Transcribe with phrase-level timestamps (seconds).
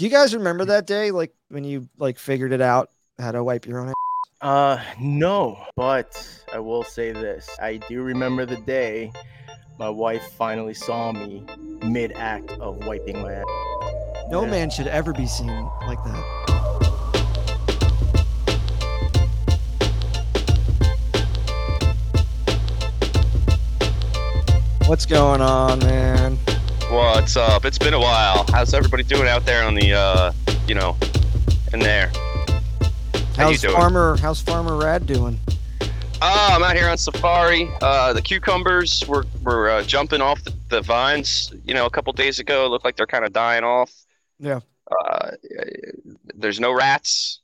[0.00, 3.44] Do you guys remember that day, like when you like figured it out how to
[3.44, 3.88] wipe your own?
[3.88, 3.94] ass?
[4.40, 6.16] Uh, no, but
[6.50, 7.46] I will say this.
[7.60, 9.12] I do remember the day
[9.78, 11.44] my wife finally saw me
[11.84, 13.44] mid act of wiping my ass.
[14.30, 14.50] No Yeah.
[14.50, 17.30] man should ever be seen like that.
[24.86, 26.38] What's going on, man?
[26.90, 27.64] What's up?
[27.64, 28.44] It's been a while.
[28.50, 30.32] How's everybody doing out there on the, uh,
[30.66, 30.96] you know,
[31.72, 32.10] in there?
[33.36, 33.74] How you How's doing?
[33.74, 34.16] Farmer?
[34.16, 35.38] How's Farmer Rad doing?
[36.22, 37.68] Oh, I'm out here on safari.
[37.80, 42.12] Uh, the cucumbers were, were uh, jumping off the, the vines, you know, a couple
[42.12, 42.66] days ago.
[42.66, 43.92] It looked like they're kind of dying off.
[44.38, 45.30] Yeah, Uh,
[46.34, 47.40] there's no rats.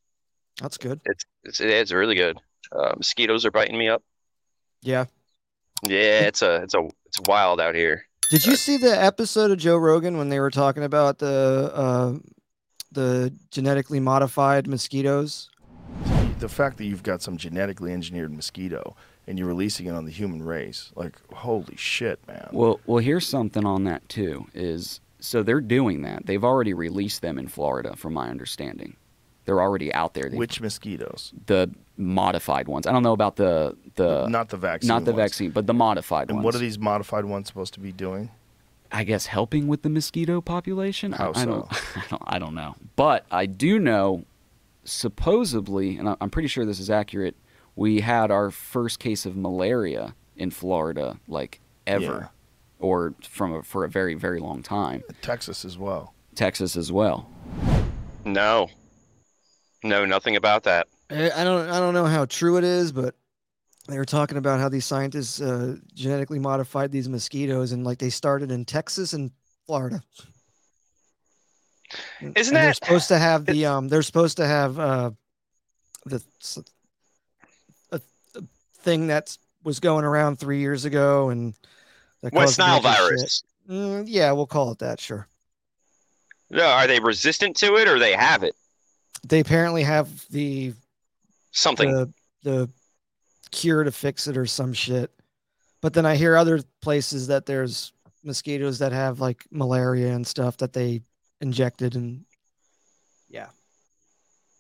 [0.61, 1.01] that's good.
[1.05, 2.39] It's, it's, it's really good.
[2.73, 4.03] Uh, mosquitoes are biting me up.
[4.83, 5.05] Yeah.
[5.83, 8.05] Yeah, it's a, it's a, it's wild out here.
[8.30, 12.15] Did you see the episode of Joe Rogan when they were talking about the uh,
[12.93, 15.48] the genetically modified mosquitoes?
[16.39, 18.95] the fact that you've got some genetically engineered mosquito
[19.27, 22.48] and you're releasing it on the human race, like holy shit, man.
[22.53, 24.47] Well, well, here's something on that too.
[24.53, 26.27] Is so they're doing that.
[26.27, 28.97] They've already released them in Florida, from my understanding.
[29.47, 30.28] They're already out there.
[30.28, 31.33] They- Which mosquitoes?
[31.47, 32.86] the modified ones?
[32.86, 34.89] I don't know about the the not the vaccine.
[34.89, 35.22] not the ones.
[35.22, 36.44] vaccine, but the modified And ones.
[36.44, 38.30] what are these modified ones supposed to be doing?
[38.92, 41.12] I guess helping with the mosquito population.
[41.14, 41.80] I- How I, don't, so?
[41.97, 42.22] I don't.
[42.27, 42.77] I don't know.
[42.94, 44.25] But I do know,
[44.84, 47.34] supposedly, and I- I'm pretty sure this is accurate.
[47.75, 52.28] We had our first case of malaria in Florida, like ever, Yeah.
[52.78, 55.03] or from a, for a very very long time.
[55.20, 56.14] Texas as well.
[56.34, 57.28] Texas as well.
[58.25, 58.69] No,
[59.83, 60.88] no, nothing about that.
[61.11, 63.15] I don't I don't know how true it is, but
[63.89, 68.11] they were talking about how these scientists uh, genetically modified these mosquitoes, and like they
[68.11, 69.31] started in Texas and
[69.67, 70.03] Florida.
[72.21, 73.89] Isn't and they're that- supposed to have the um?
[73.89, 75.11] They're supposed to have uh,
[76.07, 76.23] the
[77.93, 78.01] a,
[78.34, 78.43] a
[78.79, 81.55] thing that was going around three years ago, and
[82.22, 83.19] that West Nile bunch of shit.
[83.19, 83.43] virus.
[83.71, 85.00] Mm, yeah, we'll call it that.
[85.00, 85.28] Sure.
[86.50, 88.55] No, are they resistant to it or they have it?
[89.27, 90.72] They apparently have the
[91.56, 91.91] Something.
[91.91, 92.12] the
[92.43, 92.71] the
[93.50, 95.11] cure to fix it or some shit.
[95.81, 100.59] But then I hear other places that there's mosquitoes that have like malaria and stuff
[100.59, 101.00] that they
[101.41, 102.25] injected and
[103.31, 103.47] yeah.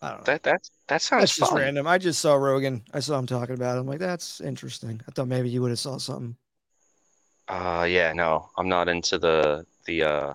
[0.00, 0.24] I don't know.
[0.24, 1.60] that that that sounds That's just fun.
[1.60, 1.86] random.
[1.86, 2.82] I just saw Rogan.
[2.94, 3.80] I saw him talking about it.
[3.80, 5.00] I'm like, that's interesting.
[5.06, 6.36] I thought maybe you would have saw something.
[7.48, 10.34] Uh, yeah, no, I'm not into the the uh,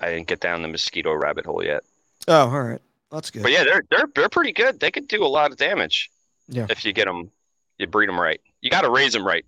[0.00, 1.84] I didn't get down the mosquito rabbit hole yet.
[2.28, 2.80] Oh, all right.
[3.12, 3.42] That's good.
[3.44, 4.80] But yeah, they're they're they're pretty good.
[4.80, 6.10] They could do a lot of damage.
[6.48, 6.66] Yeah.
[6.68, 7.30] If you get them,
[7.78, 8.40] you breed them right.
[8.62, 9.44] You got to raise them right.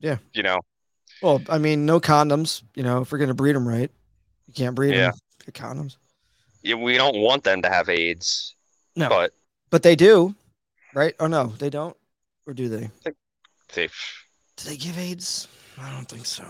[0.00, 0.18] Yeah.
[0.34, 0.60] You know.
[1.22, 2.62] Well, I mean, no condoms.
[2.74, 3.90] You know, if we're gonna breed them right,
[4.48, 5.10] you can't breed Yeah.
[5.12, 5.96] them with condoms.
[6.62, 8.56] Yeah, we don't want them to have AIDS.
[8.96, 9.08] No.
[9.08, 9.32] But
[9.70, 10.34] But they do,
[10.92, 11.14] right?
[11.20, 11.96] Oh no, they don't,
[12.46, 12.90] or do they?
[13.74, 13.86] they
[14.56, 15.46] Do they give AIDS?
[15.78, 16.44] I don't think so.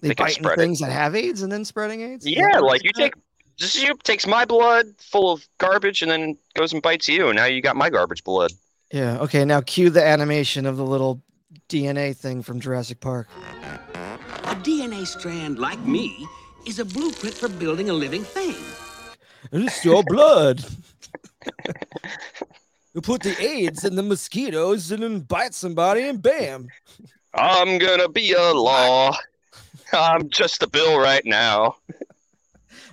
[0.00, 0.62] They They, can into spread it.
[0.62, 2.26] things that have AIDS and then spreading AIDS.
[2.26, 3.14] Yeah, like you take
[3.60, 7.36] just you takes my blood full of garbage and then goes and bites you, and
[7.36, 8.52] now you got my garbage blood.
[8.90, 9.18] Yeah.
[9.18, 9.44] Okay.
[9.44, 11.22] Now cue the animation of the little
[11.68, 13.28] DNA thing from Jurassic Park.
[13.94, 16.26] A DNA strand like me
[16.66, 18.56] is a blueprint for building a living thing.
[19.52, 20.64] It's your blood.
[22.94, 26.68] you put the AIDS in the mosquitoes and then bite somebody and bam.
[27.34, 29.16] I'm gonna be a law.
[29.92, 31.76] I'm just a bill right now.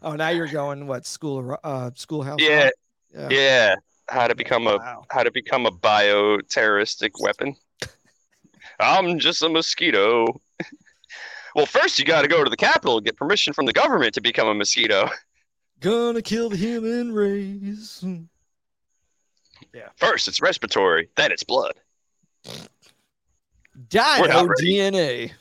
[0.01, 1.57] Oh, now you're going what school?
[1.63, 2.39] Uh, schoolhouse.
[2.39, 2.73] Yeah, Rock?
[3.13, 3.27] Yeah.
[3.29, 3.75] yeah.
[4.09, 5.05] How to become a Wow.
[5.09, 7.55] how to become a bioterroristic weapon.
[8.79, 10.39] I'm just a mosquito.
[11.55, 14.13] well, first you got to go to the Capitol and get permission from the government
[14.13, 15.09] to become a mosquito.
[15.79, 18.03] Gonna kill the human race.
[19.73, 19.89] Yeah.
[19.95, 21.73] First it's respiratory, then it's blood.
[23.89, 24.65] Dino not ready.
[24.65, 25.31] DNA.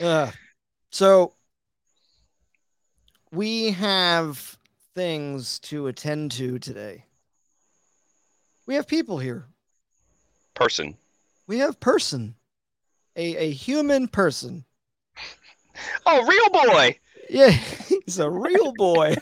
[0.00, 0.30] uh,
[0.94, 1.32] so
[3.32, 4.56] we have
[4.94, 7.04] things to attend to today.
[8.66, 9.46] We have people here.
[10.54, 10.96] Person.
[11.48, 12.36] We have person,
[13.16, 14.64] a a human person.
[16.06, 16.96] Oh, real boy.
[17.28, 17.50] Yeah,
[18.06, 19.16] he's a real boy.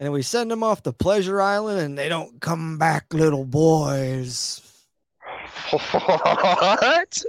[0.00, 4.69] and we send them off to Pleasure Island, and they don't come back, little boys.
[5.70, 7.22] What?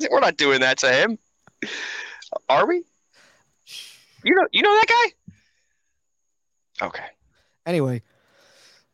[0.10, 1.18] We're not doing that to him.
[2.48, 2.84] Are we?
[4.24, 5.12] You know you know that
[6.80, 6.86] guy?
[6.86, 7.04] Okay.
[7.66, 8.02] Anyway,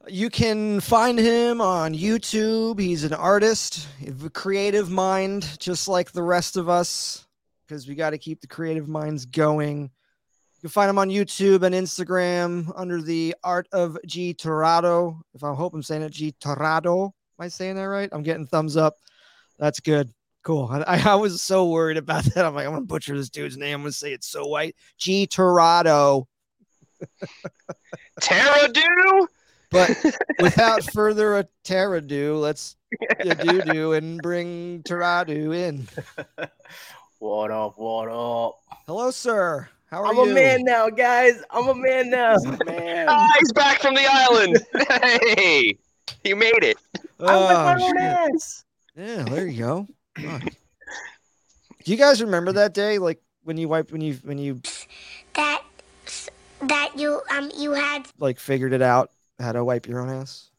[0.08, 2.78] you can find him on YouTube.
[2.81, 3.86] He's an artist,
[4.25, 7.26] a creative mind, just like the rest of us.
[7.66, 9.82] because we got to keep the creative minds going.
[9.82, 15.20] You can find him on YouTube and Instagram under the Art of G Terado.
[15.34, 17.12] If I hope I'm saying it, G Terado.
[17.38, 18.08] Am I saying that right?
[18.12, 18.96] I'm getting thumbs up.
[19.58, 20.10] That's good.
[20.44, 20.69] Cool.
[20.70, 22.44] I, I was so worried about that.
[22.44, 23.75] I'm like, I'm gonna butcher this dude's name.
[23.75, 24.76] I'm gonna say it's so white.
[24.98, 26.26] G Terado.
[28.20, 28.69] Terra
[29.70, 30.04] But
[30.40, 32.76] without further ado, let's
[33.20, 35.88] do do and bring Terado in.
[37.19, 37.78] What up?
[37.78, 38.60] What up?
[38.87, 39.69] Hello, sir.
[39.90, 40.22] How are you?
[40.22, 41.42] I'm a man now, guys.
[41.50, 42.37] I'm a man now.
[42.66, 43.06] Man.
[43.08, 44.58] Ah, he's back from the island.
[45.37, 45.78] hey,
[46.24, 46.78] you made it.
[47.26, 47.98] I like my Oh, own
[48.34, 48.64] ass.
[48.96, 49.88] Yeah, there you go.
[50.22, 50.42] Fuck.
[51.84, 54.60] Do you guys remember that day, like when you wiped when you when you
[55.34, 55.62] that
[56.62, 60.50] that you um you had like figured it out how to wipe your own ass?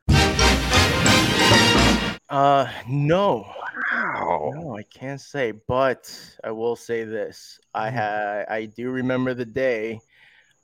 [2.30, 3.46] Uh, no.
[3.92, 4.52] Wow.
[4.54, 6.12] No, I can't say, but
[6.44, 7.60] I will say this.
[7.74, 7.96] I Mm-hmm.
[7.96, 10.00] had I do remember the day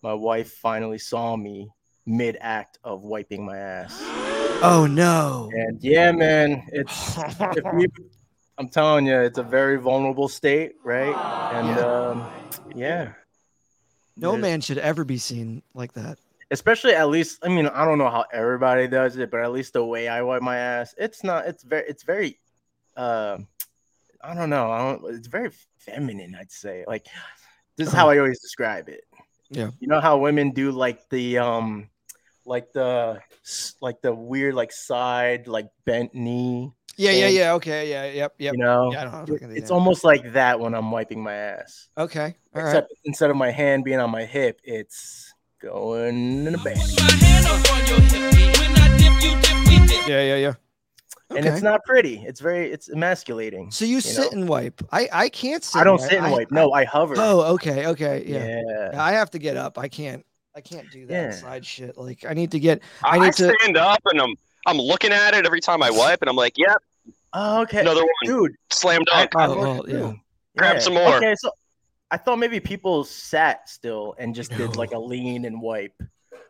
[0.04, 1.70] my wife finally saw me
[2.06, 4.11] mid act of wiping my ass.
[4.62, 5.50] Oh no.
[5.54, 7.88] And yeah, man, it's if we,
[8.58, 11.16] I'm telling you, it's a very vulnerable state, right?
[11.54, 12.30] And um,
[12.76, 13.14] yeah,
[14.18, 16.18] No There's- man should ever be seen like that.
[16.52, 17.40] especially at least.
[17.44, 20.22] I mean, I don't know how everybody does it, but at least the way I
[20.22, 21.48] wipe my ass, it's not.
[21.48, 21.86] It's very.
[21.88, 22.40] It's very.
[22.96, 23.38] Uh,
[24.24, 24.70] I don't know.
[24.72, 25.16] I don't.
[25.16, 25.50] It's very
[25.80, 26.36] feminine.
[26.40, 26.84] I'd say.
[26.88, 27.08] Like
[27.78, 29.02] this is how I always describe it.
[29.50, 29.72] Yeah.
[29.80, 31.90] You know how women do like the um,
[32.46, 33.20] like the
[33.82, 36.72] like the weird like side like bent knee.
[36.98, 37.54] Yeah, yeah, yeah.
[37.54, 38.54] Okay, yeah, yep, yep.
[38.54, 38.92] You know.
[38.92, 39.34] Yeah, I don't know.
[39.34, 39.76] what It's about.
[39.76, 41.88] almost like that when I'm wiping my ass.
[41.98, 42.36] okay.
[42.54, 42.70] All right.
[42.70, 46.78] Except instead of my hand being on my hip, it's going in the back.
[50.08, 50.54] Yeah, yeah, yeah.
[51.32, 51.40] Okay.
[51.40, 52.22] And it's not pretty.
[52.26, 53.72] It's very it's emasculating.
[53.72, 54.40] So you, sit know?
[54.40, 54.84] and wipe.
[54.92, 55.80] I I can't sit.
[55.80, 56.52] I don't and sit and I- wipe.
[56.52, 57.16] No, I hover.
[57.18, 58.62] Oh, okay, okay, yeah.
[58.92, 59.02] yeah.
[59.02, 59.78] I have to get up.
[59.78, 60.26] I can't.
[60.56, 61.32] I can't do that Yeah.
[61.32, 61.98] side shit.
[61.98, 62.82] Like I need to get.
[63.04, 64.36] I, I need to- stand up and I'm
[64.68, 66.78] I'm looking at it every time I wipe, and I'm like, yep,
[67.34, 67.80] Oh, okay.
[67.82, 69.36] another one, Dude, slam I, dunk.
[69.36, 69.98] I Oh, work well, yeah.
[70.12, 70.20] too.
[70.58, 71.16] Grab some more.
[71.16, 71.50] Okay, so
[72.12, 75.94] I thought maybe people sat still and just did like a lean and wipe.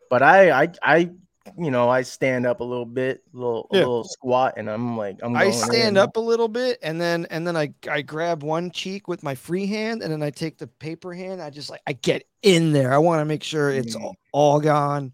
[0.09, 1.09] But I I I
[1.57, 4.95] you know, I stand up a little bit, a little a little squat and I'm
[4.97, 5.97] like I'm I stand in.
[5.97, 9.33] up a little bit and then and then I I grab one cheek with my
[9.35, 11.41] free hand and then I take the paper hand.
[11.41, 12.93] I just like I get in there.
[12.93, 14.01] I want to make sure it's Mm.
[14.03, 15.13] all, all gone.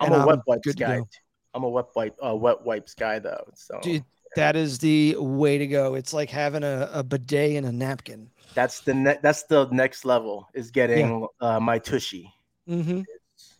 [0.00, 0.98] I'm a I'm wet wipes guy.
[0.98, 1.08] go.
[1.54, 3.44] I'm a wet wipe uh, wet wipes guy though.
[3.54, 4.04] So Dude,
[4.36, 5.94] that is the way to go.
[5.94, 8.30] It's like having a, a bidet and a napkin.
[8.54, 12.32] that's the ne- that's the next level is getting uh, my tushy.
[12.68, 13.02] Mm-hmm.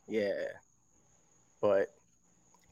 [0.08, 0.32] Yeah,
[1.61, 1.93] but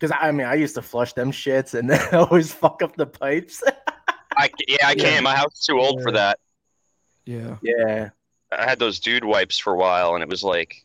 [0.03, 3.07] because I mean I used to flush them shits and then always fuck up the
[3.07, 3.63] pipes.
[4.37, 5.23] I, yeah, I can't.
[5.23, 6.39] My house is too old for that.
[7.25, 7.59] Yeah.
[7.63, 8.11] yeah,
[8.51, 10.85] I had those dude wipes for a while, and it was like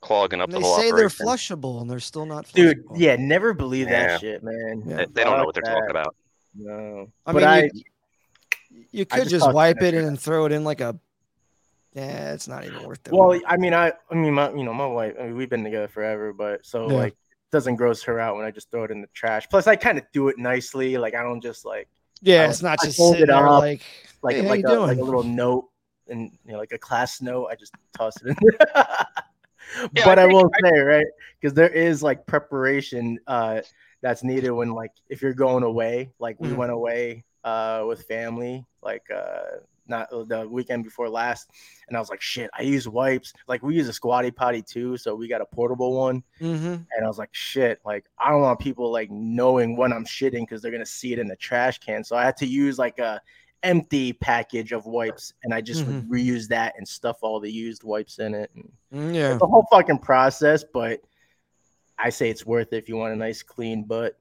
[0.00, 2.54] clogging up And the they whole say they're flushable and they're still not flushable.
[2.54, 2.84] dude.
[2.94, 4.06] Yeah, never believe Yeah.
[4.06, 4.82] that shit, man.
[4.86, 4.96] Yeah.
[4.98, 6.14] They, they don't know what they're talking about.
[6.54, 7.62] No, I but mean, I
[8.70, 10.80] you, you I could just just, wipe it the in and throw it in like
[10.80, 10.98] a.
[11.94, 13.12] Yeah, it's not even worth it.
[13.12, 15.14] well, I mean I I mean my you know my wife.
[15.18, 16.96] I mean, we've been together forever, but so Yeah.
[16.96, 19.46] like it doesn't gross her out when I just throw it in the trash.
[19.48, 20.96] Plus, I kind of do it nicely.
[20.98, 21.88] Like I don't just like
[22.20, 23.82] yeah, I- it's not I just fold sitting it there up, like
[24.22, 25.68] like Hey, how like a, like a little note
[26.08, 27.46] and you know like a class note.
[27.50, 28.36] I just toss it in.
[29.94, 31.06] Yeah, but I I, think- will say right
[31.38, 33.60] because there is like preparation uh
[34.00, 36.10] that's needed when like if you're going away.
[36.18, 36.56] Like we Mhm.
[36.56, 39.58] went away uh with family like uh
[39.88, 41.50] not the weekend before last
[41.88, 44.96] and I was like shit I use wipes like we use a squatty potty too
[44.96, 46.66] so we got a portable one mm-hmm.
[46.66, 50.40] and I was like, shit, like I don't want people like knowing when I'm shitting
[50.40, 52.04] because they're gonna see it in the trash can.
[52.04, 53.20] So I had to use like a
[53.62, 57.84] empty package of wipes, and I just would reuse that and stuff all the used
[57.84, 58.50] wipes in it.
[58.54, 59.34] And Mm, yeah.
[59.34, 61.00] the whole fucking process, but
[61.98, 64.18] I say it's worth it if you want a nice clean butt.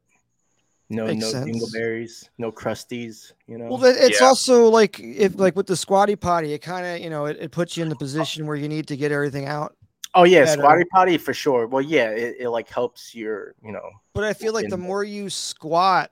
[0.89, 1.45] No, Makes no sense.
[1.49, 3.33] dingleberries, no crusties.
[3.47, 3.65] You know.
[3.65, 4.27] Well, it's Yeah.
[4.27, 7.51] also like if like with the squatty potty, it kind of you know it, it
[7.51, 7.99] puts you in the oh.
[7.99, 9.75] position where you need to get everything out.
[10.15, 10.61] oh yeah, better.
[10.61, 11.67] squatty potty for sure.
[11.67, 13.89] Well, yeah, it, it like helps your, you know.
[14.13, 16.11] But I feel like the more you squat,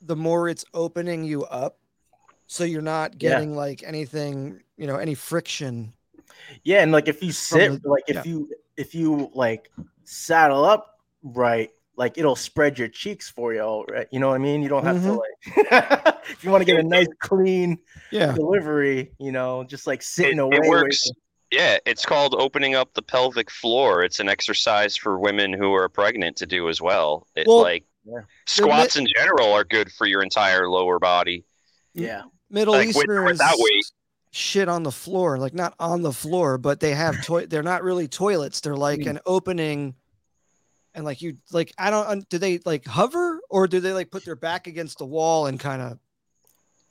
[0.00, 1.76] the more it's opening you up,
[2.46, 3.30] so you're not Yeah.
[3.30, 5.92] getting like anything you know any friction.
[6.64, 8.22] Yeah, and like if you sit, the- like if yeah.
[8.24, 9.70] you if you like
[10.04, 14.06] saddle up right, like it'll spread your cheeks for you, all right.
[14.10, 14.62] You know what I mean?
[14.62, 17.78] You don't have to like if you want to get a nice clean
[18.10, 18.32] Yeah.
[18.32, 20.56] delivery, you know, just like sitting It, away.
[20.62, 21.04] it works.
[21.06, 21.12] you-
[21.58, 24.02] Yeah, it's called opening up the pelvic floor.
[24.04, 27.26] It's an exercise for women who are pregnant to do as well.
[27.36, 28.22] It Well, like Yeah.
[28.46, 31.44] squats in general are good for your entire lower body.
[31.94, 33.84] Yeah, Middle Like with, Eastern with that weight.
[34.30, 37.44] shit on the floor, like not on the floor, but they have toy.
[37.44, 38.60] They're not really toilets.
[38.62, 39.10] They're like Mm.
[39.10, 39.94] an opening,
[40.94, 42.28] and like you like I don't.
[42.28, 45.58] Do they like hover or do they like put their back against the wall and
[45.58, 45.98] kind of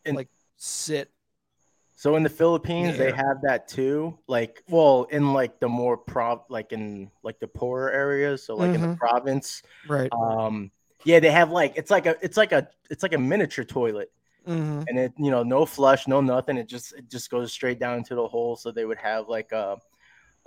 [0.05, 1.11] And- like sit?
[1.95, 4.17] So in the Philippines, they have that too.
[4.27, 8.73] Like, well, in like the more prov, like in like the poorer areas, so like
[8.73, 8.97] in the Mhm.
[8.97, 10.09] province, Right.
[10.11, 10.71] um,
[11.03, 14.11] yeah, they have like it's like a it's like a it's like a miniature toilet,
[14.45, 16.57] hmm and it you know no flush, no nothing.
[16.57, 18.55] It just it just goes straight down into the hole.
[18.55, 19.77] So they would have like a,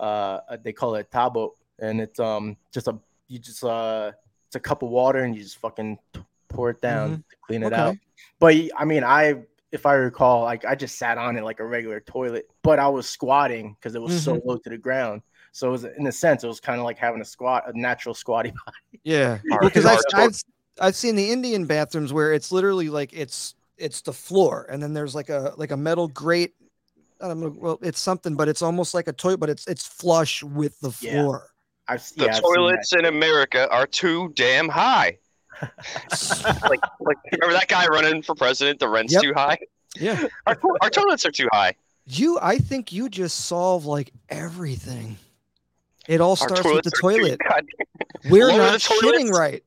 [0.01, 2.99] uh, a- they call it tabo, and it's um just a
[3.35, 4.13] you just uh
[4.47, 5.99] it's a cup of water and you just fucking
[6.49, 7.83] pour it down to clean it Okay.
[7.83, 7.97] out.
[8.39, 11.67] But I mean, I if I recall, like I just sat on it like a
[11.67, 15.23] regular toilet, but I was squatting because it was so low to the ground.
[15.51, 17.77] So it was in a sense, it was kind of like having a squat, a
[17.77, 19.01] natural squatty body.
[19.03, 19.39] Yeah.
[19.63, 20.43] Because I've, I've
[20.81, 24.95] I've seen the Indian bathrooms where it's literally like it's it's the floor and then
[24.95, 26.55] there's like a like a metal grate.
[27.21, 27.55] I don't know.
[27.57, 30.97] Well, it's something, but it's almost like a toilet, but it's it's flush with the
[31.01, 31.15] Yeah.
[31.87, 31.95] Floor.
[31.97, 35.19] I've The yeah, I've seen toilets in America are too damn high.
[35.63, 38.81] like, like remember that guy running for president?
[38.81, 39.23] The rent's Yep.
[39.23, 39.59] too high.
[39.97, 40.27] Yeah.
[40.47, 41.75] Our, our toilets are too high.
[42.07, 45.17] You, I think you just solve like everything.
[46.09, 47.41] It all starts with the toilet.
[48.29, 49.63] We're Lower not the shitting right.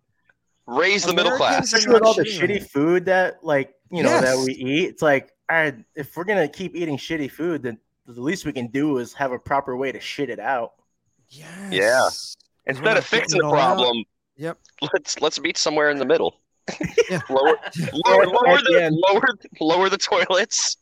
[0.67, 1.65] raise the middle class.
[1.65, 2.69] especially with all the shitty right.
[2.69, 6.47] food that like you know that we eat it's like all right if we're gonna
[6.47, 9.91] keep eating shitty food then the least we can do is have a proper way
[9.91, 10.73] to shit it out
[11.29, 11.71] Yes.
[11.71, 12.09] Yeah.
[12.71, 13.75] Instead of fixing the all out.
[13.77, 14.03] problem,
[14.37, 14.57] Yep.
[14.93, 16.39] let's let's meet somewhere in the middle.
[17.09, 17.21] Yeah.
[17.29, 17.57] lower,
[18.05, 19.27] lower, lower the the lower
[19.61, 20.77] lower the toilets.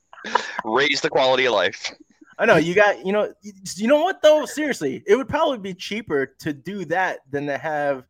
[0.64, 1.92] Raise the quality of life.
[2.40, 5.60] i know you got you know you- you know what though seriously it would probably
[5.60, 8.04] be cheaper to do that than to have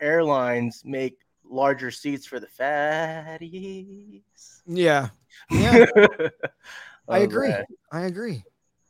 [0.00, 4.22] airlines make larger seats for the fatties
[4.66, 5.08] Yeah.
[5.50, 5.84] Yeah.
[5.96, 7.48] Oh, I Oh, agree.
[7.48, 7.64] man.
[7.92, 8.42] I agree.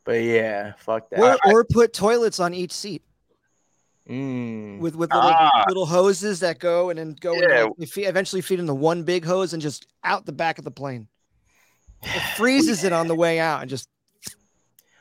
[0.07, 3.03] But yeah fuck that Or, or put toilets on each seat
[4.09, 4.79] Mm.
[4.79, 5.65] with with little, Ah.
[5.67, 7.65] little hoses that go and then go Yeah.
[7.65, 10.71] and they eventually feed into one big hose and just out the back of the
[10.71, 11.09] plane.
[12.01, 13.89] It freezes it on the way out and just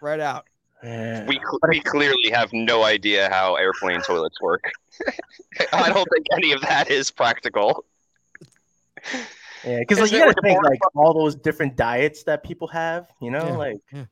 [0.00, 0.46] right out.
[0.82, 1.24] Yeah.
[1.24, 4.72] We we clearly have no idea how airplane toilets work.
[5.72, 7.84] I don't think any of that is practical.
[9.64, 13.30] Yeah, because like, you gotta think like all those different diets that people have, you
[13.30, 14.04] know, Yeah, like yeah.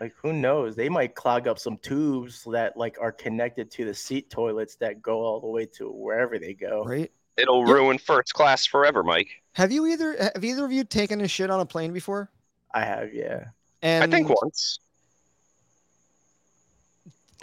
[0.00, 0.76] Like who knows?
[0.76, 5.00] They might clog up some tubes that like are connected to the seat toilets that
[5.02, 6.84] go all the way to wherever they go.
[6.84, 7.12] Right?
[7.36, 7.74] It'll Yep.
[7.74, 9.28] ruin first class forever, Mike.
[9.52, 12.30] Have you either have either of you taken a shit on a plane before?
[12.72, 13.46] I have, yeah.
[13.82, 14.78] And I think once.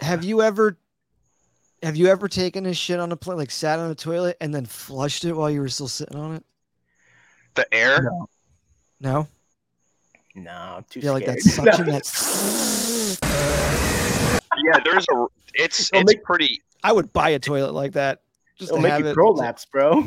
[0.00, 0.76] have you ever
[1.82, 4.54] have you ever taken a shit on a plane, like sat on a toilet and
[4.54, 6.44] then flushed it while you were still sitting on it?
[7.54, 8.02] The air.
[8.02, 8.28] No.
[9.00, 9.28] No,
[10.36, 11.74] I'm too Yeah, like that scared.
[11.74, 11.86] suction.
[11.86, 13.18] That's.
[14.64, 15.26] Yeah, there's a.
[15.54, 16.60] It's It'll it's make- pretty.
[16.84, 18.20] I would buy a toilet like that.
[18.58, 19.14] Just It'll to make have you it.
[19.14, 20.00] prolapse, bro.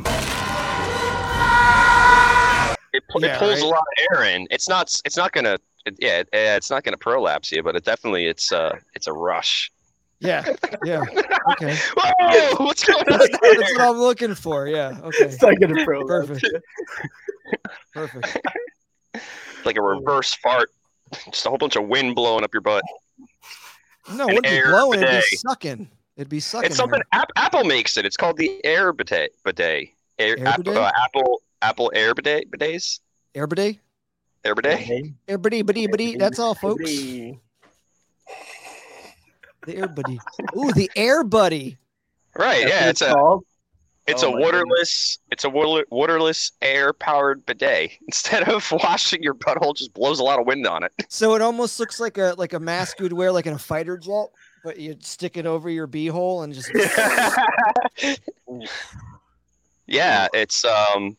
[2.93, 4.47] It, pu- Yeah, it pulls a lot of air in.
[4.51, 4.93] It's not.
[5.03, 5.57] It's not gonna.
[5.85, 9.07] It, yeah, it- yeah, it's not gonna prolapse you, but it definitely it's uh it's
[9.07, 9.71] a rush.
[10.19, 10.45] Yeah.
[10.85, 11.01] Yeah.
[11.51, 11.75] Okay.
[11.97, 12.65] Whoa!
[12.65, 14.67] What's going on That's, that's what I'm looking for.
[14.67, 14.97] Yeah.
[15.03, 15.25] Okay.
[15.25, 16.27] It's not gonna prolapse.
[16.27, 16.55] Perfect.
[17.93, 18.37] Perfect.
[19.65, 20.71] Like a reverse fart.
[21.25, 22.83] Just a whole bunch of wind blowing up your butt.
[24.13, 25.01] No, it wouldn't be air blowing.
[25.01, 25.89] It'd be sucking.
[26.17, 26.67] It'd be sucking.
[26.67, 28.05] It's something App, Apple makes it.
[28.05, 29.31] It's called the Air Bidet.
[29.43, 29.89] Bidet.
[30.19, 30.77] Air, Air Apple, bidet?
[30.77, 32.49] uh, Apple Apple Air Bidet.
[32.51, 32.99] Bidets.
[33.33, 33.77] Air, air bidet.
[34.43, 35.13] Air Bidet.
[35.27, 36.19] Air bidet, bidet, bidet.
[36.19, 36.89] That's all, folks.
[36.89, 37.39] Hey.
[39.65, 40.19] The air buddy.
[40.55, 41.77] Ooh, the air buddy.
[42.37, 42.67] Right.
[42.67, 42.81] That's yeah.
[42.81, 43.45] what It's a called.
[44.07, 45.17] It's Oh a waterless.
[45.31, 47.91] It's a water, waterless air powered bidet.
[48.07, 50.91] Instead of washing your butthole, just blows a lot of wind on it.
[51.09, 53.97] So it almost looks like a like a mask you'd wear like in a fighter
[53.97, 54.27] jet,
[54.63, 56.69] but you stick it over your beehole and just
[59.87, 60.27] yeah.
[60.33, 61.15] It's um.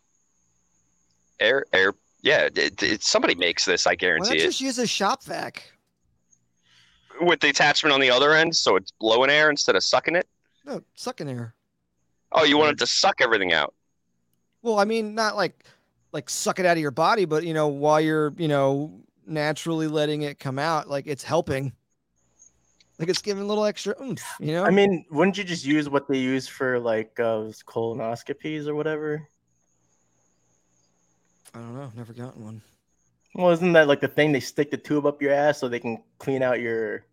[1.41, 1.95] Air air.
[2.23, 2.49] Yeah.
[2.55, 3.87] It, it, somebody makes this.
[3.87, 4.43] I why not guarantee it.
[4.43, 5.73] just use a shop vac?
[7.21, 10.29] With the attachment on the other end, so it's blowing air instead of sucking it.
[10.67, 11.56] No, sucking air.
[12.37, 13.75] Oh, you wanted to suck everything out.
[14.63, 15.65] Well, I mean, not like
[16.13, 19.89] like suck it out of your body, but you know, while you're you know naturally
[19.89, 21.73] letting it come out, like it's helping.
[22.99, 24.65] Like it's giving a little extra oomph, you know.
[24.65, 29.29] I mean, wouldn't you just use what they use for like uh, colonoscopies or whatever?
[31.55, 31.93] I don't know.
[31.95, 32.63] Never gotten one.
[33.35, 35.81] Well, isn't that like the thing they stick the tube up your ass so they
[35.81, 37.05] can clean out your?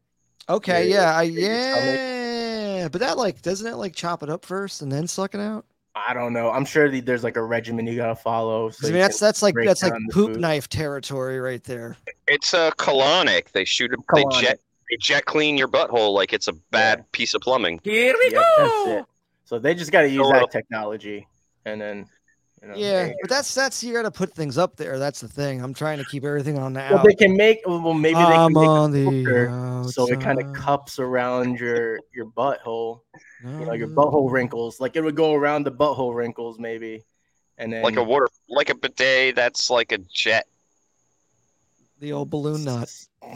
[0.48, 2.23] Okay, Yeah, yeah, I, your stomach.
[2.84, 5.40] Yeah, but that like doesn't it like chop it up first and then suck it
[5.40, 5.66] out?
[5.96, 6.52] I don't know.
[6.52, 8.72] I'm sure that there's like a regimen you gotta follow.
[8.72, 10.42] So I mean, that's that's like that's like poop food.
[10.42, 11.96] knife territory right there.
[12.28, 13.54] It's a colonic.
[13.54, 14.00] They shoot it.
[14.14, 14.60] They jet
[14.90, 17.80] they jet clean your butthole like it's a bad piece of plumbing.
[17.86, 18.44] Here we go.
[18.58, 19.06] That's it.
[19.46, 21.26] So they just gotta use So, uh, that technology,
[21.64, 22.06] and then
[22.64, 24.98] you know, Yeah, they- but that's that's you got to put things up there.
[24.98, 25.62] That's the thing.
[25.62, 27.06] I'm trying to keep everything on the well, out.
[27.06, 27.60] they can make.
[27.66, 30.98] Well, maybe they I'm can make on a the filter so it kind of cups
[30.98, 33.02] around your your butthole.
[33.44, 34.34] You know, your butthole um.
[34.34, 34.80] wrinkles.
[34.80, 37.04] Like it would go around the butthole wrinkles, maybe,
[37.58, 40.48] and then Like a water, like a bidet that's like a jet.
[42.00, 42.90] the old balloon knot.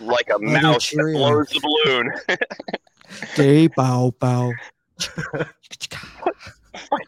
[0.00, 2.10] Like a mouse that blows the balloon.
[3.36, 4.52] Day bow bow.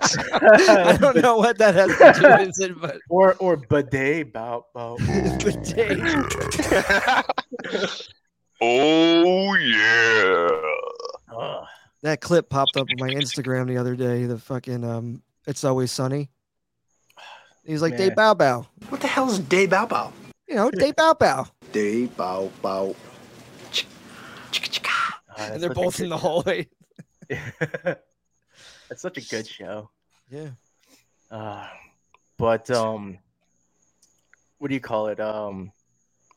[0.00, 4.66] I don't know what that has to do with it, but or or bidet bow
[4.75, 4.97] bow.
[5.38, 5.99] bidet.
[8.61, 10.49] oh yeah.
[11.37, 11.64] Ugh.
[12.02, 14.25] that clip popped up on my Instagram the other day.
[14.25, 16.30] The fucking um, it's always sunny.
[17.64, 18.66] He's like day bow bow.
[18.88, 20.12] What the hell is day bow bow?
[20.49, 21.47] You know, day bow bow.
[21.73, 22.95] Day bow bow.
[25.37, 26.66] That's And they're both in the hallway.
[28.88, 29.90] That's such a good show.
[30.30, 30.50] Yeah.
[31.30, 31.66] Uh,
[32.38, 33.18] but um,
[34.58, 35.20] what do you call it?
[35.20, 35.73] Um,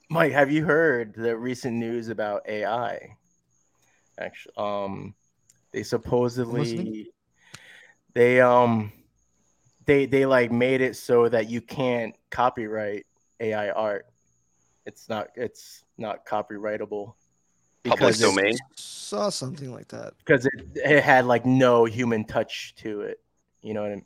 [0.09, 3.15] Mike, have you heard the recent news about AI?
[4.19, 5.15] Actually, um,
[5.71, 7.11] they supposedly
[8.13, 8.91] they um
[9.85, 13.05] they they like made it so that you can't copyright
[13.39, 14.07] AI art.
[14.85, 17.13] It's not it's not copyrightable
[17.83, 18.57] Public because it's- domain.
[18.75, 20.13] Saw something like that.
[20.19, 23.19] because it, it had like no human touch to it.
[23.61, 24.05] You know what I mean?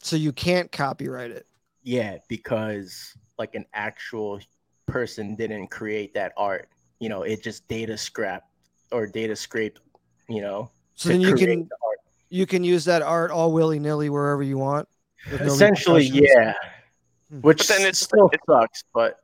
[0.00, 1.46] So you can't copyright it.
[1.82, 4.38] Yeah, because like an actual
[4.86, 6.68] person didn't create that art.
[7.00, 8.48] You know, it just data scrapped
[8.92, 9.80] or data scraped.
[10.28, 11.98] You know, So then you can the art.
[12.28, 14.86] you can use that art all willy nilly wherever you want.
[15.30, 16.54] no essentially, yeah.
[17.30, 17.40] Hmm.
[17.40, 19.18] Which But then it's- still it's- sucks, but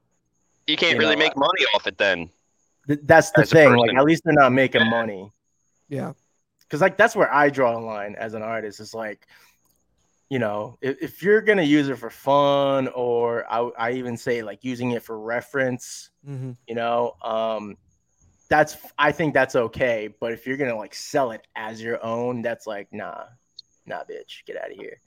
[0.67, 2.31] You can't You really know, make money off it then.
[2.87, 3.75] Th- that's the As thing.
[3.75, 5.31] Like, at least they're not making money.
[5.89, 6.13] Yeah.
[6.61, 8.81] because like that's where I draw a line as an artist.
[8.81, 9.27] It's like,
[10.31, 14.43] you know, if, if you're gonna use it for fun, or I, I even say
[14.43, 16.53] like using it for reference, Mm-hmm.
[16.67, 17.77] you know, um,
[18.49, 20.09] that's I think that's okay.
[20.21, 23.25] But if you're gonna like sell it as your own, that's like nah,
[23.87, 25.01] nah, bitch, get out of here.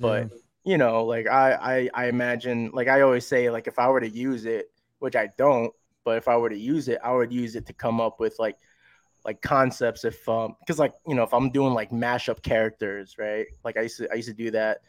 [0.00, 0.30] But
[0.64, 1.52] you know, like I,
[1.94, 5.14] I I imagine, like I always say, like if I were to use it, which
[5.16, 5.72] I don't,
[6.04, 8.38] but if I were to use it, I would use it to come up with
[8.38, 8.56] like
[9.24, 13.46] like concepts if um because like you know if i'm doing like mashup characters right?
[13.64, 14.82] Like i used to i used to do that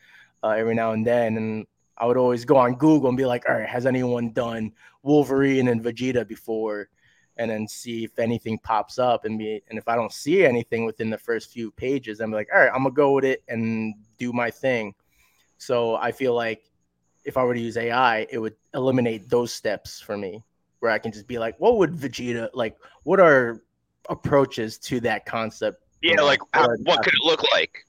[0.43, 1.65] uh, every now and then and
[1.97, 4.71] i would always go on google and be like all right has anyone done
[5.03, 6.89] wolverine and vegeta before?
[7.37, 10.85] And then see if anything pops up and be and if i don't see anything
[10.85, 13.93] within the first few pages i'm like all right i'm gonna go with it and
[14.17, 14.93] do my thing.
[15.57, 16.63] So i feel like
[17.25, 20.43] if i were to use ai it would eliminate those steps for me
[20.85, 23.61] where i can just be like what would vegeta like what are
[24.09, 25.83] approaches to that concept.
[26.01, 27.85] Yeah, know, like how, what could it look like?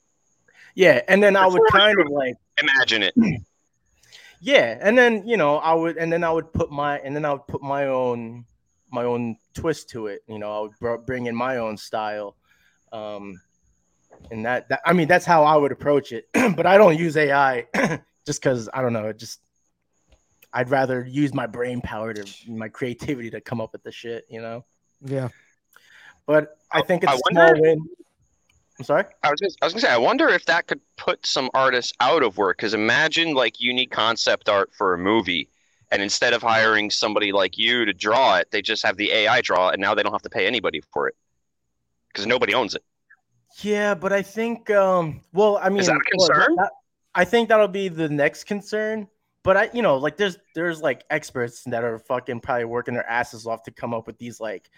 [0.74, 3.14] Yeah, and then I would kind of like Imagine it.
[4.40, 7.24] yeah, and then you know I would and then I would put my and then
[7.24, 8.44] I would put my own
[8.90, 10.22] my own twist to it.
[10.28, 12.36] You know, I would br- bring in my own style.
[12.92, 13.40] Um
[14.30, 16.28] and that, that I mean that's how I would approach it.
[16.56, 17.66] but I don't use AI
[18.26, 19.40] just cuz I don't know, it just
[20.56, 24.24] I'd rather use my brain power to my creativity to come up with the shit,
[24.30, 24.64] you know.
[25.02, 25.28] Yeah.
[26.24, 27.86] But I think it's I a small win.
[28.78, 29.04] I'm sorry.
[29.22, 31.92] I was, just, I was gonna say, I wonder if that could put some artists
[32.00, 32.56] out of work.
[32.56, 35.50] Because imagine like you need concept art for a movie,
[35.92, 39.42] and instead of hiring somebody like you to draw it, they just have the AI
[39.42, 41.16] draw, it, and now they don't have to pay anybody for it
[42.08, 42.82] because nobody owns it.
[43.60, 46.56] Yeah, but I think um well, I mean that a well, concern?
[46.56, 46.72] that-
[47.14, 49.08] I think that'll be the next concern.
[49.46, 53.08] But I you know, like there's there's like experts that are fucking probably working their
[53.08, 54.68] asses off to come up with these like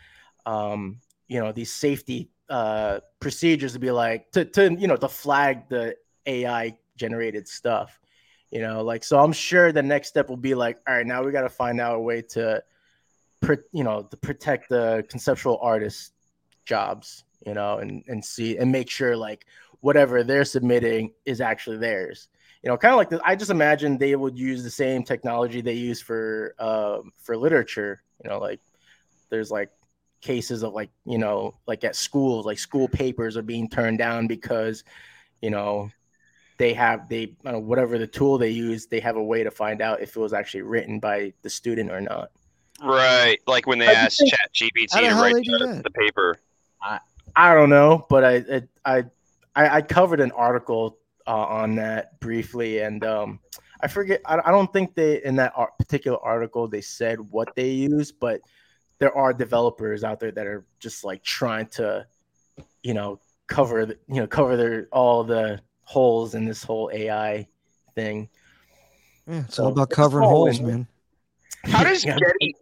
[0.44, 5.08] um you know, these safety uh procedures to be like to to you know, to
[5.08, 7.98] flag the AI generated stuff.
[8.50, 11.24] You know, like so I'm sure the next step will be like, all right, now
[11.24, 12.62] we got to find out a way to
[13.72, 16.12] you know, to protect the conceptual artists
[16.66, 19.46] jobs, you know, and and see and make sure like
[19.80, 22.28] whatever they're submitting is actually theirs.
[22.62, 25.60] You know, kind of like this, I just imagine they would use the same technology
[25.60, 28.02] they use for um for literature.
[28.22, 28.60] You know, like
[29.30, 29.70] there's like
[30.20, 34.26] cases of like you know like at schools like school papers are being turned down
[34.26, 34.82] because
[35.40, 35.88] you know
[36.56, 39.50] they have they I know, whatever the tool they use they have a way to
[39.52, 42.32] find out if it was actually written by the student or not
[42.82, 46.36] Right, like when they I just asked think- ChatGPT How to write the, the paper.
[46.82, 46.98] I
[47.36, 49.04] I don't know, but I I,
[49.54, 50.97] I I covered an article
[51.28, 53.38] uh, on that briefly, and um,
[53.82, 54.20] I forget.
[54.24, 58.10] I, I don't think they in that ar- particular article they said what they use,
[58.10, 58.40] but
[58.98, 62.06] there are developers out there that are just like trying to,
[62.82, 67.46] you know, cover the, you know cover their all the holes in this whole AI
[67.94, 68.28] thing.
[69.26, 70.86] Yeah, it's So, all about covering all holes, in- man.
[71.64, 72.16] How does Yeah.
[72.18, 72.54] Getty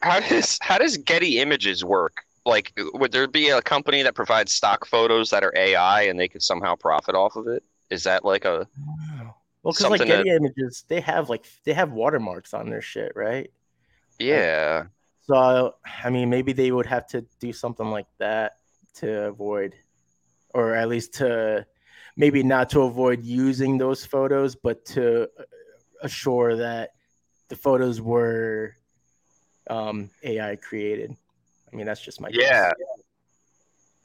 [0.00, 2.22] how does how does Getty Images work?
[2.46, 6.28] Like, would there be a company that provides stock photos that are AI and they
[6.28, 7.62] could somehow profit off of it?
[7.90, 8.68] Is that like a
[9.62, 13.50] Well, because like Getty Images, they have like they have watermarks on their shit, right?
[14.18, 14.84] yeah?
[15.22, 18.58] So I mean, maybe they would have to do something like that
[18.96, 19.74] to avoid,
[20.54, 21.66] or at least to
[22.16, 25.44] maybe not to avoid using those photos, but to uh,
[26.02, 26.90] assure that
[27.48, 28.74] the photos were
[29.70, 31.14] um, AI created.
[31.72, 32.42] I mean, that's just my guess.
[32.42, 32.72] Yeah.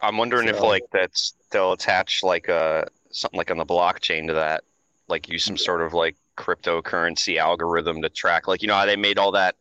[0.02, 4.34] I'm wondering if like that's they'll attach like a something like on the blockchain to
[4.34, 4.64] that,
[5.08, 8.96] like use some sort of like cryptocurrency algorithm to track, like you know how they
[8.96, 9.56] made all that.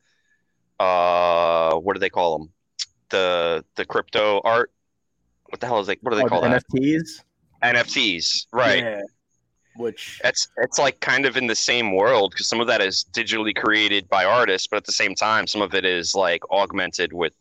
[0.80, 2.52] Uh, what do they call them?
[3.10, 4.72] The the crypto art.
[5.50, 5.98] What the hell is it?
[6.02, 6.64] What do they Oh, call the that?
[6.74, 7.22] NFTs,
[7.62, 8.78] NFTs, right?
[8.82, 9.00] Yeah.
[9.76, 13.06] Which It's it's like kind of in the same world because some of that is
[13.12, 17.12] digitally created by artists, but at the same time, some of it is like augmented
[17.12, 17.32] with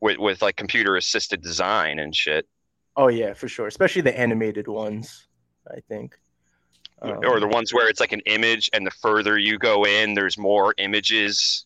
[0.00, 2.46] with with like computer assisted design and shit.
[2.96, 5.26] Oh yeah, for sure, especially the animated ones.
[5.70, 6.18] I think.
[7.02, 10.12] Um, or the ones where it's like an image and the further you go in
[10.12, 11.64] there's more images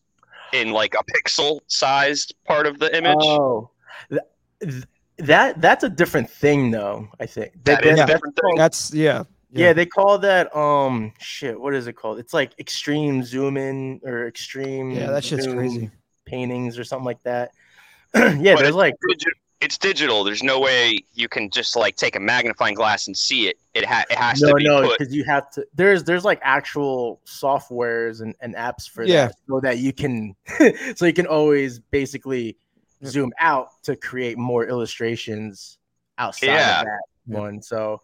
[0.53, 3.69] in like a pixel sized part of the image Oh,
[4.09, 4.21] th-
[4.61, 4.83] th-
[5.17, 7.09] that that's a different thing, though.
[7.19, 8.55] I think That They- is they- a that's thing.
[8.55, 9.23] That's yeah.
[9.51, 9.73] yeah.
[9.73, 11.59] they call that um shit.
[11.59, 12.19] What is it called?
[12.19, 14.91] It's like extreme zoom in or extreme.
[14.91, 15.89] Yeah, that shit's crazy.
[16.25, 17.51] Paintings or something like that.
[18.15, 19.25] yeah, But there's like Digi-
[19.65, 23.47] it's digital there's no way you can just like take a magnifying glass and see
[23.47, 25.65] it it, ha- it has no, to be no, put because you have to.
[25.73, 29.27] There's there's like actual softwares and, and apps for Yeah.
[29.27, 30.35] that, so that you can
[30.95, 32.57] so you can always basically
[33.03, 35.77] zoom out to create more illustrations
[36.17, 36.79] outside Yeah.
[36.81, 37.39] of that Yeah.
[37.39, 37.61] one.
[37.61, 38.01] So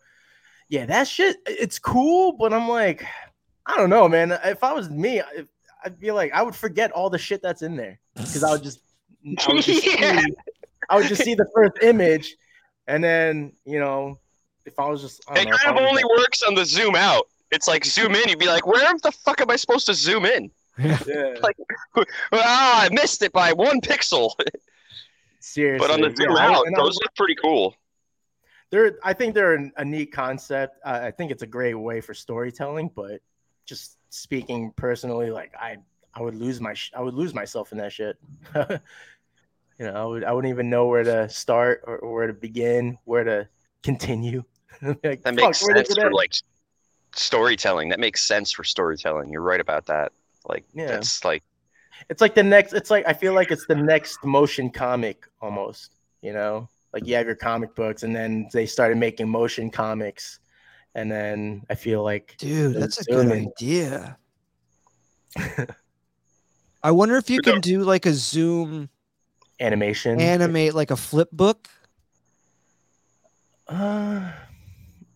[0.68, 3.06] yeah, that shit it's cool, but I'm like,
[3.66, 4.32] I don't know, man.
[4.44, 5.46] If I was me, I-
[5.86, 8.62] I'd be like, I would forget all the shit that's in there because I would
[8.64, 8.82] just,
[9.26, 10.22] I would just, Yeah.
[10.82, 12.36] See, I would just see the first image,
[12.88, 14.20] and then you know,
[14.66, 16.66] if I was just, I don't it know, kind of only like- works on the
[16.66, 19.86] zoom out it's like zoom in you'd be like where the fuck am i supposed
[19.86, 20.98] to zoom in Yeah.
[21.08, 21.34] yeah.
[22.32, 24.32] ah i missed it by one pixel
[25.42, 27.76] Seriously, but on the yeah, zoom I- out and those was- look pretty cool
[28.70, 30.80] they're I think they're an- a neat concept.
[30.86, 33.20] Uh, I think it's a great way for storytelling, but
[33.66, 35.76] just speaking personally, like I
[36.14, 38.16] I would lose my sh- I would lose myself in that shit.
[39.82, 42.34] You know, I would I wouldn't even know where to start or, or where to
[42.34, 43.50] begin, where to
[43.82, 44.44] continue.
[44.84, 46.34] like, That makes where sense for like
[47.16, 47.90] storytelling.
[47.90, 49.32] That makes sense for storytelling.
[49.32, 50.12] You're right about that.
[50.48, 50.86] Like Yeah.
[50.86, 51.42] that's like
[52.12, 52.74] It's like the next.
[52.74, 55.96] It's like I feel like it's the next motion comic almost.
[56.22, 60.42] You know, like you have your comic books, and then they started making motion comics,
[60.94, 63.48] and then I feel like Dude, that's a good zooming.
[63.58, 64.20] idea.
[66.84, 68.90] I wonder if you can do like a zoom
[69.62, 70.20] animation.
[70.20, 71.68] animate like a flip book.
[73.68, 74.32] Uh,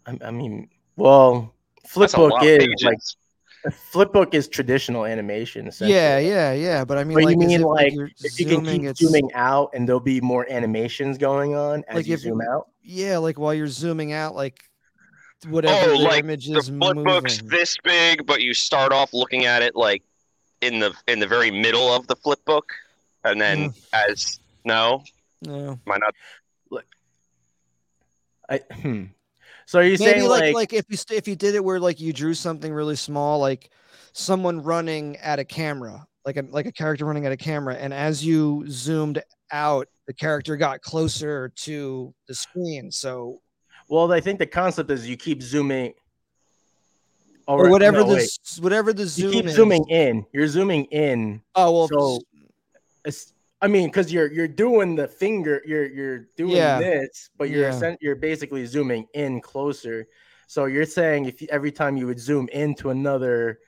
[0.06, 1.54] I, I mean, well,
[1.96, 2.84] that's book Flipbook lot of is pages.
[2.84, 5.68] like Flipbook is traditional animation.
[5.68, 5.94] essentially.
[5.98, 6.86] Yeah, yeah, yeah.
[6.86, 9.00] But I mean, But like, you mean it like if you can zooming, keep it's
[9.02, 12.50] zooming out and there'll be more animations going on as Like you if zoom you-
[12.52, 12.68] out?
[12.84, 14.62] yeah, like while you're zooming out, like
[15.50, 17.50] whatever oh, the like image the is flip book's moving.
[17.58, 20.04] this big, but you start off looking at it like
[20.62, 22.72] in the in the very middle of the flip book,
[23.26, 25.04] and then as no,
[25.42, 25.80] No.
[25.86, 26.14] might not.
[26.72, 26.86] Look,
[28.50, 29.04] I, hmm.
[29.66, 31.64] So are you Maybe saying like, like, like if you st- if you did it
[31.64, 33.72] where like you drew something really small, like
[34.14, 37.94] someone running at a camera, like a like a character running at a camera, and
[37.94, 42.92] as you zoomed out, the character got closer to the screen.
[42.92, 43.42] So
[43.88, 45.94] well, I think the concept is you keep zooming.
[47.48, 48.30] Oh, or whatever no, the wait.
[48.60, 49.56] whatever the you zoom keep is.
[49.56, 50.26] zooming in.
[50.34, 51.42] You're zooming in.
[51.56, 52.26] Oh well, so it's,
[53.62, 56.80] I mean, because you're you're doing the finger, you're you're doing Yeah.
[56.80, 57.76] this, but you're Yeah.
[57.76, 60.08] essen- you're basically zooming in closer.
[60.48, 63.60] So you're saying if you, every time you would zoom into another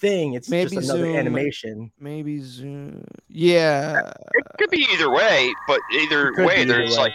[0.00, 1.90] thing, it's Maybe just another zoom- animation.
[1.98, 3.04] maybe zoom.
[3.28, 7.04] Yeah, It could be either way, but either It could be way, either there's way.
[7.04, 7.12] like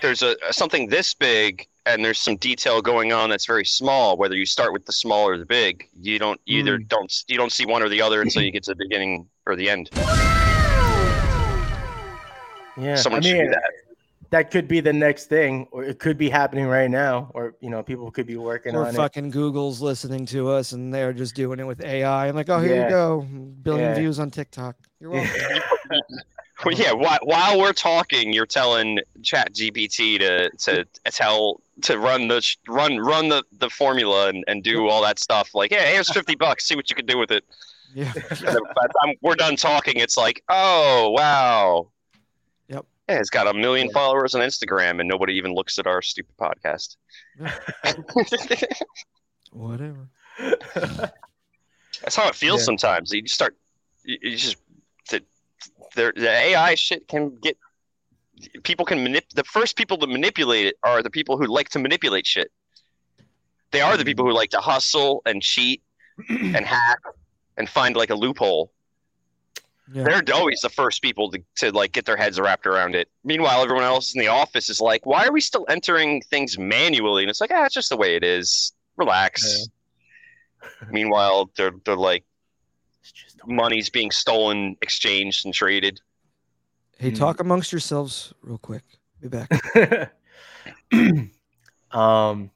[0.00, 4.16] there's a something this big, and there's some detail going on that's very small.
[4.16, 6.84] Whether you start with the small or the big, you don't either Hmm.
[6.88, 9.56] don't you don't see one or the other until you get to the beginning or
[9.56, 9.90] the end.
[12.80, 13.70] Yeah, Someone I should mean, do that.
[14.30, 17.70] that could be the next thing, or it could be happening right now, or you
[17.70, 18.84] know, people could be working on it.
[18.84, 22.28] Or on fucking Google's listening to us and they're just doing it with AI.
[22.28, 22.84] I'm like, oh, here Yeah.
[22.84, 23.26] you go,
[23.62, 23.94] billion Yeah.
[23.94, 24.76] views on TikTok.
[25.00, 25.62] You're welcome.
[26.62, 32.28] Well, yeah, while, while we're talking, you're telling Chat GPT to to tell to run
[32.28, 35.54] the run run the, the formula and, and do all that stuff.
[35.54, 36.66] Like, yeah, here's fifty bucks.
[36.66, 37.44] See what you can do with it.
[37.94, 38.12] yeah.
[38.12, 41.88] By the time we're done talking, it's like, oh wow.
[43.10, 43.16] Yep.
[43.16, 43.92] Yeah, it's got a million Yeah.
[43.94, 46.96] followers on Instagram, and nobody even looks at our stupid podcast.
[49.52, 50.08] Whatever.
[50.38, 52.64] That's how it feels Yeah.
[52.64, 53.12] sometimes.
[53.12, 53.56] You just start,
[54.04, 54.56] you, you just
[55.10, 55.22] the,
[55.96, 57.56] the the AI shit can get
[58.62, 59.28] people can manip.
[59.34, 62.50] The first people to manipulate it are the people who like to manipulate shit.
[63.72, 65.82] They are the people who like to hustle and cheat
[66.28, 66.98] and hack
[67.56, 68.72] and find like a loophole.
[69.92, 70.04] Yeah.
[70.04, 73.08] They're always the first people to, to like get their heads wrapped around it.
[73.24, 77.22] Meanwhile, everyone else in the office is like, "Why are we still entering things manually?"
[77.24, 78.72] And it's like, "Ah, it's just the way it is.
[78.96, 79.42] Relax."
[80.90, 82.24] Meanwhile, they're they're like
[83.00, 86.00] It's just money's being stolen, exchanged, and traded.
[86.98, 87.16] Hey, Hmm.
[87.16, 88.84] talk amongst yourselves real quick.
[89.20, 89.48] Be back.
[91.90, 92.50] um.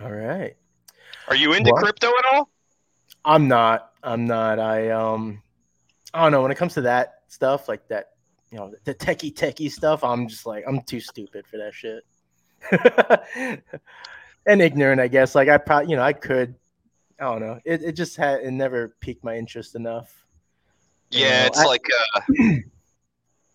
[0.00, 0.56] All right.
[1.28, 1.82] Are you into What?
[1.84, 2.50] crypto at all?
[3.24, 3.92] I'm not.
[4.02, 4.58] I'm not.
[4.58, 5.42] I um.
[6.14, 6.42] I don't know.
[6.42, 8.10] When it comes to that stuff, like that,
[8.50, 12.04] you know, the techie techie stuff, I'm just like, I'm too stupid for that shit.
[14.46, 15.34] and ignorant, I guess.
[15.34, 16.54] Like I probably, you know, I could.
[17.20, 17.60] I don't know.
[17.64, 20.24] It it just had it never piqued my interest enough.
[21.10, 21.84] You Yeah, know, it's I- like
[22.16, 22.20] uh,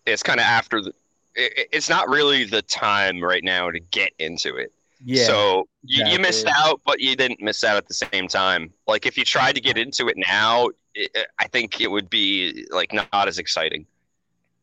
[0.06, 0.92] it's kind of after the.
[1.34, 4.72] It, it's not really the time right now to get into it.
[5.04, 5.26] Yeah.
[5.26, 8.72] So you, you missed out, but you didn't miss out at the same time.
[8.86, 12.66] Like if you tried to get into it now, it, I think it would be
[12.70, 13.86] like not, not as exciting.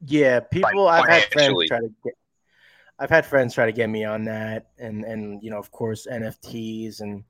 [0.06, 0.88] Yeah, people.
[0.88, 2.14] I've had friends try to get.
[2.98, 6.08] I've had friends try to get me on that, and and you know, of course,
[6.10, 7.24] NFTs, and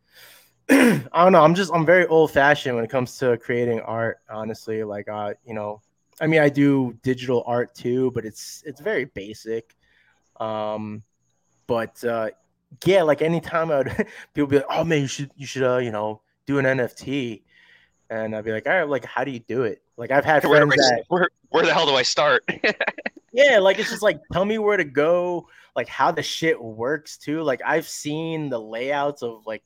[1.13, 1.43] I don't know.
[1.43, 4.19] I'm just I'm very old fashioned when it comes to creating art.
[4.29, 5.81] Honestly, like uh, you know,
[6.19, 9.75] I mean, I do digital art too, but it's it's very basic.
[10.39, 11.03] Um,
[11.67, 12.29] but uh,
[12.85, 15.77] yeah, like anytime I would people be like, oh man, you should you should uh
[15.77, 17.41] you know do an NFT,
[18.09, 19.81] and I'd be like, all right, like how do you do it?
[19.97, 22.43] Like I've had Where, friends that where, where the hell do I start?
[23.33, 27.17] yeah, like it's just like tell me where to go, like how the shit works
[27.17, 27.41] too.
[27.41, 29.63] Like I've seen the layouts of like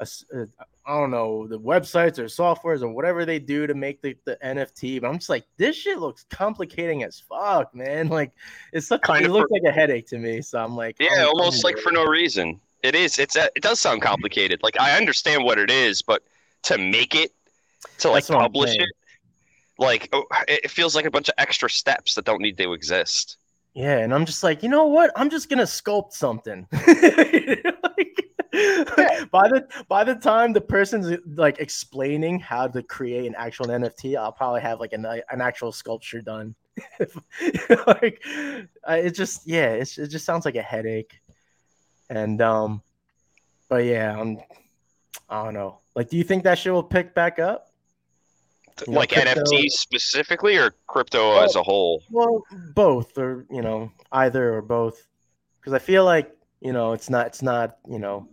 [0.00, 0.44] a uh,
[0.86, 4.36] I don't know the websites or softwares or whatever they do to make the, the
[4.44, 8.08] NFT, but I'm just like this shit looks complicating as fuck, man.
[8.18, 8.32] Like
[8.72, 10.42] it's such Kind it of looks for- like a headache to me.
[10.42, 12.60] So I'm like, Yeah, I'm- almost like for no reason.
[12.82, 13.18] It is.
[13.18, 13.34] It's.
[13.36, 14.60] uh, It does sound complicated.
[14.62, 16.22] Like I understand what it is, but
[16.64, 17.32] to make it,
[17.98, 18.88] to like That's what I'm publish it,
[19.78, 22.72] like oh, it it feels like a bunch of extra steps that don't need to
[22.74, 23.38] exist.
[23.72, 25.10] Yeah, and I'm just like, you know what?
[25.16, 26.66] I'm just gonna sculpt something.
[29.32, 34.16] By the by the time the person's like explaining how to create an actual NFT,
[34.16, 36.54] I'll probably have like an an actual sculpture done.
[37.86, 41.18] like, it just yeah, it's, it just sounds like a headache.
[42.10, 42.82] And um,
[43.68, 44.38] but yeah, I'm
[45.28, 45.80] I don't know.
[45.96, 47.72] Like, do you think that shit will pick back up?
[48.86, 52.04] You know, like crypto- NFTs specifically, or crypto as a whole.
[52.08, 55.08] Well, both, or you know, either or both,
[55.60, 56.30] because I feel like
[56.64, 58.26] you know, it's not, it's not, you know,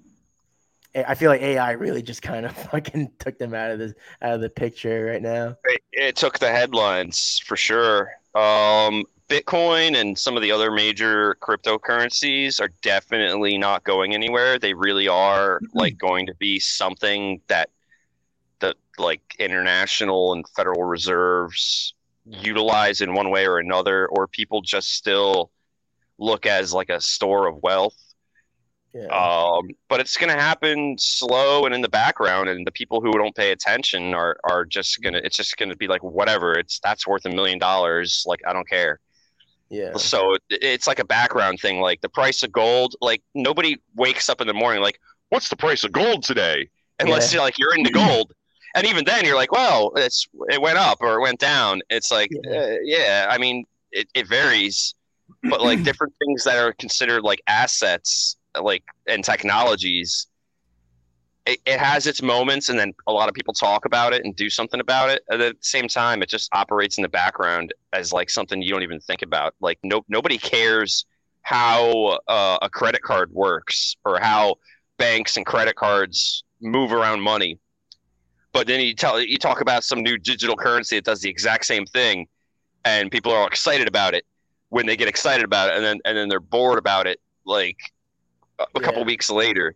[0.96, 4.34] I feel like AI really just kind of fucking took them out of the out
[4.34, 5.58] of the picture right now.
[5.66, 8.12] It, it took the headlines for sure.
[8.36, 14.60] Um, Bitcoin and some of the other major cryptocurrencies are definitely not going anywhere.
[14.60, 17.70] They really are like going to be something that
[18.60, 21.94] the like international and federal reserves
[22.26, 25.50] utilize in one way or another, or people just still
[26.18, 27.98] look as like a store of wealth.
[28.94, 33.00] Yeah, Um, but it's going to happen slow and in the background, and the people
[33.00, 35.22] who don't pay attention are are just gonna.
[35.24, 36.54] It's just gonna be like whatever.
[36.54, 38.24] It's that's worth a million dollars.
[38.26, 39.00] Like I don't care.
[39.70, 41.80] yeah, So it- it's like a background thing.
[41.80, 42.96] Like the price of gold.
[43.02, 45.00] Like nobody wakes up in the morning like,
[45.30, 46.70] what's the price of gold today?
[47.00, 47.38] Unless Yeah.
[47.38, 48.34] you're like you're into gold.
[48.74, 51.82] And even then, you're like, well, it's it went up or it went down.
[51.90, 52.58] It's like, Yeah.
[52.58, 53.28] uh, yeah.
[53.30, 54.96] I mean, it, it varies,
[55.44, 60.28] but like different things that are considered like assets, like and technologies,
[61.46, 64.36] it, it has its moments, and then a lot of people talk about it and
[64.36, 65.24] do something about it.
[65.32, 68.84] At the same time, it just operates in the background as like something you don't
[68.84, 69.56] even think about.
[69.60, 71.06] Like no nobody cares
[71.44, 74.56] how uh, a credit card works or how
[74.98, 77.60] banks and credit cards move around money.
[78.54, 81.66] But then you tell you talk about some new digital currency that does the exact
[81.66, 82.28] same thing,
[82.86, 84.26] and people are all excited about it.
[84.70, 87.78] when they get excited about it and then and then they're bored about it like
[88.76, 89.08] a, couple Yeah.
[89.08, 89.76] weeks later.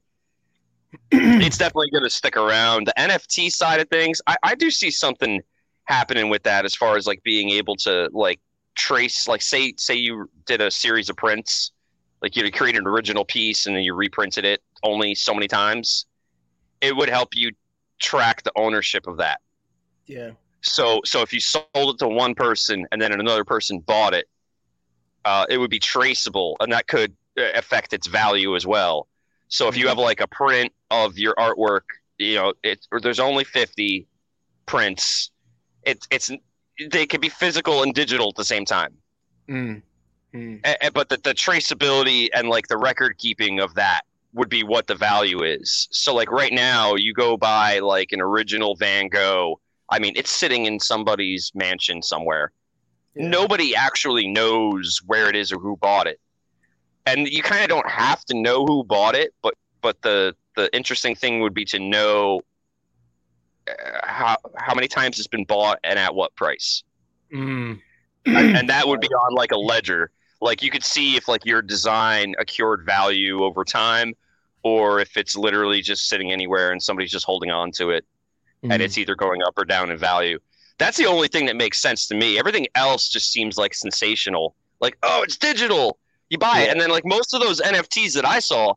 [1.11, 2.87] it's definitely going to stick around.
[2.87, 5.41] The NFT side of things, I, I do see something
[5.85, 8.39] happening with that as far as like being able to like
[8.75, 11.71] trace, like say say you did a series of prints,
[12.21, 16.05] like you created an original piece and then you reprinted it only so many times.
[16.81, 17.51] It would help you
[17.99, 19.41] track the ownership of that.
[20.05, 20.31] Yeah.
[20.61, 24.27] So so if you sold it to one person and then another person bought it,
[25.25, 29.07] uh, it would be traceable, and that could affect its value as well.
[29.47, 31.81] So if you have like a print of your artwork,
[32.17, 34.07] you know, it or there's only 50
[34.65, 35.31] prints.
[35.83, 36.31] It's it's
[36.89, 38.93] they could be physical and digital at the same time.
[39.49, 39.81] Mm.
[40.33, 40.59] Mm.
[40.81, 44.01] A- but the, the traceability and like the record keeping of that
[44.33, 45.87] would be what the value is.
[45.91, 49.59] So like right now, you go buy like an original Van Gogh.
[49.89, 52.51] I mean, it's sitting in somebody's mansion somewhere.
[53.15, 53.29] Yeah.
[53.29, 56.19] Nobody actually knows where it is or who bought it,
[57.05, 59.33] and you kind of don't have to know who bought it.
[59.41, 62.41] But but the the interesting thing would be to know
[63.67, 63.71] uh,
[64.03, 66.83] how how many times it's been bought and at what price
[67.33, 67.81] Mm.
[68.27, 70.11] and that would be on like a ledger.
[70.41, 74.13] Like you could see if like your design accrued value over time,
[74.63, 78.05] or if it's literally just sitting anywhere and somebody's just holding on to it,
[78.63, 78.85] and Mm.
[78.85, 80.39] it's either going up or down in value.
[80.77, 82.37] That's the only thing that makes sense to me.
[82.39, 84.55] Everything else just seems like sensational.
[84.79, 85.97] Like oh, it's digital.
[86.29, 88.73] You buy it, and then like most of those NFTs that I saw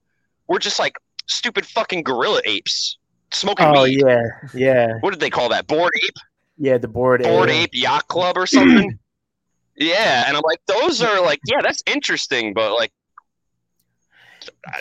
[0.49, 0.95] were just like
[1.27, 2.99] stupid fucking gorilla apes
[3.33, 4.03] smoking Oh weed.
[4.07, 4.23] yeah,
[4.55, 5.67] yeah, What did they call that?
[5.67, 6.15] Bored ape
[6.59, 6.77] yeah.
[6.77, 7.23] The bored.
[7.23, 7.69] Bored ape.
[7.69, 8.99] Ape Yacht Club or something.
[9.77, 12.91] yeah, and I'm like, those are like, yeah, that's interesting, but like,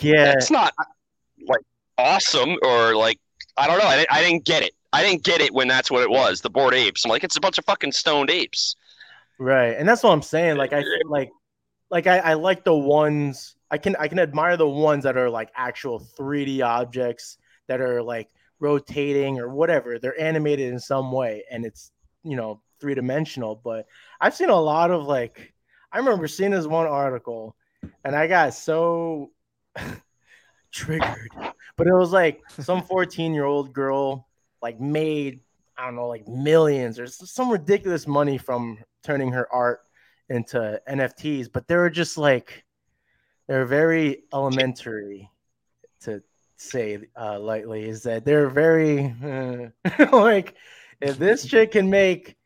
[0.02, 0.74] Yeah, that's not
[1.46, 1.60] like
[1.96, 3.18] awesome or like,
[3.56, 3.86] I don't know.
[3.86, 4.72] I didn't, I didn't get it.
[4.92, 6.40] I didn't get it when that's what it was.
[6.40, 7.04] The bored apes.
[7.04, 8.74] I'm like, it's a bunch of fucking stoned apes.
[9.38, 10.56] Right, and that's what I'm saying.
[10.56, 11.30] Like I feel like,
[11.90, 15.30] like I, I like the ones I can I can admire the ones that are
[15.30, 18.28] like actual 3D objects that are like
[18.60, 19.98] rotating or whatever.
[19.98, 23.60] They're animated in some way, and it's you know three dimensional.
[23.62, 23.86] But
[24.20, 25.52] I've seen a lot of like
[25.92, 27.56] I remember seeing this one article,
[28.04, 29.30] and I got so
[30.72, 31.30] triggered.
[31.76, 34.26] But it was like some 14 year old girl
[34.60, 35.40] like made
[35.76, 39.80] I don't know like millions or some ridiculous money from turning her art
[40.28, 42.64] into NFTs, but they were just like
[43.46, 45.30] they're very elementary
[46.02, 46.22] to
[46.56, 47.88] say uh, lightly.
[47.88, 50.54] Is that they're very uh, like
[51.00, 52.36] if this chick can make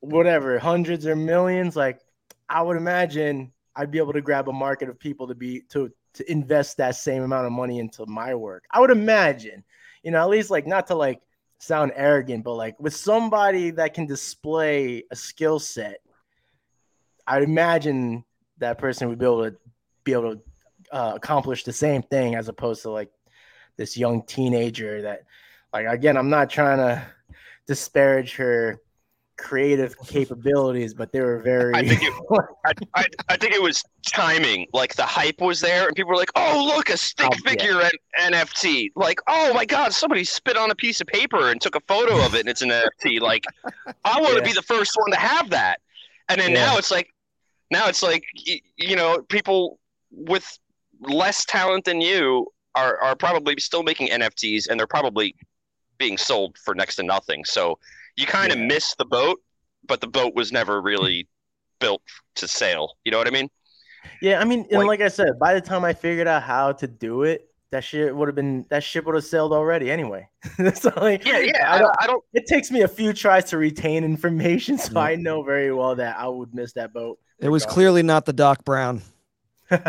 [0.00, 2.00] whatever hundreds or millions, like
[2.48, 5.90] I would imagine I'd be able to grab a market of people to be to
[6.14, 8.64] to invest that same amount of money into my work.
[8.70, 9.64] I would imagine,
[10.02, 11.20] you know, at least like not to like
[11.58, 16.00] sound arrogant, but like with somebody that can display a skill set,
[17.32, 18.24] I'd imagine
[18.58, 19.56] that person would be able to
[20.04, 20.42] be able to
[20.92, 23.10] uh, accomplish the same thing as opposed to like
[23.78, 25.22] this young teenager that,
[25.72, 27.02] like, again, I'm not trying to
[27.66, 28.80] disparage her
[29.38, 31.74] creative capabilities, but they were very.
[31.74, 32.12] I think it,
[32.66, 34.66] I, I, I think it was timing.
[34.74, 37.50] Like the hype was there, and people were like, "Oh, look, a stick Oh, yeah.
[37.50, 41.62] figure N- NFT!" Like, "Oh my god, somebody spit on a piece of paper and
[41.62, 43.46] took a photo of it, and it's an NFT." Like,
[44.04, 44.44] I want to Yeah.
[44.44, 45.80] be the first one to have that.
[46.28, 46.66] And then Yeah.
[46.66, 47.08] now it's like,
[47.72, 48.22] now it's like,
[48.76, 49.78] you know, people
[50.10, 50.58] with
[51.00, 55.34] less talent than you are are probably still making NFTs, and they're probably
[55.98, 57.44] being sold for next to nothing.
[57.44, 57.78] So
[58.16, 58.66] you kind of Yeah.
[58.66, 59.40] miss the boat,
[59.86, 61.28] but the boat was never really
[61.80, 62.02] built
[62.36, 62.96] to sail.
[63.04, 63.48] You know what I mean?
[64.20, 66.72] Yeah, I mean, and Like- like I said, by the time I figured out how
[66.72, 70.28] to do it, that shit would have been that ship would have sailed already anyway.
[70.74, 71.72] so like, Yeah, yeah.
[71.72, 71.96] I don't- don't.
[72.00, 74.98] I don't it takes me a few tries to retain information, so mm-hmm.
[74.98, 77.18] I know very well that I would miss that boat.
[77.42, 79.02] It was clearly not the Doc Brown.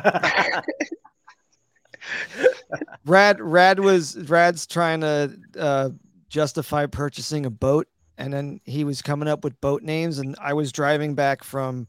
[3.06, 5.90] Rad Rad was Rad's trying to uh,
[6.30, 7.88] justify purchasing a boat,
[8.18, 11.88] and then he was coming up with boat names, and I was driving back from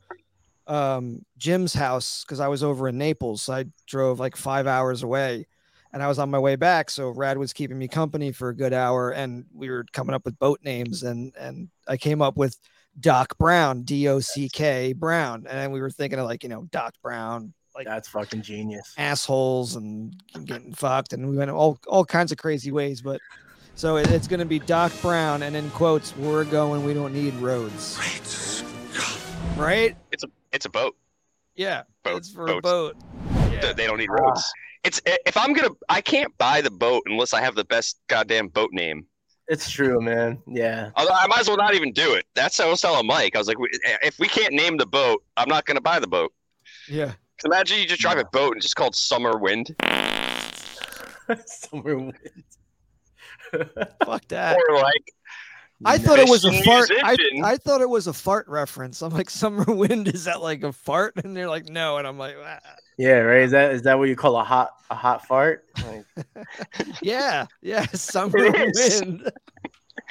[0.67, 3.41] um, Jim's house because I was over in Naples.
[3.43, 5.47] So I drove like five hours away,
[5.95, 6.91] and I was on my way back.
[6.91, 10.27] So Rad was keeping me company for a good hour, and we were coming up
[10.27, 12.59] with boat names, and and I came up with
[13.01, 16.49] Doc Brown, D O C K Brown, and then we were thinking of like you
[16.49, 18.95] know Doc Brown, like That's fucking genius.
[18.97, 20.15] assholes and
[20.45, 23.03] getting fucked, and we went all all kinds of crazy ways.
[23.03, 23.21] But
[23.75, 26.85] so it, it's going to be Doc Brown, and in quotes, "We're going.
[26.85, 27.99] We don't need roads."
[29.57, 29.97] Right?
[30.11, 30.97] it's a it's a boat.
[31.57, 32.97] Yeah, Boat- it's for a boat.
[33.53, 33.73] Yeah.
[33.73, 34.45] They don't need roads.
[34.83, 38.49] It's if I'm gonna, I can't buy the boat unless I have the best goddamn
[38.49, 39.07] boat name.
[39.49, 40.43] It's true, man.
[40.47, 40.91] Yeah.
[40.97, 42.25] Although I might as well not even do it.
[42.35, 43.37] That's what I was telling Mike.
[43.37, 43.59] I was like,
[44.03, 46.33] if we can't name the boat, I'm not gonna buy the boat.
[46.89, 47.07] Yeah.
[47.37, 49.75] 'Cause imagine you just drive a boat and just called Summer Wind,
[51.47, 52.15] Summer wind.
[54.05, 54.57] Fuck that.
[54.69, 55.13] or like
[55.85, 56.91] I thought it was a fart.
[57.03, 57.17] I.
[57.45, 59.03] I thought it was a fart reference.
[59.03, 61.15] I'm like, summer wind is that like a fart?
[61.25, 61.99] And they're like, no.
[61.99, 62.59] And I'm like, "Ah."
[62.99, 63.43] yeah, right.
[63.43, 65.65] Is that is that what you call a hot a hot fart?
[65.85, 66.05] Like,
[67.03, 69.01] yeah, yeah, summer It is.
[69.01, 69.31] wind.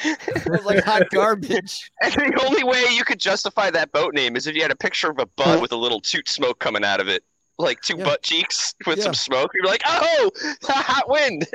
[0.04, 1.92] it was like hot garbage.
[2.02, 4.76] And the only way you could justify that boat name is if you had a
[4.76, 7.24] picture of a butt with a little toot smoke coming out of it,
[7.60, 8.06] like two Yeah.
[8.06, 9.04] butt cheeks with Yeah.
[9.06, 9.52] some smoke.
[9.54, 10.32] You're like, oh,
[10.64, 11.48] hot wind.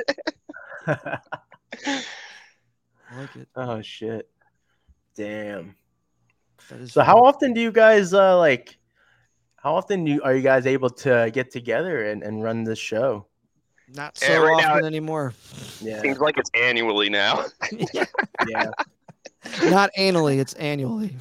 [3.11, 3.47] I like it.
[3.55, 4.29] oh shit.
[5.15, 5.75] Damn.
[6.69, 8.77] That is So how often do you guys uh like
[9.55, 12.79] how often do you, are you guys able to get together and, and run this
[12.79, 13.27] show?
[13.93, 15.33] not Yeah, so right now often anymore.
[15.81, 16.01] Yeah.
[16.01, 17.45] Seems like it's annually now.
[17.93, 18.05] Yeah,
[18.47, 18.69] Yeah.
[19.69, 21.15] not annually, it's annually.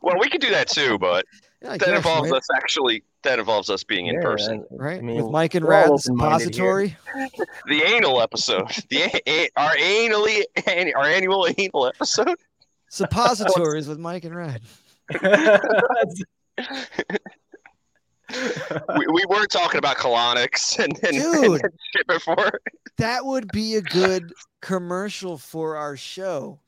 [0.00, 1.24] Well, we could do that too, but
[1.62, 2.38] Yeah, that guess, involves right?
[2.38, 3.04] us actually.
[3.22, 4.64] That involves us being in Yeah, person.
[4.72, 5.02] I right?
[5.02, 6.96] mean, With Mike and we're Rad suppository.
[7.66, 10.44] The anal episode, the a- a- our annually
[10.96, 12.36] our annual anal episode.
[12.90, 14.60] Suppositories with Mike and Rad.
[18.96, 21.60] We, we were talking about colonics and, and, Dude.
[21.62, 22.50] and shit before.
[22.96, 26.58] That would be a good commercial for our show.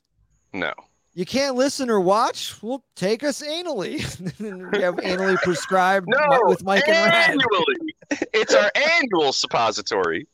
[0.52, 0.74] No.
[1.16, 2.60] You can't listen or watch?
[2.60, 3.98] Well, take us anally.
[4.72, 7.30] we have anally prescribed No, with Mike and Rad.
[7.30, 7.94] annually.
[8.32, 10.26] It's our annual suppository.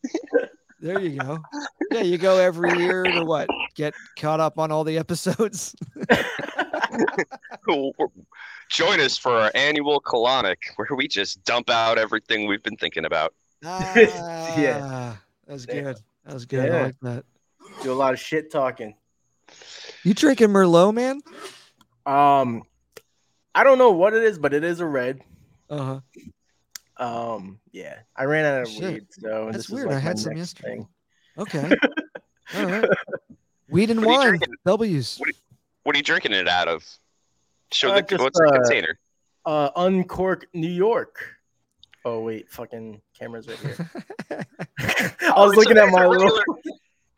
[0.81, 1.39] There you go.
[1.91, 3.47] Yeah, you go every year to what?
[3.75, 5.77] Get caught up on all the episodes.
[8.71, 13.05] Join us for our annual colonic, where we just dump out everything we've been thinking
[13.05, 13.35] about.
[13.65, 13.93] Ah,
[14.57, 15.17] Yeah.
[15.47, 15.97] that was good.
[16.25, 16.71] That was good.
[16.71, 17.25] I like that.
[17.83, 18.95] Do a lot of shit talking.
[20.05, 21.21] You drinking Merlot, man?
[22.07, 22.63] Um
[23.55, 25.21] I don't know what it is, but it is a red.
[25.69, 26.01] Uh
[26.99, 27.05] huh.
[27.05, 27.99] Um yeah.
[28.17, 28.83] I ran out of Shit.
[28.83, 29.89] weed, so That's this is weird.
[29.89, 30.69] like I had some next yesterday.
[30.77, 30.89] thing.
[31.39, 31.77] Okay.
[32.57, 32.89] all right.
[33.69, 34.29] Weed and What wine.
[34.31, 34.55] drinking?
[34.67, 35.17] W's.
[35.19, 35.29] What
[35.85, 36.85] What are you drinking it out of?
[37.73, 38.99] Show Uh, the just, what's the uh, container.
[39.45, 41.25] Uh Uncork New York.
[42.05, 43.77] Oh wait, fucking camera's right here.
[44.81, 46.45] I Oh, was it's a- looking at it's a my little regular-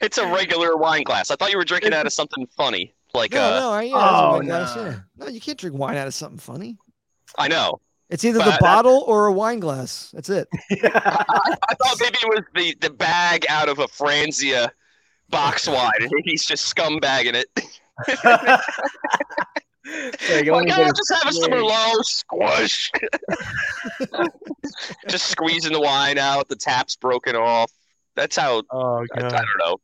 [0.02, 1.30] It's a regular wine glass.
[1.30, 3.92] I thought you were drinking out of something funny, like No, uh, no, I, yeah,
[3.94, 4.84] that's oh, my glass, no.
[4.84, 4.98] yeah.
[5.16, 6.76] No, you can't drink wine out of something funny.
[7.38, 7.80] I know.
[8.10, 10.10] It's either But the that- bottle or a wine glass.
[10.12, 10.48] That's it.
[10.72, 14.70] I, I thought maybe it was the, the bag out of a Franzia
[15.30, 17.46] box wine, and he's just scumbagging it.
[18.24, 18.60] Like,
[20.44, 21.52] you Like, only oh, just have a swig.
[21.54, 22.90] low squish.
[25.08, 26.48] just squeezing the wine out.
[26.48, 27.70] The tap's broken off.
[28.14, 28.62] That's how.
[28.70, 29.78] Oh I, I don't know.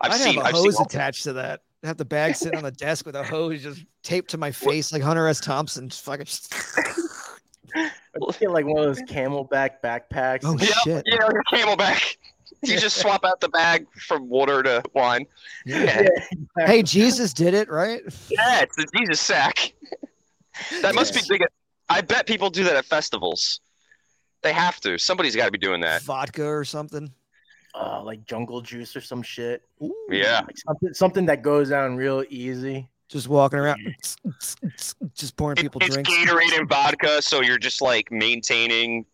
[0.00, 0.34] I've I'd seen.
[0.34, 0.86] have a I've hose seen.
[0.86, 1.60] attached to that.
[1.82, 4.50] I Have the bag sitting on the desk with a hose just taped to my
[4.50, 5.40] face like Hunter S.
[5.40, 5.88] Thompson.
[5.88, 6.26] Just fucking.
[8.20, 10.40] Let's like one of those CamelBak backpacks.
[10.44, 11.02] Oh and- Yeah, shit!
[11.06, 12.16] yeah, like a CamelBak.
[12.62, 15.24] You just swap out the bag from water to wine.
[15.64, 16.02] Yeah.
[16.58, 18.02] Yeah, Hey, Jesus did it, right?
[18.28, 19.72] yeah it's the Jesus sack.
[20.82, 21.42] That must be big.
[21.88, 23.60] I bet people do that at festivals.
[24.42, 24.98] They have to.
[24.98, 26.02] Somebody's got to be doing that.
[26.02, 27.10] Vodka or something.
[27.74, 29.62] Uh, like jungle juice or some shit.
[29.82, 30.40] Ooh, Yeah.
[30.46, 32.88] Like something, something that goes down real easy.
[33.08, 33.78] Just walking around,
[35.14, 36.10] just pouring It- people it's drinks.
[36.10, 39.04] Gatorade and vodka, so you're just like maintaining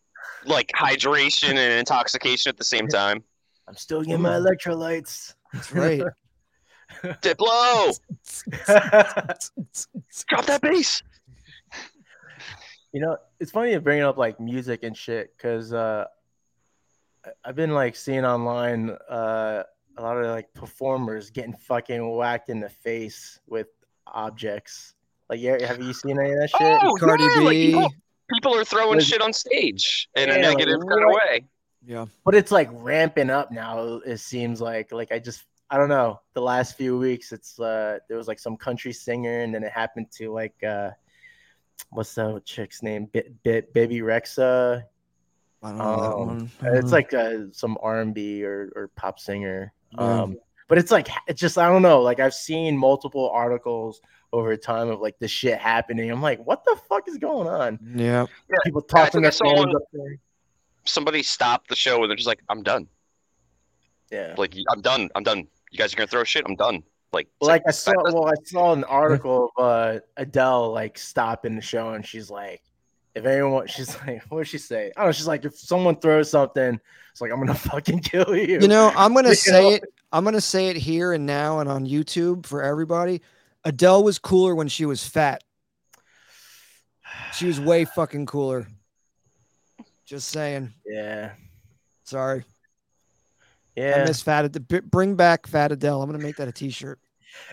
[0.45, 3.23] like hydration and intoxication at the same time.
[3.67, 5.33] I'm still getting my electrolytes.
[5.53, 6.01] That's right.
[7.03, 7.99] Diplo,
[10.27, 11.01] drop that bass.
[12.93, 16.11] You know, it's funny to bring up like music and shit because uh, I-
[17.43, 19.63] I've been like seeing online uh,
[19.97, 23.67] a lot of like performers getting fucking whacked in the face with
[24.05, 24.93] objects.
[25.29, 26.79] Like, yeah, have you seen any of that shit?
[26.83, 27.93] Oh, Cardi yeah, like, people,
[28.33, 31.43] people are throwing Like- shit on stage in a Yeah, like, negative kind of way.
[31.85, 32.05] Yeah.
[32.25, 34.01] but it's like ramping up now.
[34.05, 36.21] It seems like like I just I don't know.
[36.33, 39.71] The last few weeks, it's uh there was like some country singer, and then it
[39.71, 40.91] happened to like uh
[41.91, 43.05] what's that chick's name?
[43.05, 44.83] Bit Bit Bebe Rexha.
[45.63, 46.51] I don't know that Um, one.
[46.75, 49.73] It's Uh, like uh, some R and B or or pop singer.
[49.91, 50.21] Yeah.
[50.21, 50.37] Um,
[50.67, 52.01] but it's like it's just I don't know.
[52.01, 54.01] Like I've seen multiple articles
[54.33, 56.11] over time of like this shit happening.
[56.11, 57.79] I'm like, what the fuck is going on?
[57.95, 58.25] yeah.
[58.65, 60.17] People I tossing think their I saw one- phones up there.
[60.85, 62.87] Somebody stopped the show and they're just like, "I'm done.
[64.11, 64.35] Yeah.
[64.37, 65.09] Like, I'm done.
[65.15, 65.47] I'm done.
[65.71, 66.43] You guys are gonna throw shit.
[66.47, 66.83] I'm done."
[67.13, 71.55] Like, it's like I saw, well, I saw an article of uh, Adele like stopping
[71.55, 72.61] the show, and she's like,
[73.17, 75.11] "If anyone," she's like, "What did she say?" I don't know.
[75.11, 76.79] She's like, "If someone throws something,
[77.11, 79.75] it's like I'm gonna fucking kill you." You know, I'm gonna say know?
[79.75, 79.83] it.
[80.11, 83.21] I'm gonna say it here and now and on YouTube for everybody.
[83.63, 85.43] Adele was cooler when she was fat.
[87.33, 88.67] She was way fucking cooler.
[90.05, 90.73] Just saying.
[90.85, 91.31] Yeah.
[92.05, 92.43] Sorry.
[93.75, 94.01] Yeah.
[94.01, 96.01] I miss Fat Ad- b- Bring back Fat Adele.
[96.01, 96.99] I'm gonna make that a T-shirt.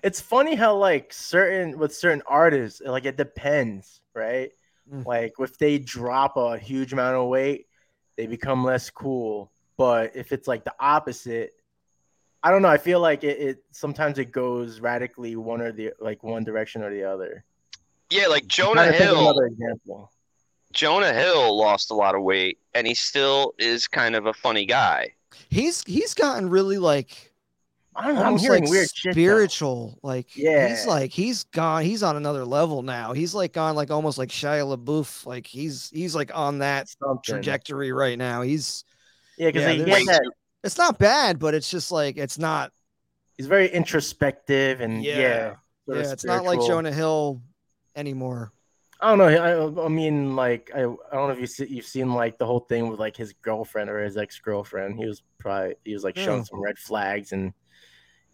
[0.02, 4.50] it's funny how like certain with certain artists, like it depends, right?
[4.92, 5.06] Mm.
[5.06, 7.66] Like if they drop a huge amount of weight,
[8.16, 9.50] they become less cool.
[9.76, 11.52] But if it's like the opposite,
[12.42, 12.68] I don't know.
[12.68, 16.82] I feel like it, it sometimes it goes radically one or the like one direction
[16.82, 17.44] or the other.
[18.10, 19.30] Yeah, like Jonah trying to think of Hill.
[19.30, 20.12] Another example.
[20.72, 24.66] Jonah Hill lost a lot of weight, and he still is kind of a funny
[24.66, 25.14] guy.
[25.48, 27.32] He's he's gotten really like
[27.96, 28.22] I don't know.
[28.22, 29.12] I'm hearing like weird shit.
[29.12, 29.98] spiritual.
[30.02, 31.82] Like he's like he's gone.
[31.84, 33.12] He's on another level now.
[33.12, 35.26] He's like on like almost like Shia LaBeouf.
[35.26, 37.20] Like he's he's like on that Something.
[37.22, 38.42] trajectory right now.
[38.42, 38.84] He's
[39.38, 40.22] Yeah, because Yeah, he that.
[40.64, 42.72] it's not bad, but it's just like it's not.
[43.36, 45.18] He's very introspective and yeah.
[45.18, 45.54] Yeah.
[45.86, 46.68] Yeah, it's not like spiritual.
[46.68, 47.42] Jonah Hill
[47.94, 48.52] anymore.
[49.00, 49.26] I don't know.
[49.82, 52.46] I, I mean, like, I, I don't know if you see, you've seen like the
[52.46, 54.98] whole thing with like his girlfriend or his ex girlfriend.
[54.98, 56.44] He was probably he was like showing Oh.
[56.44, 57.52] some red flags and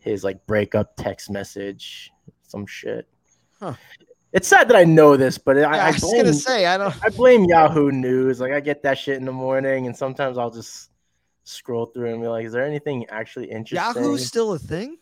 [0.01, 2.11] his like breakup text message,
[2.43, 3.07] some shit.
[3.61, 3.75] Huh.
[4.33, 6.67] It's sad that I know this, but I, Yeah, I I, was blame, gonna say
[6.67, 7.05] I don't.
[7.05, 8.41] I blame Yahoo News.
[8.41, 10.91] Like, I get that shit in the morning, and sometimes I'll just
[11.45, 14.99] scroll through and be like, "Is there anything actually interesting?" Yahoo's still a thing.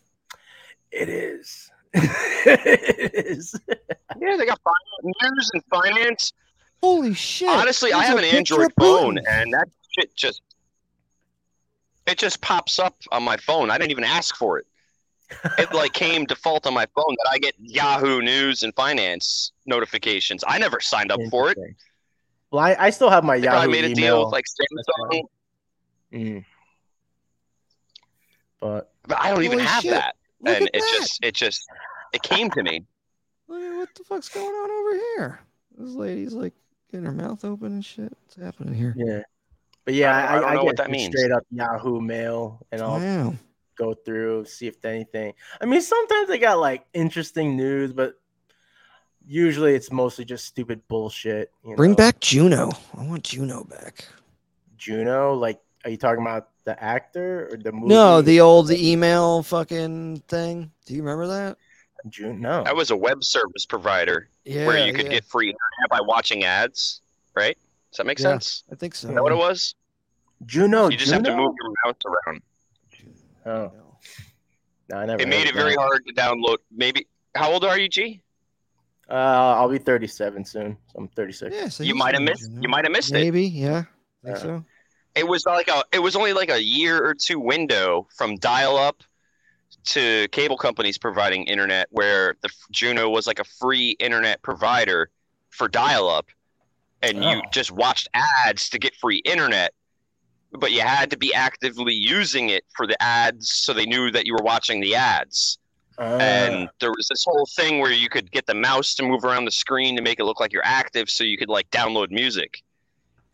[0.91, 1.69] It is.
[1.93, 3.55] it is.
[4.19, 6.33] Yeah, they got finance, news and finance.
[6.81, 7.49] Holy shit!
[7.49, 10.41] Honestly, I have an Android phone, and that shit just
[12.07, 13.69] it just pops up on my phone.
[13.69, 14.65] I didn't even ask for it.
[15.57, 20.43] It like came default on my phone that I get Yahoo News and finance notifications.
[20.47, 21.57] I never signed up for it.
[22.51, 25.21] Well, I, I still have my They Yahoo I made a deal with like Samsung,
[26.11, 26.43] Mm.
[28.59, 29.91] But but I don't even have shit.
[29.91, 30.15] that.
[30.41, 30.89] Look and it that.
[30.97, 31.61] just it just
[32.13, 32.83] it came to me.
[33.47, 35.39] Look what the fuck's going on over here.
[35.77, 36.53] This lady's like
[36.91, 38.11] getting her mouth open and shit.
[38.23, 38.93] What's happening here?
[38.97, 39.21] yeah,
[39.85, 41.15] but yeah, I I, I I, don't know get what that means.
[41.15, 43.35] straight up Yahoo mail, and I'll Wow.
[43.79, 45.33] Go through see if anything.
[45.61, 48.13] I mean, sometimes they got like interesting news, but
[49.25, 51.51] usually it's mostly just stupid bullshit.
[51.65, 51.97] You Bring know?
[51.97, 52.71] back Juno.
[52.97, 54.05] I want Juno back.
[54.77, 55.33] Juno.
[55.33, 57.87] Like, are you talking about the actor or the movie?
[57.87, 60.71] No, the old email fucking thing.
[60.85, 61.57] Do you remember that?
[62.09, 62.33] Juno.
[62.33, 64.67] No, That was a web service provider Yeah.
[64.67, 65.13] where you could yeah.
[65.13, 67.01] get free internet by watching ads,
[67.35, 67.57] right?
[67.91, 68.23] Does that make Yeah.
[68.33, 68.63] sense?
[68.71, 69.07] I think so.
[69.09, 69.75] Is that what it was?
[70.45, 70.87] Juno.
[70.89, 72.41] you just have to move your mouse around.
[73.49, 73.71] Oh,
[74.89, 75.21] no, I never.
[75.21, 75.79] It made it very that.
[75.79, 76.57] hard to download.
[76.71, 78.21] Maybe how old are you, G?
[79.09, 79.13] Uh,
[79.57, 80.77] I'll be 37 soon.
[80.87, 81.55] So I'm 36.
[81.55, 82.49] Yeah, so You might have older, missed.
[82.49, 82.61] Juno.
[82.61, 83.13] You might have missed it.
[83.15, 83.83] Maybe, yeah.
[84.23, 84.65] Think Uh, so.
[85.15, 85.83] It was like a.
[85.91, 89.03] It was only like a year or two window from dial-up
[89.85, 95.09] to cable companies providing internet, where the Juno was like a free internet provider
[95.49, 96.27] for dial-up,
[97.01, 97.41] and you Oh.
[97.51, 99.73] just watched ads to get free internet.
[100.51, 104.25] But you had to be actively using it for the ads, so they knew that
[104.25, 105.59] you were watching the ads.
[105.99, 109.25] Ah, and there was this whole thing where you could get the mouse to move
[109.25, 112.09] around the screen to make it look like you're active so you could like download
[112.09, 112.63] music.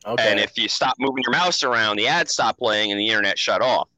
[0.05, 0.31] Okay.
[0.31, 3.39] and if you stop moving your mouse around the ads stopped playing and the internet
[3.39, 3.89] shut off.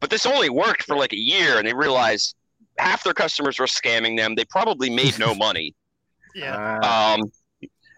[0.00, 2.34] But this only worked for like a year and they realized
[2.78, 4.34] half their customers were scamming them.
[4.34, 5.74] They probably made no money.
[6.42, 7.32] Ah, um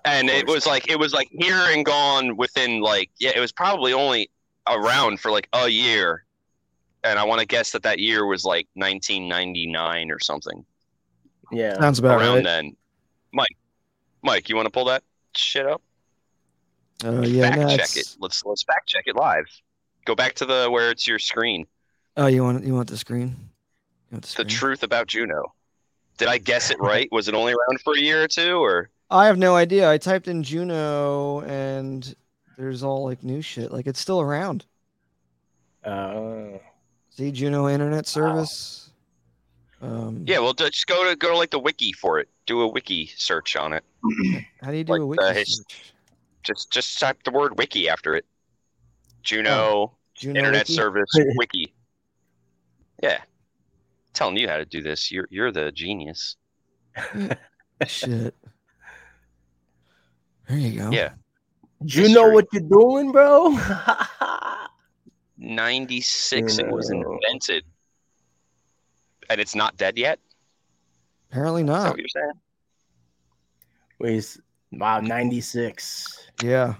[0.04, 3.52] and it was like it was like here and gone within like yeah it was
[3.52, 4.30] probably only
[4.74, 6.24] around for like a year
[7.04, 10.64] and i want to guess that that year was like 1999 or something
[11.50, 11.78] yeah.
[11.78, 12.44] Sounds about around right.
[12.44, 12.76] then.
[13.32, 13.56] Mike,
[14.22, 15.02] Mike, you want to pull that
[15.34, 15.82] shit up?
[17.04, 18.16] Oh yeah, fact no, check it.
[18.18, 19.46] Let's let's fact check it live.
[20.04, 21.66] Go back to the where it's your screen.
[22.16, 23.36] Oh, you want you want the screen?
[24.10, 25.54] You want the The truth about Juno.
[26.16, 27.08] Did I guess it right?
[27.12, 29.88] Was it only around for a year or two, or I have no idea.
[29.88, 32.14] I typed in Juno and
[32.58, 33.70] there's all like new shit.
[33.72, 34.66] Like it's still around.
[35.84, 36.58] Uh,
[37.10, 38.90] See Juno Internet Service.
[39.80, 40.40] Um, yeah?
[40.40, 42.28] Well, just go to go to like the wiki for it.
[42.46, 43.84] Do a wiki search on it.
[44.60, 45.92] How do you do like a the wiki his- search?
[46.42, 48.24] Just just type the word wiki after it.
[49.22, 50.74] Juno Juno Internet wiki?
[50.74, 51.72] Service Wiki.
[53.02, 53.18] Yeah.
[54.14, 55.12] Telling you how to do this.
[55.12, 56.36] You're you're the genius.
[57.86, 58.34] Shit.
[60.48, 60.90] There you go.
[60.90, 61.10] Yeah.
[61.84, 63.50] You know what you're doing, bro?
[65.36, 67.64] 96 it was invented.
[69.30, 70.18] And it's not dead yet?
[71.30, 71.90] Apparently Is that not.
[71.90, 72.32] what you're saying?
[73.98, 74.40] Wait, s-
[74.72, 76.30] wow, 96.
[76.42, 76.74] Yeah.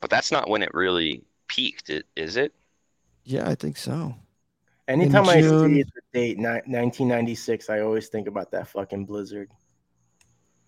[0.00, 2.54] But that's not when it really peaked, is it?
[3.24, 4.14] Yeah, I think so.
[4.86, 9.50] Anytime I see the date, ni- 1996, I always think about that fucking blizzard.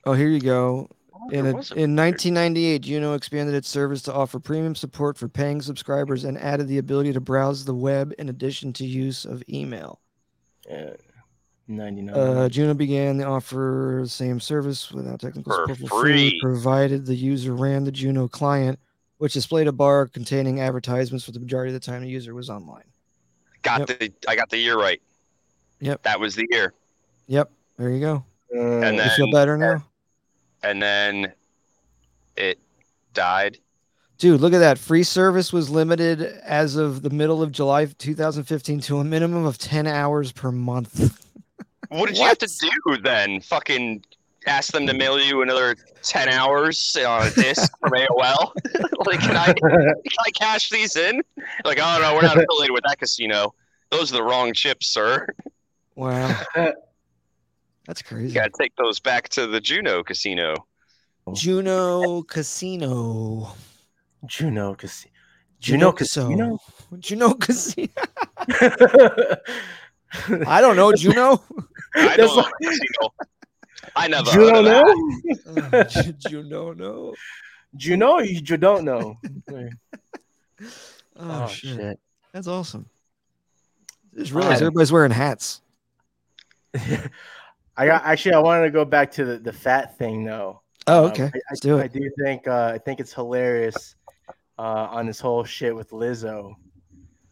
[0.05, 0.91] Oh, here you go.
[1.33, 6.25] In, a, in 1998, Juno expanded its service to offer premium support for paying subscribers
[6.25, 10.01] and added the ability to browse the web in addition to use of email.
[10.69, 10.91] Yeah.
[11.69, 12.15] 99.
[12.19, 16.41] Uh, Juno began the offer the same service without technical For support for free, free.
[16.41, 18.79] provided the user ran the Juno client,
[19.19, 22.51] which displayed a bar containing advertisements for the majority of the time the user was
[22.51, 22.83] online.
[23.63, 25.01] Got the I got the year right.
[25.81, 26.03] Yep.
[26.03, 26.73] That was the year.
[27.29, 28.25] Yep, there you go.
[28.53, 29.85] Uh, And You then feel better now?
[30.63, 31.33] And then
[32.37, 32.59] it
[33.15, 33.59] died.
[34.19, 34.79] Dude, look at that.
[34.79, 39.57] Free service was limited as of the middle of July 2015 to a minimum of
[39.57, 41.19] 10 hours per month.
[41.91, 43.41] What did you have to do then?
[43.41, 44.05] Fucking
[44.47, 48.53] ask them to mail you another ten hours on a disc from AOL?
[49.07, 49.95] like, can I can
[50.25, 51.21] I cash these in?
[51.65, 53.55] Like, oh no, we're not affiliated with that casino.
[53.91, 55.27] Those are the wrong chips, sir.
[55.97, 56.41] Wow.
[57.91, 58.29] That's crazy.
[58.29, 60.55] You gotta take those back to the Juno casino.
[61.35, 63.53] Juno Casino.
[64.27, 65.11] Juno Casino.
[65.59, 66.37] Juno Casino.
[66.37, 66.61] Casino?
[67.01, 67.89] Juno Casino.
[70.47, 71.43] I don't know, Juno.
[71.97, 73.11] I That's don't know casino.
[73.97, 74.85] I never Juno heard of that.
[75.73, 75.79] know?
[75.81, 77.15] Uh, Ju- Juno, no.
[77.75, 79.17] Juno, you you don't know.
[81.17, 81.75] Oh, shit.
[81.77, 81.99] shit.
[82.33, 82.87] That's awesome.
[84.17, 85.61] Just realized Um, everybody's wearing hats.
[87.81, 88.35] I got actually.
[88.35, 90.61] I wanted to go back to the, the fat thing though.
[90.87, 91.25] Oh, Um, okay.
[91.25, 91.93] I, I, Let's do I it.
[91.95, 93.97] do think uh, I think it's hilarious
[94.59, 96.55] uh, on this whole shit with Lizzo.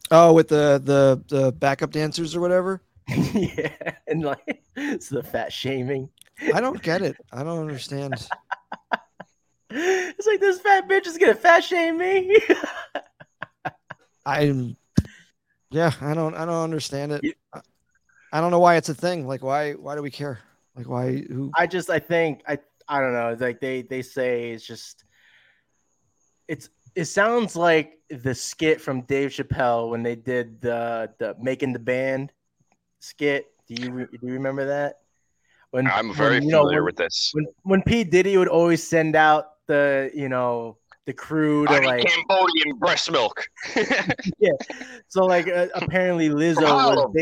[0.09, 2.81] Oh, with the the the backup dancers or whatever.
[3.07, 6.09] yeah, and like it's the fat shaming.
[6.53, 7.15] I don't get it.
[7.31, 8.13] I don't understand.
[9.69, 12.39] It's like this fat bitch is gonna fat shame me.
[14.25, 14.75] I'm
[15.69, 17.23] yeah, I don't I don't understand it.
[17.23, 17.33] You-
[18.31, 19.27] I, I don't know why it's a thing.
[19.27, 20.39] Like why why do we care?
[20.75, 23.35] Like why who I just I think I I don't know.
[23.39, 25.03] Like they they say it's just
[26.47, 31.73] it's it sounds like the skit from Dave Chappelle when they did the the making
[31.73, 32.31] the band
[32.99, 33.47] skit.
[33.67, 34.99] Do you do you remember that?
[35.71, 37.29] When I'm very when, you know, familiar when- with this.
[37.33, 41.79] when when P Diddy would always send out the you know the crew to I
[41.79, 43.47] like Cambodian breast milk.
[44.39, 44.51] Yeah.
[45.07, 47.13] So like uh, apparently Lizzo was Harlem.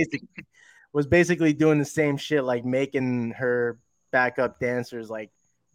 [1.05, 3.77] Basic was basically doing the same shit like making her
[4.11, 5.29] backup dancers like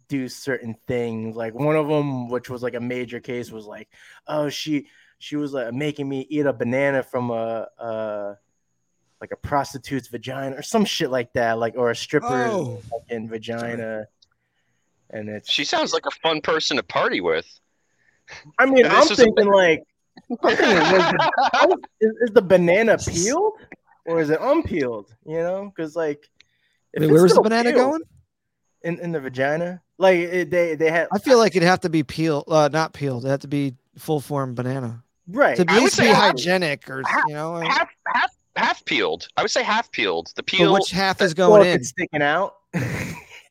[0.09, 3.87] do certain things like one of them which was like a major case was like
[4.27, 4.87] oh she
[5.19, 8.35] she was like making me eat a banana from a uh
[9.21, 12.81] like a prostitute's vagina or some shit like that like or a stripper's Oh.
[12.89, 14.05] fucking vagina
[15.09, 17.45] and it's she sounds like a fun person to party with.
[18.57, 19.83] I mean, I'm this was a- thinking like,
[20.31, 21.11] I'm thinking, was
[21.69, 23.53] the, is, is the banana peeled
[24.05, 25.13] or is it unpeeled?
[25.25, 26.29] You know, because like,
[26.93, 28.01] if Wait, it's where's the banana peeled going?
[28.83, 29.81] in in the vagina?
[29.97, 32.93] Like it, they they had I feel like it'd have to be peeled uh not
[32.93, 33.23] peeled.
[33.23, 35.03] It'd have to be full form banana.
[35.27, 35.55] right.
[35.55, 37.89] To at I would least be say half- hygienic or half- you know like- Half
[38.07, 39.27] half half peeled.
[39.37, 40.31] I would say half peeled.
[40.35, 41.79] The but which half is going if in?
[41.79, 42.55] it's sticking out.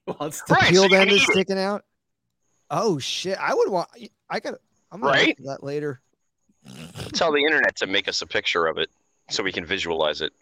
[0.06, 1.32] well, it's The Right, so peeled you end is eat it.
[1.32, 1.84] sticking out.
[2.70, 3.36] Oh shit!
[3.38, 3.88] I would want.
[4.30, 4.54] I got.
[4.90, 5.36] I'm gonna Right?
[5.44, 6.00] that later.
[7.12, 8.88] tell the internet to make us a picture of it
[9.32, 10.32] so we can visualize it.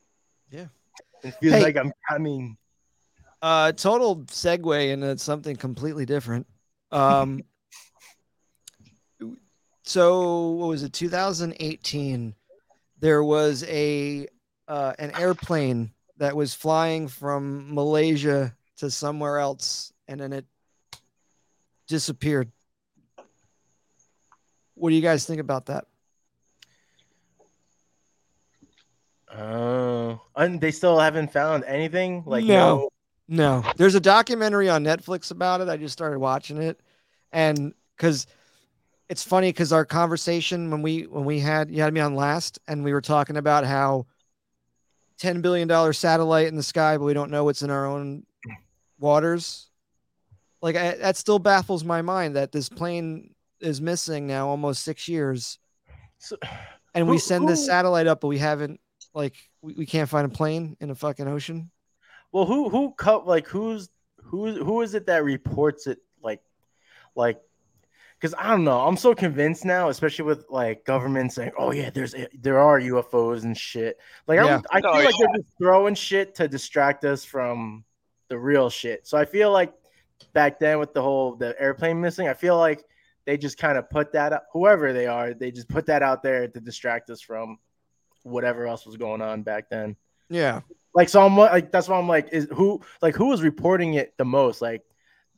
[0.50, 0.66] Yeah.
[1.22, 1.62] It feels Hey.
[1.62, 2.56] like I'm coming.
[3.42, 6.46] Uh, total segue into something completely different.
[6.90, 7.42] Um,
[9.84, 10.92] so what was it?
[10.92, 12.34] 2018.
[12.98, 14.26] There was a
[14.68, 20.44] uh, an airplane that was flying from Malaysia to somewhere else, and then it
[21.88, 22.50] disappeared.
[24.74, 25.86] What do you guys think about that?
[29.36, 32.22] Oh, and they still haven't found anything.
[32.26, 32.88] Like No.
[33.28, 35.68] No, there's a documentary on Netflix about it.
[35.68, 36.80] I just started watching it,
[37.30, 38.26] and because
[39.08, 42.58] it's funny because our conversation when we when we had you had me on last,
[42.66, 44.06] and we were talking about how
[45.16, 48.24] ten billion dollar satellite in the sky, but we don't know what's in our own
[48.98, 49.68] waters.
[50.60, 55.06] Like I, that still baffles my mind that this plane is missing now almost six
[55.06, 55.60] years,
[56.18, 56.36] So,
[56.96, 58.80] and we Who- send this who- satellite up, but we haven't
[59.14, 61.70] like we, we can't find a plane in a fucking ocean.
[62.32, 63.88] Well, who who cut like who's
[64.22, 66.40] who who is it that reports it like
[67.14, 67.40] like
[68.20, 68.80] because I don't know.
[68.80, 72.78] I'm so convinced now, especially with like government saying, "Oh yeah, there's eh, there are
[72.78, 74.56] UFOs and shit." Like Yeah.
[74.56, 77.84] I'm, I feel Oh, like they're just throwing shit to distract us from
[78.28, 79.06] the real shit.
[79.06, 79.72] So I feel like
[80.34, 82.84] back then with the whole the airplane missing, I feel like
[83.24, 84.46] they just kind of put that up.
[84.52, 87.58] Whoever they are, they just put that out there to distract us from
[88.22, 89.96] whatever else was going on back then.
[90.28, 90.60] Yeah.
[90.94, 94.14] Like so, I'm like that's why I'm like, is who like who was reporting it
[94.18, 94.82] the most, like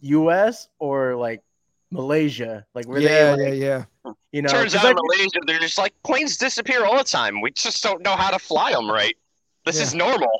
[0.00, 0.68] U.S.
[0.78, 1.42] or like
[1.90, 4.12] Malaysia, like where yeah, they, like, yeah, yeah.
[4.32, 7.40] you know, Turns 'cause, out like, Malaysia, they're just like planes disappear all the time.
[7.42, 9.14] We just don't know how to fly them right.
[9.66, 9.82] This Yeah.
[9.82, 10.30] is normal.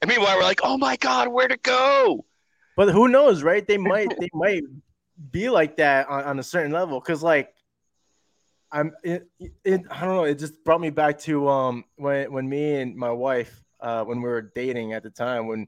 [0.00, 2.24] And meanwhile, we're like, oh my god, where to go?
[2.74, 3.66] but who knows, right?
[3.66, 4.62] They might they might
[5.30, 7.51] be like that on, on a certain level because like
[8.72, 9.28] I'm it,
[9.64, 12.96] it I don't know it just brought me back to um when when me and
[12.96, 15.66] my wife uh when we were dating at the time when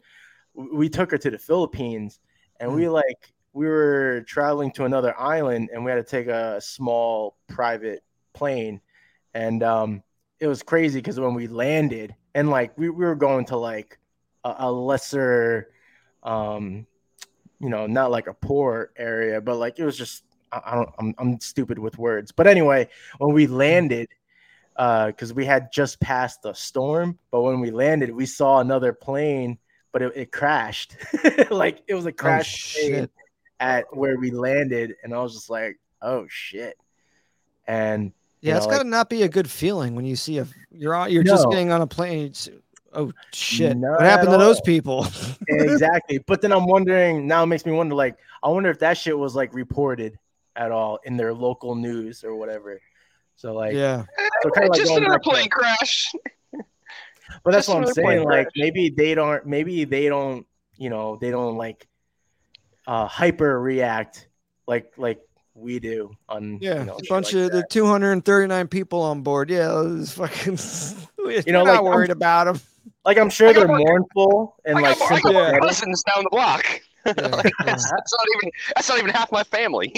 [0.55, 2.21] we took her to the Philippines
[2.61, 6.61] and we like we were traveling to another island and we had to take a
[6.61, 8.03] small private
[8.33, 8.81] plane.
[9.35, 10.03] And um
[10.41, 13.99] it was crazy because when we landed and like we, we were going to like
[14.45, 15.71] a, a lesser
[16.23, 16.87] um
[17.61, 20.25] you know not like a poor area but like it was just
[20.65, 22.89] i, don't I'm, I'm stupid with words but anyway
[23.19, 24.09] when we landed
[24.77, 28.93] uh because we had just passed the storm but when we landed we saw another
[28.93, 29.59] plane
[29.93, 30.97] but it, it crashed
[31.51, 33.09] like it was a crash plane
[33.61, 36.77] at where we landed and i was just like oh shit
[37.67, 40.95] and Yeah, it's know, gotta not be a good feeling when you see a you're
[40.95, 42.33] on, you're just getting on a plane.
[42.93, 43.77] oh shit!
[43.77, 45.07] Not what happened to those people?
[45.49, 46.19] exactly.
[46.19, 49.17] But then I'm wondering now it makes me wonder like I wonder if that shit
[49.17, 50.19] was like reported
[50.57, 52.81] at all in their local news or whatever.
[53.37, 54.05] So like yeah,
[54.43, 56.13] so kind of like just going another plane crash.
[57.43, 58.23] But that's just what I'm saying.
[58.25, 58.53] Like crash.
[58.57, 60.47] maybe they don't maybe they don't,
[60.77, 61.89] you know, they don't like
[62.87, 64.29] uh hyper react
[64.67, 65.21] like like
[65.55, 66.81] we do on yeah.
[66.81, 69.51] you know, a bunch like of the 239 people on board.
[69.51, 70.59] Yeah, it was fucking.
[71.19, 72.61] you know, know, like, not I'm- worried about them.
[73.05, 76.25] like I'm sure they're more- mournful and like got, more, I got more cousins down
[76.25, 76.65] the block.
[77.07, 79.93] Yeah, Like, that's, that's not even that's not even half my family.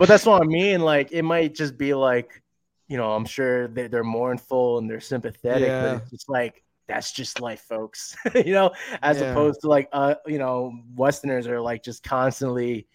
[0.00, 0.80] But that's what I mean.
[0.80, 2.42] Like it might just be like,
[2.88, 5.80] you know, I'm sure they, they're mournful and they're sympathetic, Yeah.
[5.82, 8.16] but it's just like that's just life, folks.
[8.34, 8.72] you know,
[9.02, 9.30] as Yeah.
[9.30, 12.88] opposed to like uh, you know, Westerners are like just constantly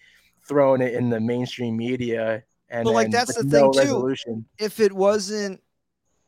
[0.48, 3.88] throwing it in the mainstream media and But, like, that's the no thing,
[4.26, 4.46] too.
[4.58, 5.62] if it wasn't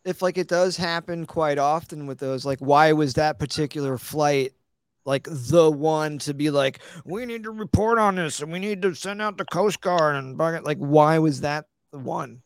[0.05, 4.53] if like it does happen quite often with those like why was that particular flight
[5.07, 8.81] like the one to be like we need to report on this and we need
[8.83, 12.41] to send out the coast guard and bug it." like why was that the one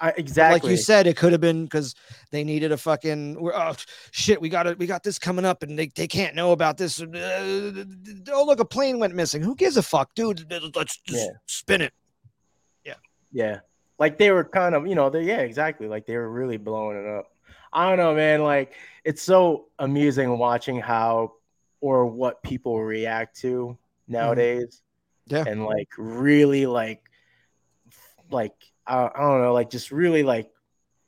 [0.00, 0.60] I, But exactly.
[0.60, 1.96] like you said it could have been because
[2.30, 3.74] they needed a fucking we're- oh
[4.12, 6.78] shit we got it we got this coming up and they, they can't know about
[6.78, 7.84] this Uh,
[8.32, 10.46] oh look a plane went missing who gives a fuck dude
[10.76, 11.32] let's just Yeah.
[11.46, 11.92] spin it
[12.84, 12.94] Yeah.
[13.32, 13.58] Yeah.
[13.98, 15.88] Like they were kind of, you know, they yeah, exactly.
[15.88, 17.32] Like they were really blowing it up.
[17.72, 18.44] I don't know, man.
[18.44, 18.74] Like
[19.04, 21.32] it's so amusing watching how
[21.80, 23.76] or what people react to
[24.06, 24.82] nowadays.
[25.26, 25.44] Yeah.
[25.46, 27.02] And like really like
[28.30, 28.54] like
[28.86, 30.50] I, I don't know, like just really like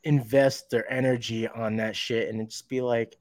[0.04, 3.16] invest their energy on that shit and just be like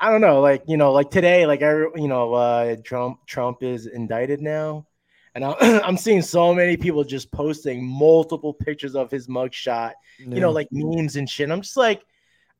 [0.00, 3.62] I don't know, like you know, like today, like I, you know, uh, Trump Trump
[3.62, 4.86] is indicted now,
[5.34, 5.54] and I,
[5.84, 10.68] I'm seeing so many people just posting multiple pictures of his mugshot, you know, like
[10.70, 11.50] memes and shit.
[11.50, 12.02] I'm just like,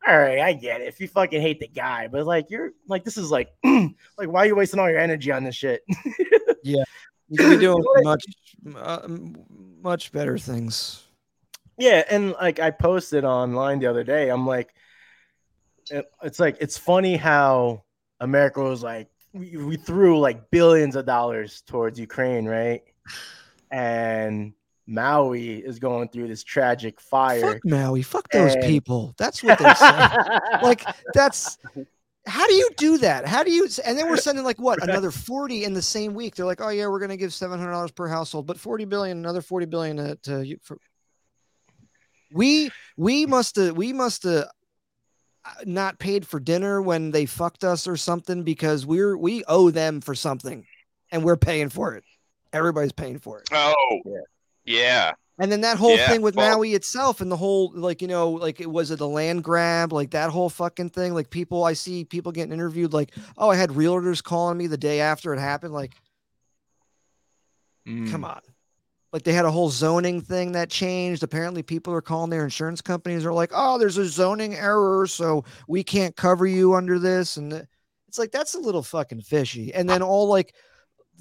[0.09, 0.89] all right, I get it.
[0.89, 3.93] If you fucking hate the guy, but like you're like, this is like, like,
[4.29, 5.83] why are you wasting all your energy on this shit?
[6.63, 6.85] Yeah,
[7.31, 8.23] you could be doing much,
[8.77, 9.09] uh,
[9.83, 11.05] much better things.
[11.79, 14.75] Yeah, and like I posted online the other day, I'm like,
[15.91, 17.85] it- it's like it's funny how
[18.21, 22.83] America was like, we, we threw like billions of dollars towards Ukraine, right?
[23.71, 24.53] And
[24.87, 27.41] Maui is going through this tragic fire.
[27.41, 28.03] Fuck Maui.
[28.03, 29.15] Fuck those And- people.
[29.19, 30.09] That's what they say.
[30.63, 31.59] like that's
[32.27, 33.27] how do you do that?
[33.27, 33.69] How do you?
[33.85, 36.35] And then we're sending like what another forty in the same week.
[36.35, 39.19] They're like, oh yeah, we're gonna give seven hundred dollars per household, but forty billion,
[39.19, 40.59] another forty billion to, to you.
[40.63, 40.77] For...
[42.33, 44.49] We we must have we must have
[45.65, 50.01] not paid for dinner when they fucked us or something because we're we owe them
[50.01, 50.67] for something,
[51.11, 52.05] and we're paying for it.
[52.53, 53.49] Everybody's paying for it.
[53.53, 54.21] Oh, Yeah.
[54.65, 55.13] Yeah.
[55.39, 58.09] And then that whole Yeah, thing with well- Maui itself and the whole like you
[58.09, 61.65] know like it was it a land grab like that whole fucking thing like people
[61.65, 65.33] I see people getting interviewed like oh I had realtors calling me the day after
[65.33, 65.95] it happened like
[67.89, 68.11] Mm.
[68.11, 68.41] come on
[69.13, 72.83] like they had a whole zoning thing that changed apparently people are calling their insurance
[72.83, 77.39] companies are like oh there's a zoning error so we can't cover you under this
[77.39, 77.67] and
[78.07, 80.55] it's like that's a little fucking fishy and then all like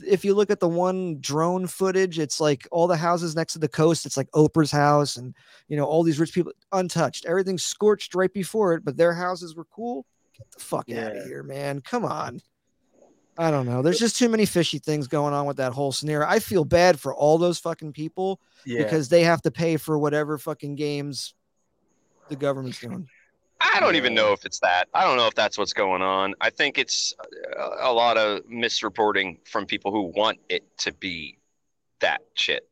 [0.06, 3.60] if you look at the one drone footage it's like all the houses next to
[3.60, 5.34] the coast it's like oprah's house and
[5.68, 9.56] you know all these rich people untouched everything's scorched right before it but their houses
[9.56, 10.06] were cool
[10.38, 12.42] get the fuck out of here man come on
[13.38, 13.82] I don't know.
[13.82, 16.28] There's just too many fishy things going on with that whole scenario.
[16.28, 18.84] I feel bad for all those fucking people Yeah.
[18.84, 21.36] because they have to pay for whatever fucking games
[22.28, 23.08] the government's doing.
[23.62, 24.88] I don't even know if it's that.
[24.94, 26.34] I don't know if that's what's going on.
[26.40, 27.14] I think it's
[27.58, 31.38] a, a lot of misreporting from people who want it to be
[32.00, 32.70] that shit.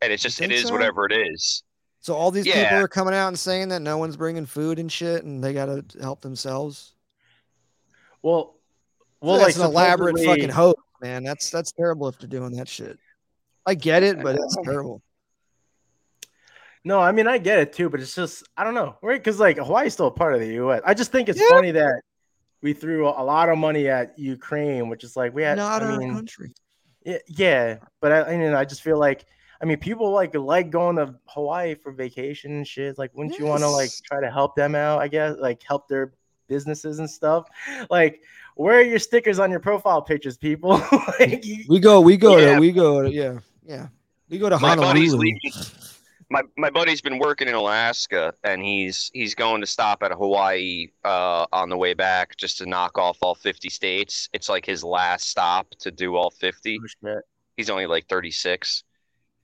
[0.00, 0.72] And it's just it is so?
[0.72, 1.62] whatever it is.
[2.00, 4.90] So all these people are coming out and saying that no one's bringing food and
[4.90, 6.94] shit, and they got to help themselves.
[8.22, 8.54] Well,
[9.20, 11.24] well, that's like an elaborate fucking hoax, man.
[11.24, 12.98] That's that's terrible if they're doing that shit.
[13.66, 15.02] I get it, but it's terrible.
[16.86, 19.18] No, I mean I get it too, but it's just I don't know, right?
[19.18, 20.82] Because like Hawaii's still a part of the U.S.
[20.86, 21.48] I just think it's Yeah.
[21.48, 22.00] funny that
[22.62, 25.56] we threw a lot of money at Ukraine, which is like we had.
[25.56, 26.52] Not I our mean, country.
[27.04, 29.26] yeah, yeah, but I, I mean, I just feel like
[29.60, 32.98] I mean, people like like going to Hawaii for vacation and shit.
[32.98, 35.00] Like, wouldn't you want to like try to help them out?
[35.00, 36.12] I guess like help their
[36.46, 37.48] businesses and stuff.
[37.90, 38.20] Like,
[38.54, 40.70] where are your stickers on your profile pictures, people?
[41.18, 42.54] like, you, We go, we go Yeah.
[42.54, 43.88] to, we go to, yeah, yeah.
[44.30, 45.32] We go to My Honolulu.
[46.28, 50.88] My my buddy's been working in Alaska, and he's he's going to stop at Hawaii
[51.04, 54.28] uh, on the way back just to knock off all fifty states.
[54.32, 56.80] It's like his last stop to do all fifty.
[57.06, 57.20] oh.
[57.56, 58.82] He's only like thirty six.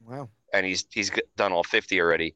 [0.05, 0.29] Wow.
[0.53, 2.35] and he's he's done all 50 already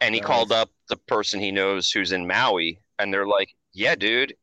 [0.00, 0.26] and he Nice.
[0.28, 4.34] called up the person he knows who's in maui and they're like yeah dude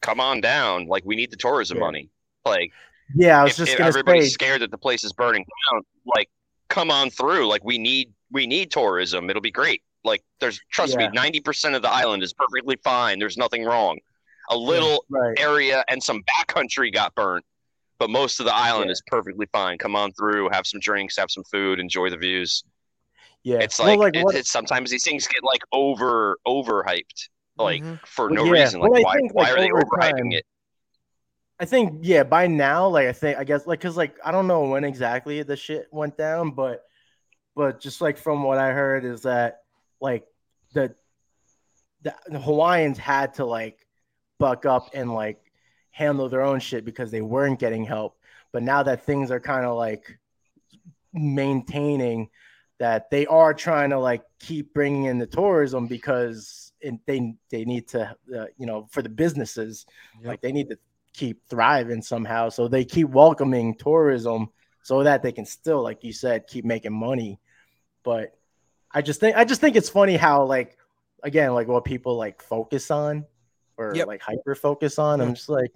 [0.00, 1.80] come on down like we need the tourism Yeah.
[1.84, 2.08] money
[2.46, 2.72] like
[3.14, 4.30] Yeah, I was if, just if everybody's say.
[4.30, 6.30] scared that the place is burning down like
[6.70, 10.96] come on through like we need we need tourism it'll be great like there's trust
[10.98, 11.08] Yeah.
[11.08, 13.96] me 90% of the island is perfectly fine there's nothing wrong
[14.50, 15.38] a little Right.
[15.38, 17.44] area and some backcountry got burnt
[17.98, 18.92] but most of the island Yeah.
[18.92, 22.64] is perfectly fine come on through have some drinks have some food enjoy the views
[23.44, 23.58] Yeah.
[23.60, 28.00] it's Well, like, it- what- it's sometimes these things get like over overhyped, like Mhm.
[28.06, 28.62] for Well, no yeah.
[28.62, 28.80] reason.
[28.80, 30.46] Like Well, why think, why like, are they over overhyping time- it?
[31.60, 34.46] I think yeah, by now, like I think I guess like because like I don't
[34.48, 36.83] know when exactly the shit went down, but
[37.56, 39.62] but just like from what I heard is that
[40.00, 40.26] like
[40.72, 40.94] the
[42.02, 43.86] the, the Hawaiians had to like
[44.38, 45.40] buck up and like
[45.90, 48.18] handle their own shit because they weren't getting help.
[48.52, 50.18] But now that things are kind of like
[51.12, 52.28] maintaining
[52.78, 57.64] that they are trying to like keep bringing in the tourism because it, they they
[57.64, 59.86] need to uh, you know for the businesses
[60.20, 60.26] Yep.
[60.26, 60.78] like they need to
[61.12, 64.48] keep thriving somehow so they keep welcoming tourism
[64.82, 67.38] so that they can still like you said keep making money
[68.04, 68.36] but
[68.92, 70.78] i just think i just think it's funny how like
[71.24, 73.24] again like what people like focus on
[73.76, 74.06] or Yep.
[74.06, 75.24] like hyper focus on Yeah.
[75.24, 75.34] i'm mm-hmm.
[75.34, 75.72] just like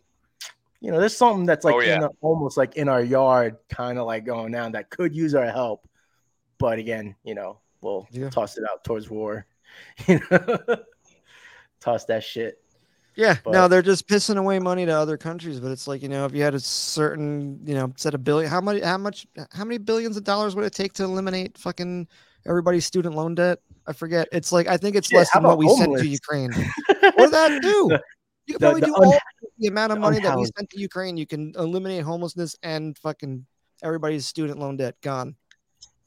[0.81, 1.97] you know there's something that's like Oh, yeah.
[1.97, 5.35] in a- almost like in our yard kind of like going down that could use
[5.35, 5.89] our help
[6.59, 8.31] but again you know we'll Yeah.
[8.31, 9.47] toss it out towards war
[10.07, 10.59] you know
[11.81, 12.63] toss that shit
[13.19, 16.09] Yeah, But- no, they're just pissing away money to other countries, but it's like you
[16.09, 19.27] know, if you had a certain you know set of billion, how much, how much,
[19.51, 22.07] how many billions of dollars would it take to eliminate fucking
[22.47, 23.59] everybody's student loan debt?
[23.89, 24.29] I forget.
[24.31, 26.07] It's like I think it's Shit, less than what we sent to?
[26.07, 26.53] Ukraine.
[27.01, 27.91] What did that do?
[28.47, 29.19] You can the- probably the do un- all
[29.59, 31.17] the amount of money that we sent to Ukraine.
[31.17, 33.45] You can eliminate homelessness and fucking
[33.83, 35.35] everybody's student loan debt gone.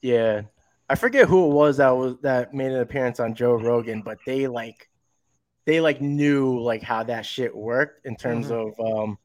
[0.02, 0.44] Yeah,
[0.90, 4.18] I forget who it was that was that made an appearance on Joe Rogan, but
[4.26, 4.88] they like
[5.66, 9.18] they like knew like how that shit worked in terms of um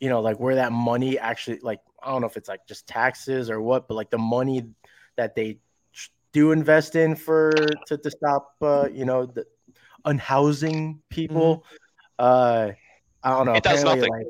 [0.00, 2.86] you know like where that money actually like I don't know if it's like just
[2.88, 4.66] taxes or what, but like the money
[5.16, 5.58] that they
[6.32, 9.46] do invest in for to, to stop uh you know the
[10.04, 11.64] unhousing people
[12.18, 12.70] uh
[13.22, 14.10] I don't know It does nothing.
[14.10, 14.26] like-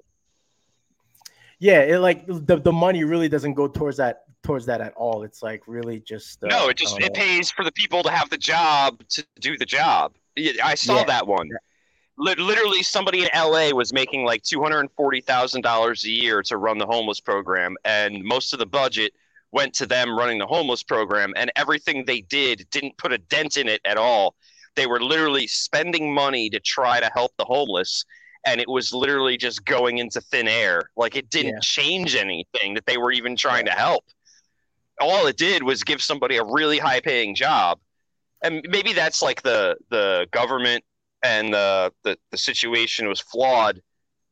[1.59, 5.23] yeah it like the, the money really doesn't go towards that towards that at all
[5.23, 7.21] it's like really just uh, no, it just it know.
[7.21, 10.13] pays for the people to have the job to do the job.
[10.37, 11.05] Yeah, I saw Yeah.
[11.05, 11.49] that one.
[12.19, 16.11] Lit- Literally, somebody in LA was making like two hundred and forty thousand dollars a
[16.11, 19.13] year to run the homeless program, and most of the budget
[19.51, 23.57] went to them running the homeless program, and everything they did didn't put a dent
[23.57, 24.35] in it at all.
[24.77, 28.05] They were literally spending money to try to help the homeless,
[28.47, 30.91] and it was literally just going into thin air.
[30.97, 31.61] Like it didn't Yeah.
[31.63, 34.05] change anything that they were even trying to help.
[35.01, 37.79] All it did was give somebody a really high paying job.
[38.43, 40.85] And maybe that's like the the government
[41.23, 43.81] and the, the the situation was flawed.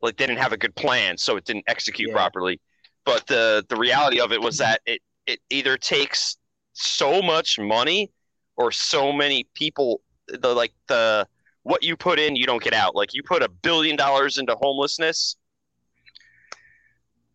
[0.02, 2.14] Like they didn't have a good plan, so it didn't execute Yeah.
[2.14, 2.60] properly.
[3.04, 6.36] But the the reality of it was that it it either takes
[6.72, 8.10] so much money
[8.56, 11.26] or so many people the like the
[11.62, 14.54] what you put in you don't get out like you put a billion dollars into
[14.56, 15.36] homelessness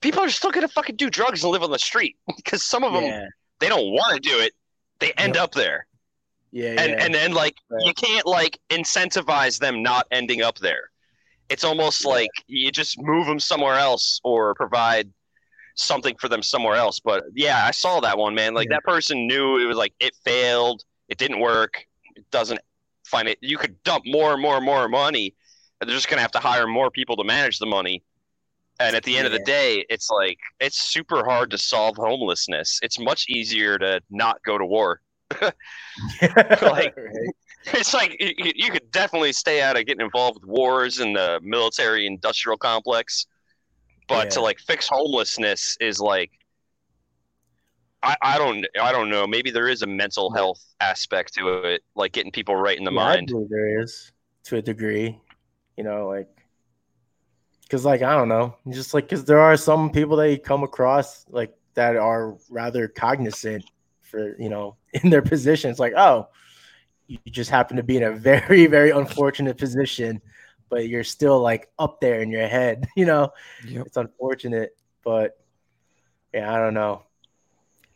[0.02, 2.94] people are still gonna fucking do drugs and live on the street because some of
[2.94, 3.26] them yeah
[3.60, 4.54] they don't want to do it
[5.00, 5.86] they end up there
[6.56, 7.04] yeah and yeah.
[7.06, 7.86] and then like Right.
[7.86, 10.90] you can't like incentivize them not ending up there
[11.50, 12.12] it's almost Yeah.
[12.12, 15.08] like you just move them somewhere else or provide
[15.76, 18.78] something for them somewhere else but yeah i saw that one man like Yeah.
[18.78, 21.86] that person knew it was like it failed it didn't work
[22.16, 22.62] it doesn't
[23.06, 25.36] find it you could dump more and more and more money
[25.82, 28.02] and they're just going to have to hire more people to manage the money
[28.80, 32.80] And at the end of the day, it's like it's super hard to solve homelessness.
[32.86, 35.00] It's much easier to not go to war.
[36.62, 36.96] Like-
[37.74, 41.40] It's like you, you could definitely stay out of getting involved with wars and the
[41.42, 43.26] military industrial complex,
[44.08, 46.32] but to like fix homelessness is like
[48.04, 49.26] I, I don't I don't know.
[49.26, 52.92] Maybe there is a mental health aspect to it, like getting people right in the
[52.92, 53.34] Yeah, mind.
[53.50, 54.12] there is
[54.44, 55.20] to a degree.
[55.76, 56.30] You know, like
[57.64, 60.62] because like I don't know, just like because there are some people that you come
[60.64, 63.66] across like that are rather cognizant
[64.16, 65.70] for you know in their position.
[65.70, 66.30] It's like oh,
[67.08, 70.22] you just happen to be in a very very unfortunate position,
[70.70, 72.88] but you're still like up there in your head.
[72.96, 73.34] You know,
[73.68, 73.88] Yep.
[73.88, 75.38] it's unfortunate, but
[76.34, 77.04] yeah, I don't know.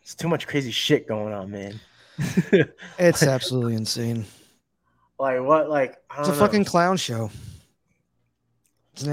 [0.01, 1.79] It's too much crazy shit going on, man.
[2.97, 4.25] It's absolutely insane.
[5.19, 5.69] like what?
[5.69, 6.37] Like It's a know.
[6.37, 7.29] fucking clown show.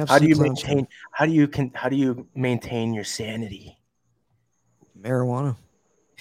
[0.09, 0.67] How do you clown show.
[0.67, 3.79] maintain how do you can how do you maintain your sanity
[5.01, 5.55] marijuana?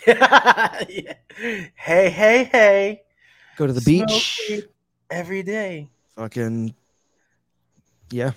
[0.08, 1.14] Yeah.
[1.76, 3.02] hey hey hey
[3.58, 4.62] Go to the Smoke beach.
[5.10, 6.74] every day Fucking
[8.12, 8.32] yeah.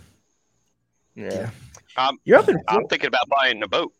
[1.14, 1.50] yeah,
[1.96, 2.06] Yeah.
[2.09, 3.92] Um, you're up in I'm thinking about buying a boat.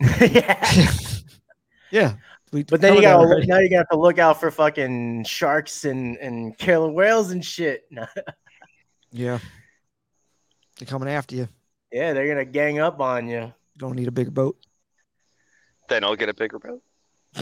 [0.20, 0.92] yeah
[1.90, 2.14] yeah.
[2.52, 3.46] We but then you gotta already.
[3.46, 7.88] now you got to look out for fucking sharks and and killer whales and shit
[9.10, 9.38] Yeah.
[10.78, 11.48] They're coming after you.
[11.90, 14.56] yeah they're gonna gang up on you Don't need a bigger boat.
[15.88, 16.82] Then I'll get a bigger boat.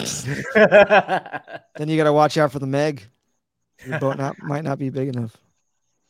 [0.55, 3.03] Then you got to watch out for the Meg.
[3.87, 5.37] Your boat not might not be big enough.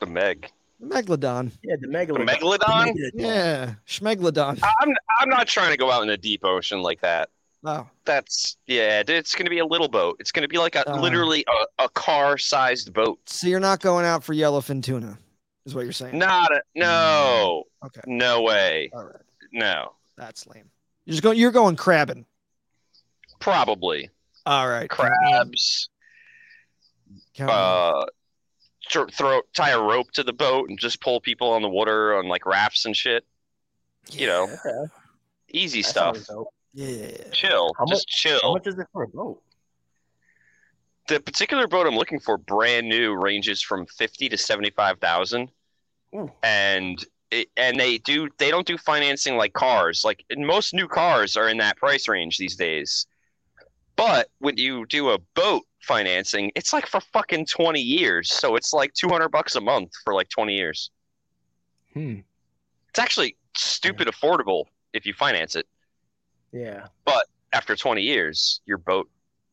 [0.00, 0.50] The Meg.
[0.80, 1.50] The Megalodon.
[1.62, 3.10] yeah the The megalodon Megalodon?
[3.14, 3.74] Yeah.
[3.86, 4.58] Schmegalodon.
[4.80, 7.30] I'm I'm not trying to go out in the deep ocean like that.
[7.64, 7.86] Oh.
[8.04, 9.02] That's yeah.
[9.06, 10.16] It's gonna be a little boat.
[10.20, 11.00] It's gonna be like a Uh.
[11.00, 11.44] literally
[11.78, 13.18] a, a car-sized boat.
[13.26, 15.18] So you're not going out for yellowfin tuna,
[15.64, 16.18] is what you're saying?
[16.18, 17.64] Not a no.
[17.86, 18.02] Okay.
[18.06, 18.90] No way.
[18.92, 19.16] All right.
[19.52, 19.92] No.
[20.18, 20.70] That's lame.
[21.04, 21.38] You're just going.
[21.38, 22.24] You're going crabbing.
[23.40, 24.08] Probably
[24.46, 24.88] All right.
[24.88, 25.32] count me in.
[25.34, 25.88] crabs.
[27.34, 27.50] Count.
[27.50, 28.06] Uh,
[28.88, 32.14] tr- throw tie a rope to the boat and just pull people on the water
[32.16, 33.24] on like rafts and shit.
[34.10, 34.92] You know, Okay,
[35.52, 36.18] easy that stuff.
[36.72, 37.08] Yeah.
[37.32, 38.52] Chill, How just how chill.
[38.54, 39.40] much is it for a boat
[41.08, 45.50] The particular boat I'm looking for, brand new, ranges from fifty to seventy-five thousand,
[46.42, 47.08] and it,
[47.56, 50.04] and they do they don't do financing like cars.
[50.04, 53.06] Like most new cars are in that price range these days.
[53.96, 58.32] But when you do a boat financing, it's like for fucking twenty years.
[58.32, 60.90] So it's like two hundred bucks a month for like twenty years.
[61.94, 62.24] hmm
[62.88, 65.66] It's actually stupid affordable if you finance it.
[66.52, 69.10] yeah But After twenty years, your boat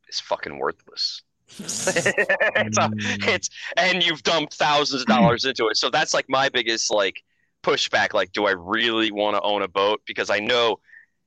[0.09, 1.21] is fucking worthless.
[1.87, 2.89] it's a,
[3.27, 5.77] it's and you've dumped thousands of dollars into it.
[5.77, 7.23] So that's like my biggest like
[7.63, 8.13] pushback.
[8.13, 10.01] Like, do I really want to own a boat?
[10.05, 10.79] Because I know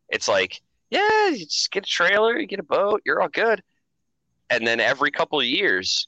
[0.08, 0.60] it's like,
[0.90, 3.62] yeah, you just get a trailer, you get a boat, you're all good.
[4.50, 6.06] And then every couple of years,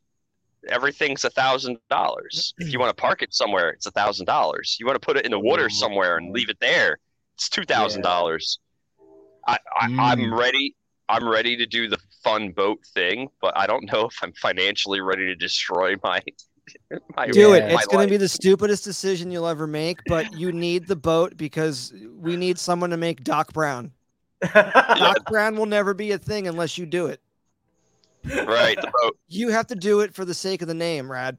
[0.69, 2.55] everything's a thousand dollars.
[2.59, 4.77] If you want to park it somewhere, it's a thousand dollars.
[4.79, 6.99] You want to put it in the water somewhere and leave it there,
[7.37, 8.59] it's two thousand dollars.
[9.47, 10.39] I, I I'm mm.
[10.39, 10.75] ready.
[11.09, 15.01] I'm ready to do the fun boat thing, but I don't know if I'm financially
[15.01, 16.21] ready to destroy my.
[17.17, 17.59] My Do it.
[17.65, 17.75] Yeah.
[17.75, 21.37] It's going to be the stupidest decision you'll ever make, but you need the boat
[21.37, 23.93] because we need someone to make Doc Brown.
[24.53, 27.21] Doc Brown will never be a thing unless you do it.
[28.25, 28.77] right.
[28.81, 29.17] The boat.
[29.29, 31.37] You have to do it for the sake of the name, Rad.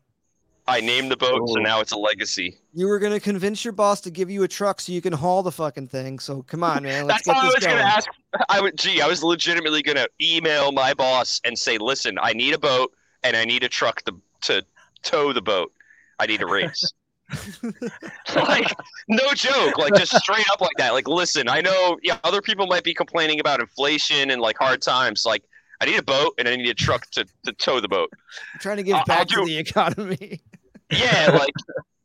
[0.69, 1.61] I named the boat, so Oh.
[1.61, 2.57] now it's a legacy.
[2.73, 5.13] You were going to convince your boss to give you a truck so you can
[5.13, 6.19] haul the fucking thing.
[6.19, 7.07] So come on, man.
[7.07, 8.09] Let's That's how get I was this gonna ask.
[8.49, 8.77] I would.
[8.77, 12.91] Gee, I was legitimately gonna email my boss and say, "Listen, I need a boat
[13.23, 14.65] and I need a truck to to
[15.09, 15.71] tow the boat.
[16.19, 16.83] I need a race."
[18.37, 18.71] like
[19.09, 22.65] no joke like just straight up like that like listen i know yeah other people
[22.67, 25.43] might be complaining about inflation and like hard times like
[25.81, 28.09] i need a boat and i need a truck to, to tow the boat
[28.53, 30.41] I'm trying to give I'll- back I'll to the economy.
[30.89, 31.51] yeah like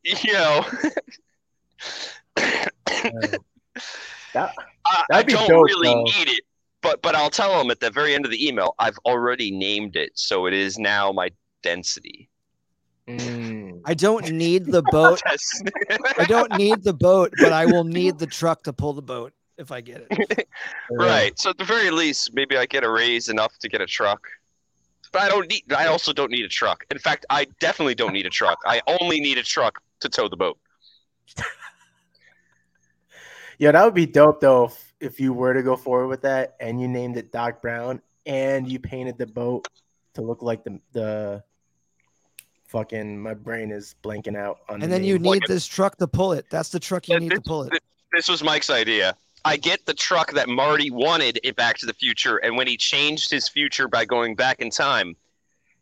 [0.03, 0.65] you know
[4.35, 4.55] That-
[4.87, 6.03] I, I don't dope, really though.
[6.03, 6.43] need it
[6.83, 9.95] but but i'll tell them at the very end of the email i've already named
[9.95, 11.31] it so it is now my
[11.63, 12.29] density
[13.09, 13.81] Mm.
[13.85, 15.21] I don't need the boat.
[16.19, 19.33] I don't need the boat, but I will need the truck to pull the boat
[19.59, 20.49] if I get it.
[20.91, 21.39] Right.
[21.39, 24.29] So at the very least, maybe I get a raise enough to get a truck.
[25.11, 25.73] But I don't need.
[25.73, 26.85] I also don't need a truck.
[26.91, 28.59] In fact, I definitely don't need a truck.
[28.67, 30.59] I only need a truck to tow the boat.
[33.59, 36.57] Yeah, that would be dope though if, if you were to go forward with that
[36.59, 39.69] and you named it Doc Brown and you painted the boat
[40.15, 41.45] to look like the the
[42.73, 45.99] fucking my brain is blanking out on the And then you need Like this truck
[45.99, 46.47] to pull it.
[46.51, 47.73] That's the truck you need to pull it.
[48.13, 49.15] this was Mike's idea.
[49.45, 52.77] I get the truck that Marty wanted in Back to the Future, and when he
[52.77, 55.17] changed his future by going back in time,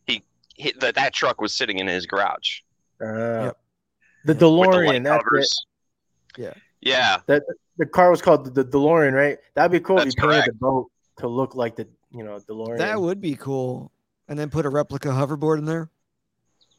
[0.06, 0.22] he,
[0.54, 2.60] he that that truck was sitting in his garage.
[3.00, 3.06] Uh,
[3.44, 3.56] Yep.
[4.24, 5.04] The with the DeLorean.
[5.04, 6.42] That's it.
[6.42, 6.54] Yeah.
[6.80, 7.20] Yeah.
[7.26, 7.42] That
[7.78, 9.38] the car was called the, the DeLorean, right?
[9.54, 12.38] That'd be cool That's if you painted the boat to look like the you know
[12.38, 12.78] DeLorean.
[12.78, 13.90] That would be cool.
[14.28, 15.90] And then put a replica hoverboard in there.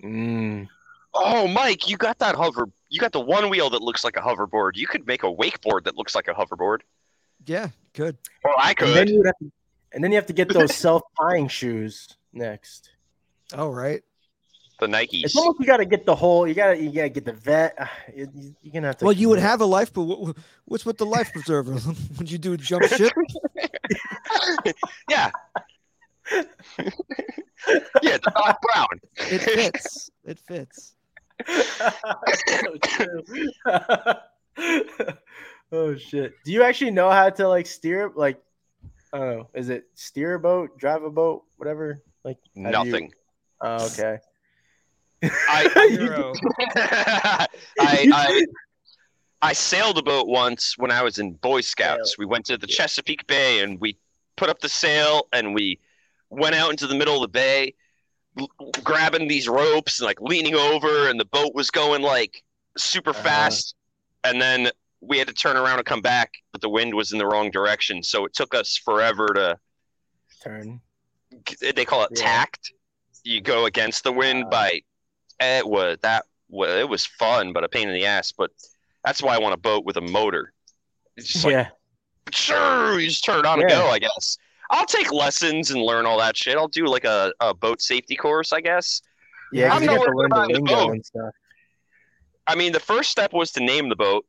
[0.03, 0.67] Mm.
[1.13, 2.67] Oh, Mike, you got that hover.
[2.89, 4.71] You got the one wheel that looks like a hoverboard.
[4.75, 6.79] You could make a wakeboard that looks like a hoverboard.
[7.45, 8.17] Yeah, good.
[8.43, 9.09] Or I And then could.
[9.09, 9.51] you have to,
[9.93, 12.89] and then you have to get those self tying shoes next.
[13.53, 14.01] Oh, right.
[14.79, 15.23] The Nikes.
[15.25, 16.47] It's almost you got to get the whole.
[16.47, 17.75] You got to you got to get the vet.
[17.79, 17.85] uh,
[18.15, 19.05] you- you- You're gonna have to.
[19.05, 20.35] Well, you would have a life, but what,
[20.65, 21.73] what's with the life preserver?
[22.17, 23.11] would you do a jump ship?
[25.09, 25.29] yeah.
[28.01, 28.87] yeah, the Doc Brown.
[29.17, 30.09] It fits.
[30.23, 30.95] It fits.
[35.71, 36.33] oh shit!
[36.45, 38.11] Do you actually know how to like steer?
[38.15, 38.41] Like,
[39.13, 39.49] I don't know.
[39.53, 42.03] Is it steer a boat, drive a boat, whatever?
[42.23, 43.11] Like how do you- Nothing.
[43.61, 44.17] Oh, okay.
[45.23, 45.87] I,
[47.79, 48.45] I, I
[49.43, 52.17] I sailed a boat once when I was in Boy Scouts.
[52.17, 53.97] We went to the Chesapeake Bay and we
[54.35, 55.79] put up the sail and we
[56.31, 57.73] went out into the middle of the bay,
[58.39, 58.49] l-
[58.83, 62.43] grabbing these ropes and like leaning over, and the boat was going like
[62.77, 63.21] super Uh-huh.
[63.23, 63.75] fast.
[64.23, 64.71] And then
[65.01, 67.51] we had to turn around and come back, but the wind was in the wrong
[67.51, 69.59] direction, so it took us forever to.
[70.43, 70.81] Turn.
[71.59, 72.23] They call it Yeah.
[72.23, 72.71] tact.
[73.23, 74.49] You go against the wind Uh.
[74.49, 74.81] by.
[75.39, 76.25] It was that.
[76.49, 78.31] wa- It was fun, but a pain in the ass.
[78.31, 78.51] But
[79.05, 80.53] that's why I want a boat with a motor.
[81.15, 81.69] It's just like Yeah.
[82.31, 83.87] sure, you just turn it on and go.
[83.87, 84.37] I guess
[84.71, 86.57] I'll take lessons and learn all that shit.
[86.57, 88.53] I'll do like a, a boat safety course.
[88.53, 89.01] I guess.
[89.51, 89.73] Yeah.
[89.73, 91.33] I'm you got to learn the lingo and stuff.
[92.47, 94.25] I mean, the first step was to name the boat.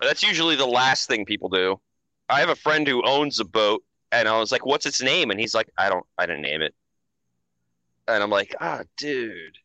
[0.00, 1.80] That's usually the last thing people do.
[2.28, 3.82] I have a friend who owns a boat,
[4.12, 6.62] and I was like, "What's its name?" And he's like, "I don't, I didn't name
[6.62, 6.74] it."
[8.08, 9.56] And I'm like, "Ah, dude,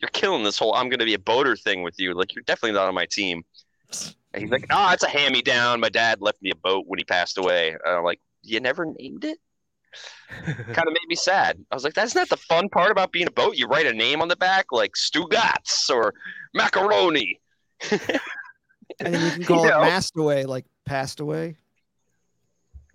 [0.00, 2.14] you're killing this whole I'm going to be a boater thing with you.
[2.14, 3.44] Like, you're definitely not on my team."
[4.34, 5.80] And he's like, "Ah, it's a hand-me-down.
[5.80, 8.84] My dad left me a boat when he passed away." And I'm like, "You never
[8.84, 9.38] named it?"
[10.44, 11.58] Kind of made me sad.
[11.70, 13.56] I was like, "That's not the fun part about being a boat.
[13.56, 16.14] You write a name on the back, like Stugots or
[16.54, 17.40] Macaroni."
[19.00, 19.80] And then you can call You it know?
[19.82, 21.56] Mastaway, like passed away.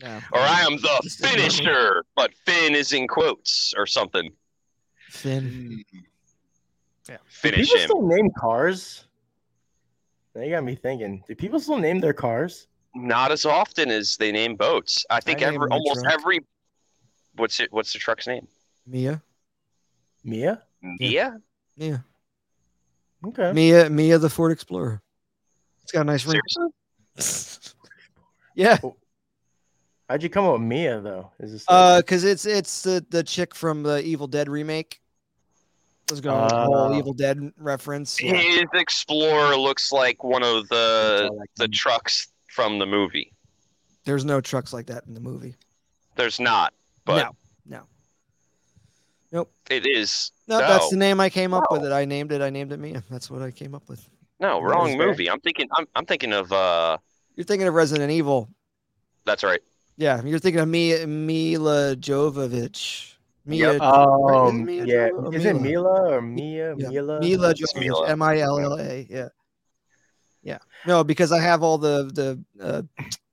[0.02, 0.20] No.
[0.34, 1.42] or I am the Just ignore me.
[1.50, 4.32] finisher, but Finn is in quotes or something.
[5.10, 5.84] Finn.
[5.94, 6.00] Hmm.
[7.06, 7.88] Do Finish people him.
[7.88, 9.06] still name cars?
[10.34, 11.24] They got me thinking.
[11.28, 12.68] Do people still name their cars?
[12.96, 15.06] Not as often as they name boats.
[15.10, 16.14] I think I every almost truck.
[16.14, 16.40] every.
[17.36, 17.72] What's it?
[17.72, 18.48] What's the truck's name?
[18.86, 19.22] Mia.
[20.24, 20.62] Mia.
[20.82, 21.40] Mia.
[21.78, 22.04] Mia.
[23.26, 23.52] Okay.
[23.54, 23.90] Mia.
[23.90, 25.02] Mia, the Ford Explorer.
[25.84, 26.42] It's got a nice ring.
[28.56, 28.78] Yeah.
[30.08, 31.32] How'd you come up with Mia though?
[31.40, 35.02] Is this Uh, cause it's it's the the chick from the Evil Dead remake.
[36.08, 36.96] I was going with the whole Oh.
[36.98, 38.22] Evil Dead reference.
[38.22, 38.36] Yeah.
[38.36, 43.34] His Explorer looks like one of the Oh, like- the trucks from the movie.
[44.06, 45.56] There's no trucks like that in the movie.
[46.16, 46.76] There's not,
[47.06, 47.18] but
[47.66, 47.84] no,
[49.34, 50.32] no, it is.
[50.48, 50.60] no.
[50.60, 51.84] No, That's the name I came up with.
[51.84, 51.92] It.
[51.92, 52.42] I named it.
[52.42, 53.04] I named it Mia.
[53.10, 54.08] That's what I came up with.
[54.40, 55.08] no wrong is fair.
[55.08, 55.30] movie.
[55.30, 55.68] I'm thinking.
[55.76, 56.52] I'm, I'm thinking of.
[56.54, 56.98] uh
[57.36, 58.50] You're thinking of Resident Evil.
[59.26, 59.62] That's right.
[59.98, 63.14] Yeah, you're thinking of Mia Milla Jovovich.
[63.46, 63.74] Mia.
[63.74, 63.82] Yep.
[63.84, 65.10] Oh, Is Mia yeah.
[65.10, 65.62] Jo- or Is it Milla?
[65.64, 66.76] Milla or Mia?
[66.78, 67.20] Yeah, Milla.
[67.20, 68.10] Milla Jovovich.
[68.10, 69.08] M I L L A.
[69.10, 69.30] Yeah.
[70.44, 70.58] Yeah.
[70.86, 72.82] No, because I have all the the uh,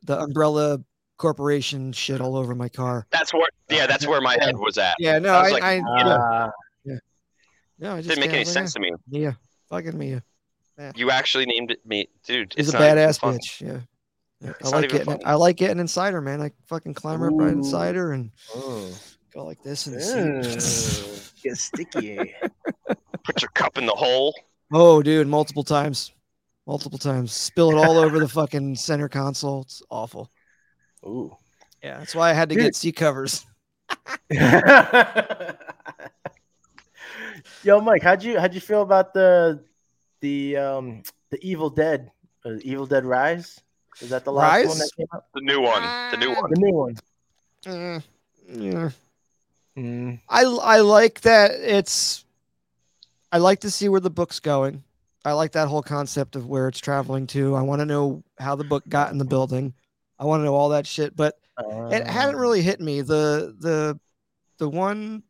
[0.05, 0.83] the umbrella
[1.21, 3.07] corporation shit all over my car.
[3.11, 3.47] That's where.
[3.69, 4.95] Yeah, that's where my head was at.
[4.99, 5.19] Yeah.
[5.19, 5.51] No, I I.
[5.51, 6.51] like, I Ah,
[6.85, 6.95] yeah.
[7.79, 8.91] No, I just Didn't make any think sense to me.
[9.09, 9.33] Yeah,
[9.69, 10.23] Fucking Mia.
[10.97, 12.55] You actually named it me, dude.
[12.57, 13.61] She's it's a badass bitch.
[13.61, 13.81] Yeah.
[14.41, 15.25] Yeah, I like even getting funny.
[15.27, 16.41] I like getting inside her, man.
[16.41, 18.91] I fucking climb up right inside her and oh.
[19.35, 19.97] go like this and
[21.43, 22.35] Get sticky.
[23.25, 24.35] Put your cup in the hole.
[24.73, 26.13] Oh, dude, multiple times,
[26.67, 27.33] multiple times.
[27.33, 29.63] Spill it all over the fucking center console.
[29.63, 30.31] It's awful.
[31.05, 31.37] Ooh.
[31.83, 32.65] Yeah, that's why I had to Dude.
[32.65, 33.47] get seat covers.
[37.63, 39.63] Yo, Mike, how'd you how'd you feel about the
[40.21, 42.11] the um the Evil Dead,
[42.45, 43.61] uh, Evil Dead Rise?
[44.01, 45.25] Is that the last one that came out?
[45.35, 45.83] The new one.
[46.11, 46.51] The new one.
[46.51, 46.97] The new one.
[47.65, 48.03] Mm,
[48.49, 48.91] yeah.
[49.77, 50.21] Mm.
[50.29, 52.25] I I like that it's.
[53.33, 54.83] I like to see where the book's going.
[55.25, 57.55] I like that whole concept of where it's traveling to.
[57.55, 59.75] I want to know how the book got in the building.
[60.21, 63.01] I want to know all that shit, but it hadn't Uh, really hit me.
[63.01, 63.99] The the
[64.59, 65.23] the one.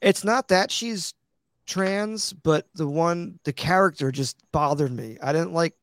[0.00, 1.14] It's not that she's
[1.66, 5.18] trans, but the one the character just bothered me.
[5.22, 5.74] I didn't like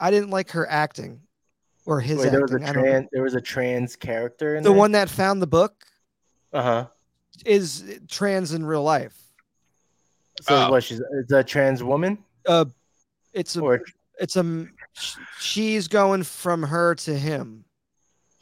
[0.00, 1.20] I didn't like her acting
[1.86, 2.68] or his Wait, there was a acting.
[2.68, 2.90] I don't know.
[2.90, 4.78] trans there was a trans character in The there?
[4.78, 5.84] one that found the book
[6.52, 6.86] Uh-huh.
[7.44, 9.16] is trans in real life.
[10.40, 10.70] So Oh.
[10.70, 12.18] what she's it's a trans woman?
[12.46, 12.64] Uh,
[13.32, 13.80] it's a Or
[14.18, 14.83] it's a m- sh-
[15.38, 17.64] she's going from her to him.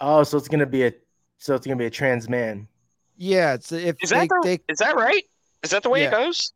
[0.00, 0.92] oh, so it's gonna be a
[1.38, 2.68] so it's gonna be a trans man.
[3.16, 5.24] Yeah, it's if Is they, that the, they is that right?
[5.62, 6.08] Is that the way Yeah.
[6.08, 6.52] it goes?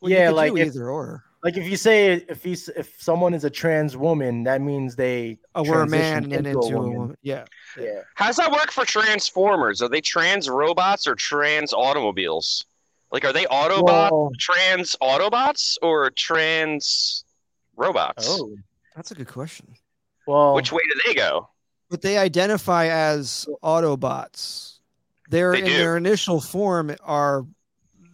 [0.00, 1.24] well, yeah, could like do if, either or.
[1.44, 5.38] like if you say if he's if someone is a trans woman, that means they
[5.54, 7.16] Oh, we're a man transitioned and into a woman.
[7.22, 7.44] Yeah.
[7.78, 8.00] Yeah.
[8.14, 9.82] How does that work for Transformers?
[9.82, 12.64] Are they trans robots or trans automobiles?
[13.12, 17.24] Like, are they Autobots, Well- trans Autobots, or trans
[17.76, 18.26] robots?
[18.28, 18.54] Oh.
[19.00, 19.66] That's a good question.
[20.26, 21.48] Well Which way do they go?
[21.88, 24.80] But they identify as Autobots.
[25.30, 25.72] Their They in do.
[25.78, 27.46] their initial form are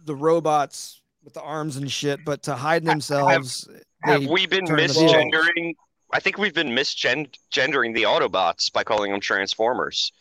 [0.05, 3.67] the robots with the arms and shit, but to hide themselves,
[4.03, 5.73] Have they we been misgendering?
[6.13, 10.13] I think we've been misgendering the Autobots by calling them Transformers.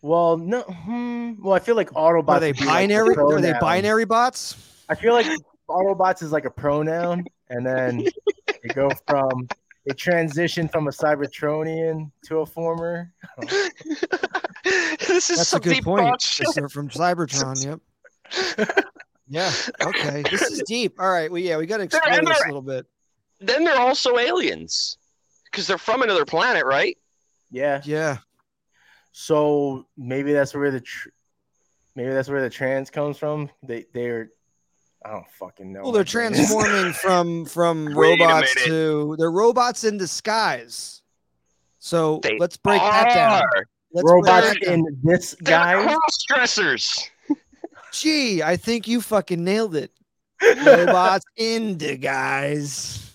[0.00, 3.14] well no hmm, well I feel like Autobots are they would be, like, binary?
[3.14, 4.56] are they binary bots?
[4.88, 5.26] I feel like
[5.68, 8.06] Autobots is like a pronoun, and then
[8.46, 9.46] they go from
[9.88, 13.10] they transition from a Cybertronian to a former.
[14.64, 16.20] this is That's some a good deep point.
[16.22, 17.80] thought from Cybertron.
[18.60, 18.84] Yep.
[19.30, 19.50] Yeah.
[19.82, 20.22] Okay.
[20.30, 21.00] This is deep.
[21.00, 21.30] All right.
[21.30, 22.86] Well, yeah, we got to They're- explore and this a little bit.
[23.40, 24.98] Then they're also aliens
[25.50, 26.96] because they're from another planet, right?
[27.50, 27.80] Yeah.
[27.84, 28.18] Yeah.
[29.12, 31.08] So maybe that's where the tr-
[31.94, 33.48] maybe that's where the trans comes from.
[33.62, 34.30] They they're
[35.04, 35.82] I don't fucking know.
[35.82, 41.02] Well, they're transforming from from robots to they're robots in disguise.
[41.78, 43.42] So They let's break that down.
[43.92, 45.82] Let's robots that in this They're guy.
[45.82, 47.10] cross dressers.
[47.92, 49.90] Gee, I think you fucking nailed it.
[50.64, 53.12] Robots into guys.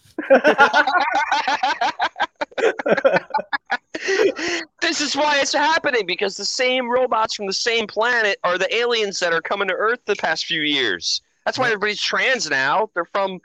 [4.82, 8.74] this is why it's happening because the same robots from the same planet are the
[8.76, 11.22] aliens that are coming to Earth the past few years.
[11.46, 12.90] That's why everybody's trans now.
[12.94, 13.40] They're from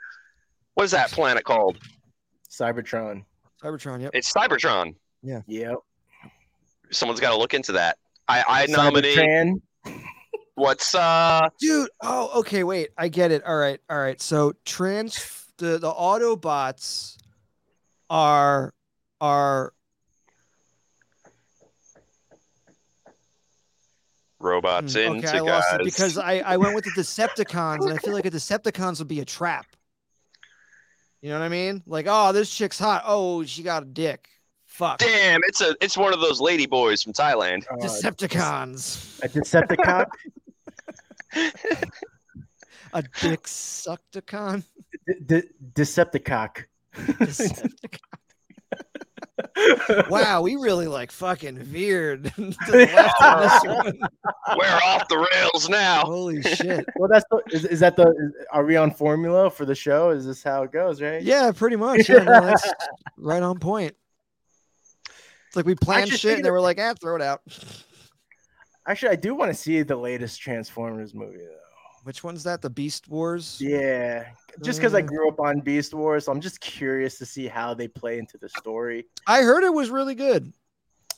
[0.75, 1.77] what is that planet called?
[2.49, 3.25] Cybertron.
[3.61, 4.01] Cybertron.
[4.01, 4.11] Yep.
[4.13, 4.95] It's Cybertron.
[5.21, 5.41] Yeah.
[5.47, 5.75] Yep.
[6.91, 7.97] Someone's got to look into that.
[8.27, 9.61] I, I nominate Cybertran.
[10.55, 11.89] what's uh Dude.
[12.01, 12.63] Oh, okay.
[12.63, 12.89] Wait.
[12.97, 13.43] I get it.
[13.43, 13.79] All right.
[13.89, 14.21] All right.
[14.21, 17.17] So trans the the Autobots
[18.09, 18.73] are
[19.21, 19.73] are
[24.39, 25.47] robots Hmm, into okay, I guys.
[25.47, 28.99] lost it because I, I went with the Decepticons, and I feel like a Decepticons
[28.99, 29.65] would be a trap.
[31.21, 31.83] You know what I mean?
[31.85, 33.03] Like, oh, this chick's hot.
[33.05, 34.29] Oh, she got a dick.
[34.65, 34.99] Fuck.
[34.99, 37.63] Damn, it's a it's one of those lady boys from Thailand.
[37.69, 39.21] Uh, Decepticons.
[39.23, 40.05] a Decepticon.
[42.93, 44.63] A dick sucticon.
[45.05, 46.63] De- de- Decepticock.
[46.95, 47.99] Decepticon.
[50.09, 53.99] Wow, we really like fucking veered to the left on this one.
[54.57, 56.01] We're off the rails now.
[56.01, 56.85] Holy shit.
[56.95, 60.09] Well, that's the, is, is that the is, are we on formula for the show?
[60.09, 61.21] Is this how it goes, right?
[61.21, 62.09] Yeah, pretty much.
[62.09, 62.67] Yeah, no, that's
[63.17, 63.95] right on point.
[65.47, 67.41] It's like we planned shit and they of- were like, ah, throw it out.
[68.87, 71.68] Actually, I do want to see the latest Transformers movie though.
[72.03, 72.61] Which one's that?
[72.61, 73.57] The Beast Wars?
[73.59, 74.25] Yeah,
[74.63, 75.03] just because I Uh.
[75.03, 78.37] grew up on Beast Wars, so I'm just curious to see how they play into
[78.37, 79.05] the story.
[79.27, 80.53] I heard it was really good.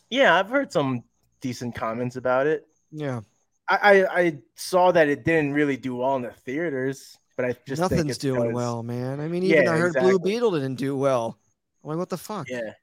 [0.09, 1.03] Yeah, I've heard some
[1.39, 2.67] decent comments about it.
[2.91, 3.21] Yeah.
[3.69, 7.49] I I, I saw that it didn't really do well in the theaters, but I
[7.65, 9.19] just think Nothing's it's doing because- well, man.
[9.21, 10.19] I mean, even Yeah, I heard Blue.
[10.19, 11.37] Beetle didn't do well.
[11.83, 12.47] I'm like, what the fuck?
[12.49, 12.73] Yeah.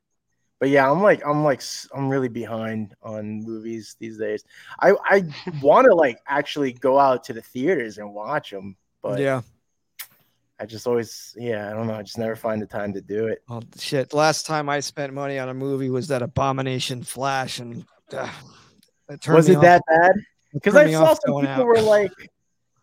[0.60, 1.62] But yeah, I'm like I'm like
[1.94, 4.44] I'm really behind on movies these days.
[4.80, 5.22] I I
[5.62, 9.43] want to like actually go out to the theaters and watch them, but yeah.
[10.60, 13.28] I just always yeah I don't know I just never find the time to do
[13.28, 13.43] it.
[13.48, 14.12] Oh shit.
[14.12, 18.28] Last time I spent money on a movie was that Abomination Flash, and uh,
[19.09, 20.12] it turned Was it off- that bad?
[20.52, 21.64] Because I saw some people out.
[21.66, 22.10] were like,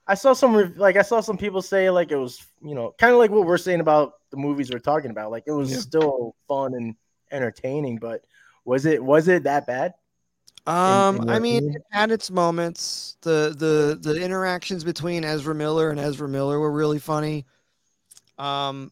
[0.07, 3.11] I saw some like I saw some people say like it was you know kind
[3.11, 5.31] of like what we're saying about the movies we're talking about.
[5.31, 5.79] Like it was Yeah.
[5.79, 6.95] still fun and
[7.31, 8.23] entertaining, but
[8.65, 9.93] was it was it that bad?
[10.67, 11.75] Um, in I mean, opinion?
[11.75, 13.17] it had its moments.
[13.21, 17.45] The the the interactions between Ezra Miller and Ezra Miller were really funny.
[18.37, 18.91] Um,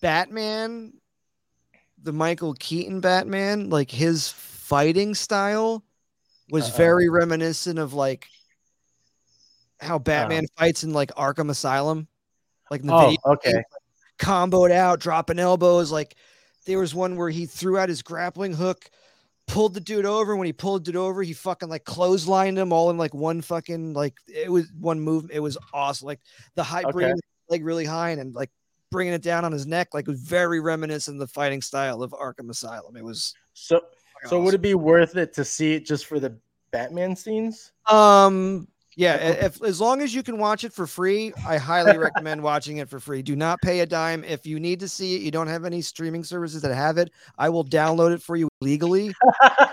[0.00, 0.92] Batman,
[2.02, 5.82] the Michael Keaton Batman, like his fighting style
[6.50, 6.76] was Uh-oh.
[6.76, 8.28] very reminiscent of like
[9.80, 12.06] how Batman fights in like Arkham Asylum,
[12.70, 13.52] like in the Oh, video okay.
[13.52, 13.62] game,
[14.18, 15.90] comboed out, dropping elbows.
[15.90, 16.16] Like
[16.68, 18.90] there was one where he threw out his grappling hook,
[19.46, 20.36] pulled the dude over.
[20.36, 23.94] When he pulled it over, he fucking like clotheslined him all in like one fucking
[23.94, 25.30] like it was one move.
[25.32, 26.06] It was awesome.
[26.06, 26.20] Like
[26.56, 26.92] the high Okay.
[26.92, 27.18] bringing
[27.48, 28.50] leg really high and, and like
[28.90, 32.02] bringing it down on his neck, like it was very reminiscent of the fighting style
[32.02, 32.96] of Arkham Asylum.
[32.96, 33.80] It was So,
[34.26, 36.36] so would it be worth it to see it just for the
[36.70, 37.72] Batman scenes?
[37.86, 38.68] Um,
[38.98, 42.78] yeah, if as long as you can watch it for free, I highly recommend watching
[42.78, 43.22] it for free.
[43.22, 44.24] Do not pay a dime.
[44.24, 47.12] If you need to see it, you don't have any streaming services that have it,
[47.38, 49.14] I will download it for you legally.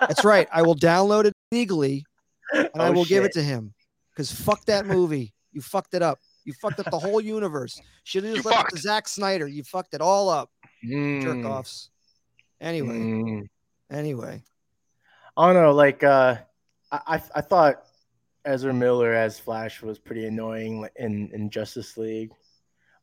[0.02, 0.48] That's right.
[0.54, 2.06] I will download it legally
[2.54, 3.74] and I Oh, will give it to him.
[4.12, 5.34] Because fuck that movie.
[5.52, 6.20] You fucked it up.
[6.44, 7.82] You fucked up the whole universe.
[8.04, 9.48] Should have You just left it to Zack Snyder.
[9.48, 10.52] You fucked it all up.
[10.84, 11.90] Jerk Mm, offs.
[12.62, 13.42] Anyway, mm.
[13.92, 14.44] anyway.
[15.36, 15.74] I don't know.
[15.74, 16.36] Like, uh,
[16.92, 17.84] I, I I thought
[18.46, 22.32] Ezra Miller as Flash was pretty annoying in in Justice League,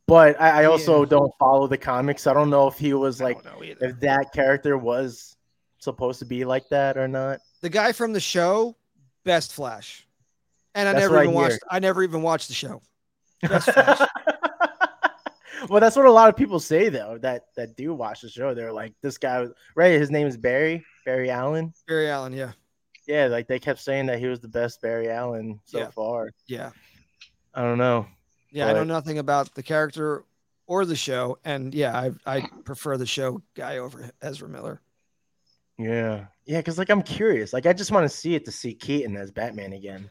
[0.07, 1.09] but I, I also Yeah.
[1.11, 2.27] don't follow the comics.
[2.27, 3.87] I don't know if he was like don't know either.
[3.87, 5.37] if that character was
[5.79, 7.41] supposed to be like that or not.
[7.61, 8.77] The guy from the show,
[9.25, 10.07] best Flash.
[10.75, 12.81] And I That's never what I even watched I never even watched the show.
[15.69, 17.19] Well, that's what a lot of people say though.
[17.19, 18.53] That that do watch the show.
[18.53, 19.47] They're like, this guy,
[19.77, 19.93] right?
[19.93, 21.73] His name is Barry Barry Allen.
[21.87, 22.53] Barry Allen, yeah.
[23.07, 25.91] Yeah, like they kept saying that he was the best Barry Allen so Yeah.
[25.91, 26.31] far.
[26.47, 26.71] Yeah.
[27.55, 28.07] I don't know.
[28.51, 30.25] Yeah, I know nothing about the character
[30.67, 31.39] or the show.
[31.45, 34.81] And yeah, I I prefer the show guy over Ezra Miller.
[35.79, 37.53] Yeah, yeah, because like I'm curious.
[37.53, 40.11] Like I just want to see it to see Keaton as Batman again.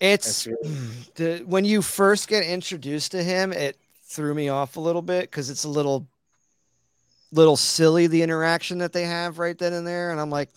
[0.00, 0.80] It's really-
[1.14, 5.22] the when you first get introduced to him, it threw me off a little bit
[5.30, 6.06] because it's a little
[7.32, 10.50] little silly the interaction that they have right then and there, and I'm like,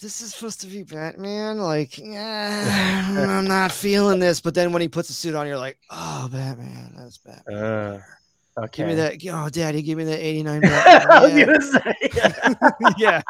[0.00, 1.58] this is supposed to be Batman.
[1.58, 4.40] Like, yeah, I'm not feeling this.
[4.40, 7.56] But then when he puts the suit on, you're like, oh, Batman, that's Batman.
[7.56, 8.00] Uh,
[8.58, 8.82] okay.
[8.82, 9.14] Give me that.
[9.32, 11.60] Oh, Daddy, give me that 89 I was Batman.
[11.62, 12.92] say.
[12.98, 13.22] yeah.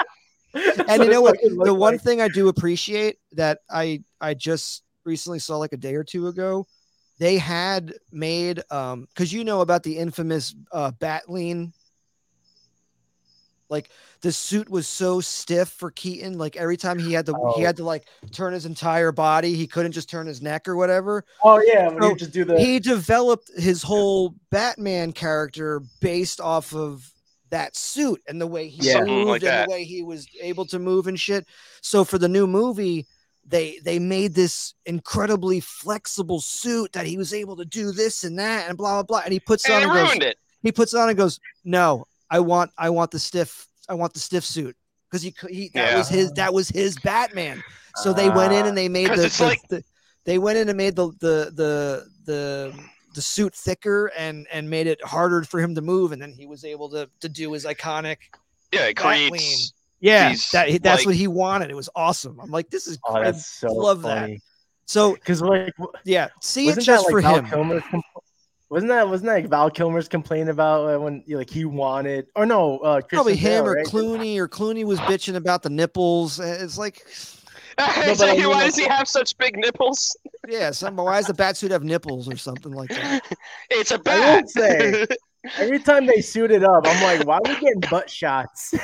[0.88, 1.36] and you know what?
[1.43, 5.94] The one thing I do appreciate that I I just recently saw like a day
[5.94, 6.66] or two ago,
[7.18, 11.72] they had made um because you know about the infamous uh Batlean.
[13.68, 13.90] Like
[14.20, 17.64] the suit was so stiff for Keaton, like every time he had to he Oh.
[17.66, 21.24] had to like turn his entire body, he couldn't just turn his neck or whatever.
[21.43, 22.59] Oh yeah, when So, just do the.
[22.59, 27.12] He developed his whole Batman character based off of
[27.51, 29.02] that suit and the way he Yeah.
[29.05, 29.68] Moved like and that.
[29.68, 31.47] the way he was able to move and shit.
[31.80, 33.06] So for the new movie,
[33.44, 38.38] they they made this incredibly flexible suit that he was able to do this and
[38.38, 39.22] that and blah blah blah.
[39.24, 40.36] And he puts it on And and it goes, it.
[40.62, 44.12] he puts it on and goes, "No, I want I want the stiff I want
[44.15, 44.77] the stiff suit."
[45.11, 45.98] Because he, he that Yeah.
[45.98, 47.62] was his that was his Batman.
[47.97, 49.85] So they went in and they made uh, the, the- like- the-
[50.24, 52.74] they went in and made the the the the
[53.15, 56.47] the suit thicker and and made it harder for him to move, and then he
[56.47, 58.16] was able to to do his iconic.
[58.73, 59.73] Yeah, it creates.
[60.01, 61.70] Yeah, These, that that's like- what he wanted.
[61.70, 62.39] It was awesome.
[62.40, 64.31] I'm like, this is Oh, I that's so love that.
[64.85, 65.73] So Because like,
[66.05, 67.47] yeah, see it just that for like Val him.
[67.47, 68.03] Kilmer's compl-
[68.68, 72.47] wasn't that wasn't that like Val Kilmer's complaint about uh, when like he wanted or
[72.47, 73.86] no uh Probably him Bale, or right?
[73.93, 76.40] Clooney or Clooney was bitching about the nipples.
[76.40, 77.05] Uh, It's like,
[77.76, 80.16] but I Exactly, mean, Why does he have such big nipples?
[80.48, 83.22] yeah, some why does the bat suit have nipples or something like that?
[83.70, 84.02] It's a I will
[84.43, 84.48] bat.
[84.51, 85.06] say-
[85.59, 88.74] Every time they suit it up, I'm like, why are we getting butt shots?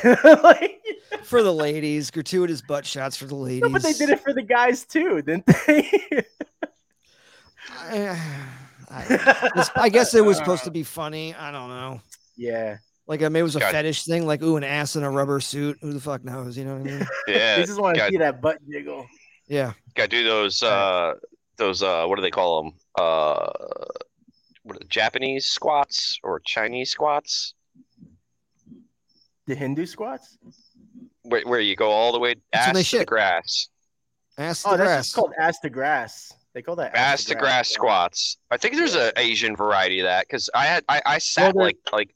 [0.44, 0.80] like,
[1.24, 3.62] For the ladies, gratuitous butt shots for the ladies.
[3.62, 5.90] no, but they did it for the guys too, didn't they?
[7.68, 8.16] I,
[8.92, 11.34] I, this- I guess it was supposed to be funny.
[11.34, 12.00] I don't know.
[12.36, 13.72] yeah, Like uh, maybe it was a God.
[13.72, 15.78] fetish thing, like ooh, an ass in a rubber suit.
[15.80, 16.56] Who the fuck knows?
[16.58, 17.06] You know what I mean?
[17.28, 19.06] yeah, they just want to got- see that butt jiggle.
[19.48, 19.72] Yeah.
[19.94, 20.62] Got to do those.
[20.62, 21.14] Uh,
[21.56, 21.82] those.
[21.82, 22.72] Uh, what do they call them?
[22.98, 23.50] Uh,
[24.62, 27.54] what are the Japanese squats or Chinese squats?
[29.46, 30.38] The Hindu squats?
[31.22, 33.68] Where, where you go all the way That's when ass they to the grass,
[34.38, 35.04] Ass to Oh, the that's grass.
[35.06, 36.32] just called ass to grass.
[36.54, 38.36] They call that ass to grass squats.
[38.50, 39.10] I think there's Yeah.
[39.16, 42.14] a Asian variety of that because I had I, I sat there- like like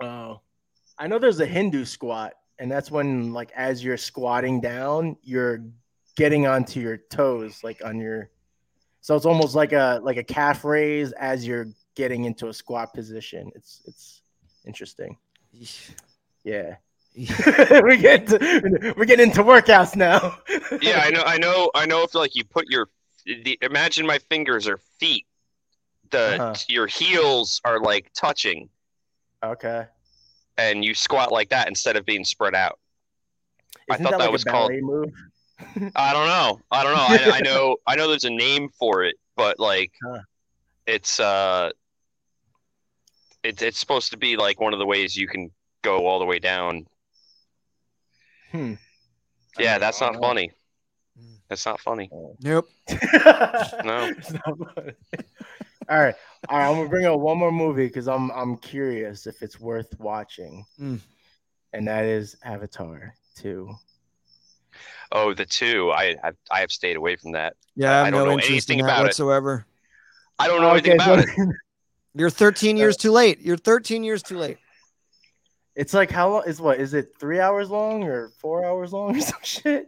[0.00, 0.40] Oh,
[0.98, 5.64] I know there's a Hindu squat, and that's when like as you're squatting down, you're
[6.16, 8.30] getting onto your toes, like on your.
[9.00, 12.94] So it's almost like a like a calf raise as you're getting into a squat
[12.94, 13.50] position.
[13.54, 14.22] It's it's
[14.66, 15.16] interesting.
[16.44, 16.76] Yeah,
[17.84, 20.38] we get to, we're getting into workouts now.
[20.80, 22.88] yeah I know I know I know if like you put your
[23.26, 25.26] the, imagine my fingers are feet
[26.10, 26.54] the Uh-huh.
[26.68, 28.68] your heels are like touching
[29.44, 29.86] okay.
[30.56, 32.78] and you squat like that instead of being spread out.
[33.90, 35.12] I Isn't thought that, that like was called- move?
[35.96, 36.60] I don't know.
[36.70, 37.32] I don't know.
[37.32, 37.76] I, I know.
[37.86, 38.06] I know.
[38.08, 40.20] There's a name for it, but like, Huh.
[40.86, 41.70] it's uh,
[43.42, 45.50] it's it's supposed to be like one of the ways you can
[45.82, 46.86] go all the way down.
[48.52, 48.74] Hmm.
[49.58, 50.52] Yeah, that's don't funny.
[51.20, 51.36] Mm.
[51.48, 52.10] That's not funny.
[52.42, 52.68] Nope.
[53.84, 54.12] No.
[54.18, 54.92] It's not funny.
[55.90, 56.14] All right,
[56.50, 56.68] all right.
[56.68, 60.64] I'm gonna bring up one more movie because I'm I'm curious if it's worth watching,
[60.78, 61.00] Mm.
[61.72, 63.74] and that is Avatar Two.
[65.12, 65.90] Oh, the two.
[65.90, 67.54] I I, I have stayed away from that.
[67.74, 69.04] Yeah, I I don't no know interest in anything that about it.
[69.04, 69.64] whatsoever.
[70.38, 71.28] I don't know anything about it.
[72.14, 73.40] You're 13 years too late.
[73.40, 74.58] You're 13 years too late.
[75.78, 76.80] It's like how long is what?
[76.80, 79.86] Is it three hours long or four hours long or some shit?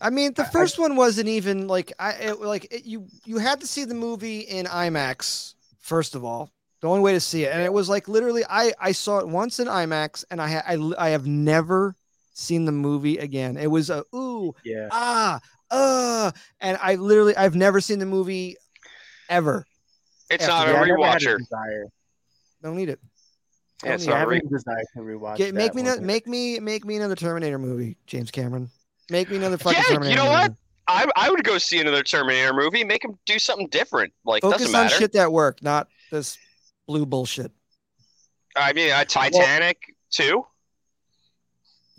[0.00, 3.06] I mean, the I- I- first one wasn't even like I it, like it, you
[3.26, 6.50] you had to see the movie in IMAX first of all.
[6.80, 9.28] The only way to see it, and it was like literally I I saw it
[9.28, 11.94] once in IMAX, and I ha- I I have never
[12.32, 13.58] seen the movie again.
[13.58, 14.88] It was a ooh Yeah.
[14.90, 15.40] ah
[15.70, 16.30] uh,
[16.60, 18.56] and I literally I've never seen the movie
[19.28, 19.66] ever.
[20.30, 21.38] It's Yeah, not a a I never had rewatcher.
[22.62, 22.98] Don't need it.
[23.84, 25.36] Yeah, it's Don't I not haven't desire to rewatch.
[25.36, 26.00] Get, make that me one.
[26.00, 28.70] no, make me make me another Terminator movie, James Cameron.
[29.10, 30.16] Make me another fucking Yeah, you Terminator.
[30.22, 30.52] know what?
[30.86, 32.84] I I would go see another Terminator movie.
[32.84, 34.12] Make him do something different.
[34.24, 36.36] Like Focus doesn't on shit that work, not this
[36.86, 37.52] blue bullshit.
[38.56, 39.78] I mean, uh, Titanic
[40.10, 40.44] too.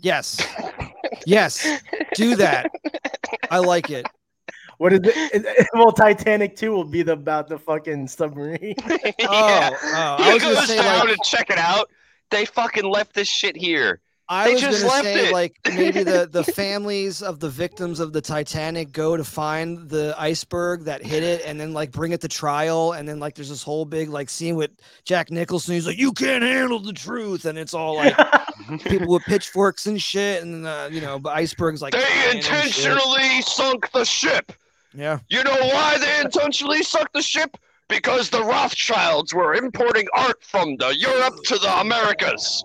[0.00, 0.44] Yes.
[1.26, 1.66] yes.
[2.14, 2.70] Do that.
[3.50, 4.06] I like it.
[4.82, 5.06] What is it?
[5.06, 8.74] It- it- Well, Titanic Two will be the, about the fucking submarine.
[9.18, 9.70] yeah.
[9.80, 11.88] oh, I he was gonna goes down like- to check it out.
[12.30, 14.00] They fucking left this shit here.
[14.28, 15.32] I They was just gonna left say it.
[15.32, 20.14] like maybe the the families of the victims of the Titanic go to find the
[20.16, 23.50] iceberg that hit it and then like bring it to trial and then like there's
[23.50, 24.70] this whole big like scene with
[25.04, 28.16] Jack Nicholson he's like you can't handle the truth and it's all like
[28.84, 32.44] people with pitchforks and shit and uh, you know the iceberg's like They flying and
[32.44, 32.52] shit.
[32.66, 34.52] intentionally sunk the ship.
[34.94, 37.56] Yeah You know why they intentionally sunk the ship?
[37.88, 42.64] Because the Rothschilds were importing art from the Europe to the Americas.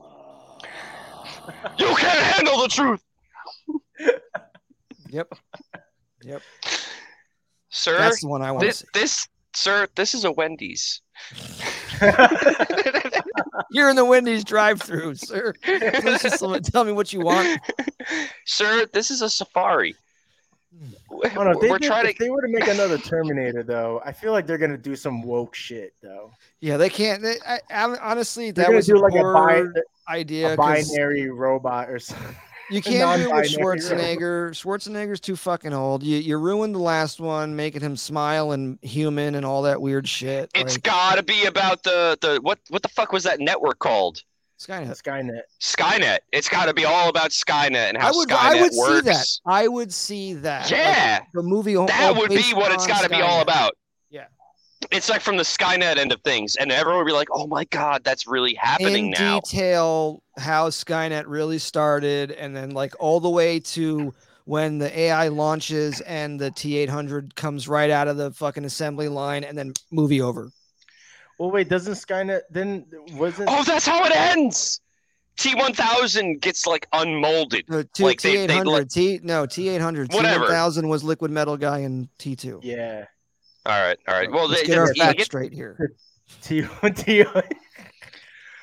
[1.77, 3.03] You can't handle the truth,
[5.09, 5.27] yep
[6.23, 6.41] Yep.
[7.69, 7.97] sir.
[7.97, 11.01] that's the one I want to This, this, sir, this is a Wendy's.
[13.71, 17.59] you're in the Wendy's drive-through sir Please just tell me what you want
[18.45, 19.95] sir, this is a safari.
[21.25, 22.23] I don't know, they, We're did- trying if to.
[22.23, 25.55] they were to make another Terminator, though, I feel like they're gonna do some woke
[25.55, 26.31] shit, though.
[26.59, 29.81] yeah they can't they, I, I, honestly They're that gonna was do like a, bi-
[30.13, 32.35] idea a 'cause- binary robot or something.
[32.69, 34.49] You can't do it with non-binary Schwarzenegger.
[34.51, 36.03] Schwarzenegger's too fucking old.
[36.03, 40.05] You you ruined the last one, making him smile and human and all that weird
[40.05, 40.51] shit.
[40.53, 44.21] It's like, gotta be about the the what what the fuck was that network called?
[44.59, 45.01] Skynet.
[45.01, 45.41] Skynet.
[45.61, 46.17] Skynet.
[46.31, 48.95] It's got to be all about Skynet and how I would Skynet I would works.
[49.05, 49.27] see that.
[49.45, 50.61] I would see that.
[50.63, 51.75] Like, Yeah, the movie.
[51.75, 53.77] all- that would be what it's got to be all about.
[54.09, 54.25] Yeah.
[54.91, 57.65] It's like from the Skynet end of things, and everyone would be like, "Oh my
[57.65, 63.19] god, that's really happening In now." detail, how Skynet really started, and then like all
[63.19, 64.13] the way to
[64.45, 68.65] when the AI launches and the T eight hundred comes right out of the fucking
[68.65, 70.49] assembly line, and then movie over.
[71.37, 73.49] Well, wait, doesn't Skynet then wasn't?
[73.51, 74.81] Oh, that's how it ends.
[75.37, 77.65] T one thousand gets like unmolded.
[77.69, 78.71] No, T Like, they- eight they hundred.
[78.71, 80.09] let- T no T eight hundred.
[80.09, 82.59] T one thousand was liquid metal guy in T two.
[82.63, 83.05] Yeah.
[83.67, 84.31] All right, all right.
[84.31, 85.91] Well, Let's they, get our facts get- straight here.
[86.41, 87.23] T one T.
[87.25, 87.41] oh,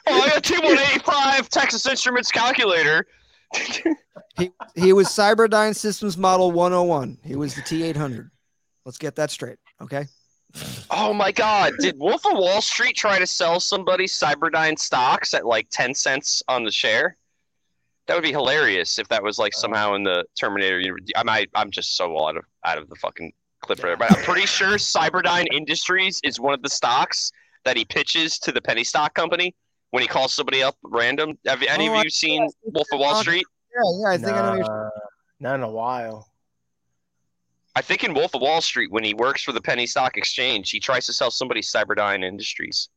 [0.08, 3.06] I got T one eighty five Texas Instruments calculator.
[4.36, 7.18] He he was Cyberdyne Systems Model one hundred one.
[7.24, 8.32] He was the T eight hundred.
[8.84, 9.58] Let's get that straight.
[9.80, 10.06] Okay.
[10.90, 11.72] Oh my God!
[11.80, 16.42] Did Wolf of Wall Street try to sell somebody Cyberdyne stocks at like ten cents
[16.48, 17.16] on the share?
[18.06, 20.78] That would be hilarious if that was like somehow in the Terminator.
[20.78, 21.50] uni- I might.
[21.54, 23.32] I'm just so out of out of the fucking
[23.62, 27.32] clip for there, but I'm pretty sure Cyberdyne Industries is one of the stocks
[27.64, 29.54] that he pitches to the penny stock company
[29.90, 31.38] when he calls somebody up random.
[31.46, 33.46] Have any Oh, of I- you seen Wolf of Wall Street?
[33.74, 34.08] Yeah, yeah.
[34.14, 34.58] I think I know.
[34.60, 34.92] What you're,
[35.40, 36.28] not in a while.
[37.76, 40.70] I think in Wolf of Wall Street, when he works for the penny stock exchange,
[40.70, 42.88] he tries to sell somebody Cyberdyne Industries.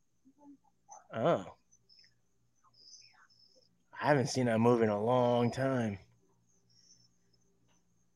[1.14, 1.46] Oh.
[4.00, 5.98] I haven't seen that movie in a long time.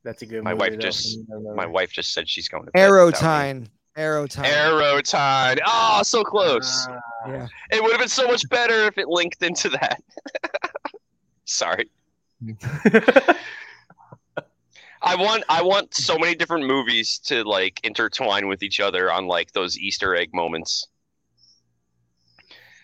[0.04, 0.72] That's a good My movie.
[0.72, 1.18] wife just-
[1.56, 3.28] My wife just said she's going to bed Arrow without me.
[3.28, 3.68] time.
[3.98, 4.46] Arrow time.
[4.46, 5.60] Arrow Tide.
[5.66, 6.88] Oh, so close.
[6.90, 7.48] Ah, Yeah.
[7.72, 10.02] It would have been so much better if it linked into that.
[11.46, 11.90] Sorry.
[15.04, 19.28] I want I want so many different movies to like intertwine with each other on
[19.28, 20.88] like those Easter egg moments.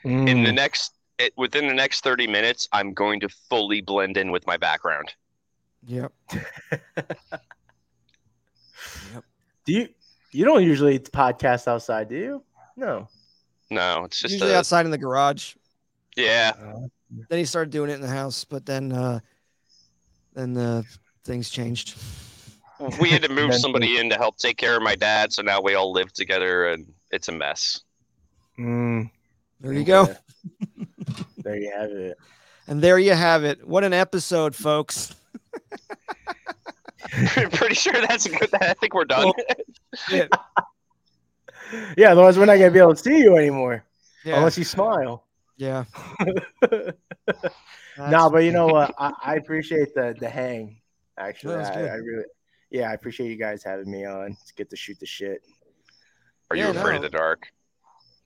[0.04, 0.46] In mm.
[0.46, 4.46] the next it, within the next 30 minutes, I'm going to fully blend in with
[4.48, 5.14] my background.
[5.86, 6.12] Yep.
[6.32, 7.52] yep.
[9.66, 9.90] Do you
[10.32, 12.44] you don't usually podcast outside, do you?
[12.76, 13.08] No.
[13.70, 15.56] No, it's just Usually a, outside in the garage.
[16.16, 16.54] yeah.
[17.30, 19.20] Then he started doing it in the house, but then uh
[20.34, 20.84] then uh
[21.28, 21.96] things changed.
[23.00, 25.62] We had to move somebody in to help take care of my dad, so now
[25.62, 27.82] we all live together and it's a mess.
[28.58, 29.10] Mm,
[29.62, 30.08] There you go.
[31.38, 32.18] there you have it.
[32.68, 33.66] And there you have it.
[33.68, 35.14] What an episode, folks.
[37.54, 38.50] Pretty sure that's a good.
[38.56, 39.32] I think we're done.
[40.12, 40.28] Yeah.
[41.98, 43.84] Yeah, otherwise we're not gonna be able to see you anymore
[44.24, 44.38] Yeah.
[44.38, 45.26] unless you smile.
[45.58, 45.84] yeah.
[47.98, 48.96] no, but you know what?
[48.98, 50.78] I, I appreciate the the hang.
[51.18, 51.90] Actually, That was I, good.
[51.90, 52.24] I really,
[52.70, 54.38] yeah, I appreciate you guys having me on.
[54.42, 55.42] It's good to shoot the shit.
[56.50, 56.96] Are you Yeah, afraid no.
[56.98, 57.48] of the dark?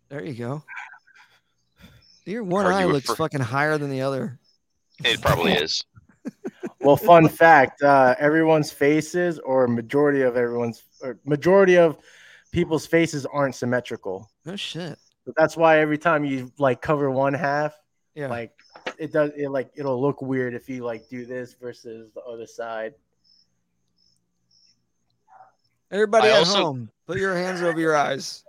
[0.10, 0.64] There you go.
[2.26, 4.40] Your one Are eye you looks afra- fucking higher than the other.
[5.04, 5.84] It probably is.
[6.84, 12.00] Well, fun fact: uh, everyone's faces, or majority of everyone's, or majority of
[12.52, 14.28] people's faces aren't symmetrical.
[14.46, 14.98] No shit.
[15.24, 17.76] But that's why every time you like cover one half,
[18.16, 18.28] Yeah.
[18.28, 18.52] like
[18.98, 22.46] it does, it like it'll look weird if you like do this versus the other
[22.46, 22.94] side.
[25.92, 28.44] Everybody I at also- home, put your hands over your eyes.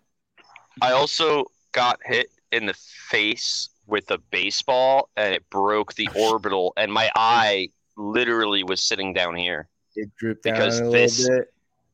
[0.80, 6.72] I also got hit in the face with a baseball, and it broke the orbital,
[6.76, 9.68] and my eye literally was sitting down here.
[9.96, 11.48] It drooped down Because a this- little bit.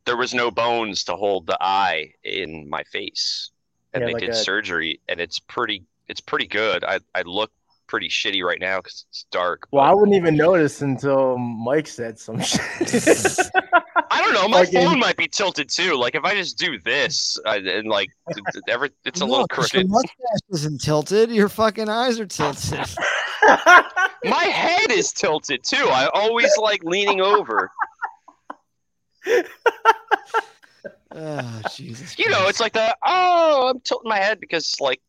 [0.05, 3.51] There was no bones to hold the eye in my face,
[3.93, 5.85] and Yeah, they like did a- surgery, and it's pretty.
[6.09, 6.83] It's pretty good.
[6.85, 7.51] I I look
[7.89, 9.67] pretty shitty right now because it's dark.
[9.73, 12.61] Well, I wouldn't even notice until Mike said some shit.
[14.11, 14.49] I don't know.
[14.49, 15.97] My Like in- phone might be tilted too.
[15.97, 19.31] Like if I just do this, I, and like th- th- every, it's a No,
[19.31, 19.91] little 'cause Your crooked.
[19.91, 21.31] mustache isn't tilted.
[21.31, 22.79] Your fucking eyes are tilted.
[24.25, 25.89] My head is tilted too.
[25.89, 27.71] I always like leaning over.
[31.15, 32.19] oh, Jesus.
[32.19, 35.01] You know, it's like the oh, I'm tilting my head because like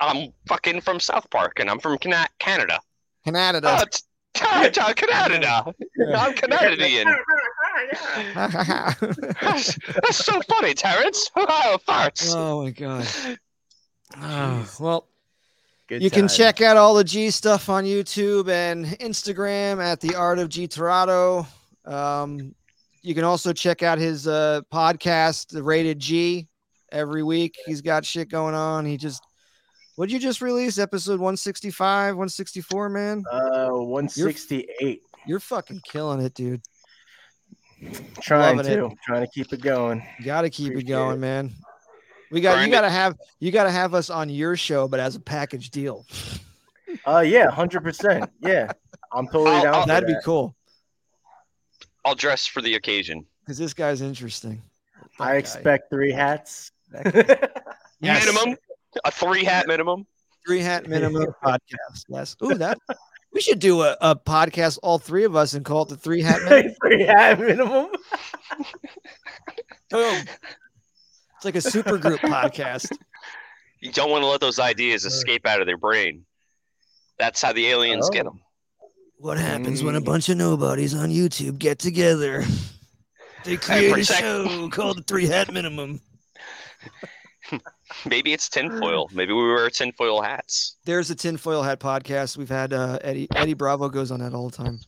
[0.00, 2.80] I'm fucking from South Park and I'm from Cana- Canada.
[3.24, 3.78] Canada.
[3.80, 4.00] Oh, t-
[4.34, 5.72] t- t- Canada.
[6.14, 7.08] I'm Canadian.
[8.34, 11.30] That's, that's so funny, Terrence.
[11.36, 12.32] Oh, farts.
[12.34, 13.08] oh my god.
[14.20, 15.08] Oh, well,
[15.88, 20.14] Good you can check out all the G stuff on YouTube and Instagram at the
[20.14, 21.46] Art of G Terado.
[21.84, 22.54] Um,
[23.02, 26.48] you can also check out his uh, podcast, The Rated G,
[26.90, 27.56] every week.
[27.66, 28.86] He's got shit going on.
[28.86, 29.22] He just,
[29.96, 30.78] what did you just release?
[30.78, 33.22] Episode 165, 164, man?
[33.30, 35.00] Uh, 168.
[35.26, 36.60] You're fucking killing it, dude.
[38.20, 38.76] Trying loving it.
[38.76, 40.02] to, trying to keep it going.
[40.18, 41.20] You gotta keep Appreciate it going, it.
[41.20, 41.52] man.
[42.30, 45.14] We got Grind you gotta have you gotta have us on your show, but as
[45.16, 46.06] a package deal.
[47.06, 48.30] Uh, yeah, hundred percent.
[48.40, 48.72] Yeah,
[49.12, 49.74] I'm totally I'll- down.
[49.74, 50.54] I'll- That'd be cool
[52.04, 53.26] I'll dress for the occasion.
[53.44, 54.62] because this guy's interesting.
[55.18, 55.36] That I guy.
[55.36, 56.70] expect three hats.
[58.00, 58.26] Yes.
[58.26, 58.56] Minimum,
[59.04, 60.06] a three hat minimum.
[60.46, 62.04] three hat minimum podcast.
[62.08, 62.36] Yes.
[62.42, 62.78] Ooh, that
[63.32, 66.22] we should do a, a podcast, all three of us, and call it the three
[66.22, 66.74] hat minimum.
[66.82, 67.88] three hat minimum.
[69.90, 70.24] Boom.
[71.36, 72.90] It's like a super group podcast.
[73.80, 76.24] You don't want to let those ideas escape out of their brain.
[77.18, 78.30] That's how the aliens get Oh.
[78.30, 78.40] them.
[79.18, 80.04] What happens when a mm.
[80.04, 82.44] bunch of nobodies on YouTube get together?
[83.44, 86.00] They create a show called the Three Hat Minimum.
[88.06, 89.08] Maybe it's tinfoil.
[89.14, 90.76] Maybe we wear tinfoil hats.
[90.84, 92.36] There's a tinfoil hat podcast.
[92.36, 94.80] We've had uh, Eddie Eddie Bravo goes on that all the time.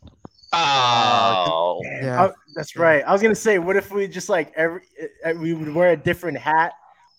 [0.53, 2.27] Oh, Yeah.
[2.27, 3.03] Oh, that's right.
[3.07, 4.83] I was gonna say, what if we just like every
[5.25, 6.73] uh, we would wear a different hat,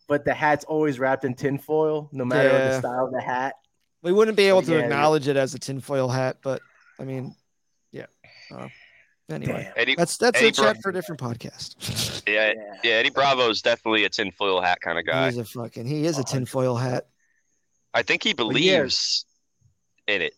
[0.07, 2.69] but the hat's always wrapped in tinfoil, no matter Yeah.
[2.69, 3.55] the style of the hat.
[4.01, 4.79] We wouldn't be able to Yeah.
[4.83, 6.61] acknowledge it as a tinfoil hat, but
[6.99, 7.35] I mean,
[7.91, 8.05] yeah.
[8.53, 8.69] Uh,
[9.29, 9.95] anyway, Eddie.
[9.95, 12.13] that's that's Eddie a chat Bra- for a different podcast.
[12.27, 12.51] Yeah,
[12.83, 12.91] yeah.
[12.91, 15.27] Eddie Bravo's definitely a tinfoil hat kind of guy.
[15.27, 17.07] He's a fucking he is a tinfoil hat.
[17.93, 18.35] I think he yeah.
[18.35, 19.25] believes
[20.07, 20.33] in it.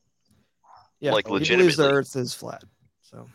[1.00, 1.92] Yeah, Like, he believes the.
[1.92, 2.64] Earth is flat.
[3.02, 3.28] So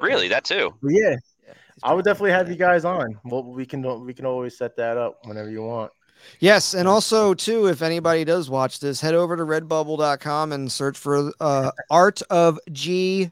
[0.00, 0.72] Really, that too.
[0.82, 1.16] Yeah,
[1.46, 3.18] yeah, I would definitely have you guys on.
[3.24, 5.92] Well, we can we can always set that up whenever you want.
[6.40, 10.98] Yes, and also too, if anybody does watch this, head over to redbubble.com and search
[10.98, 13.30] for uh, Art of G,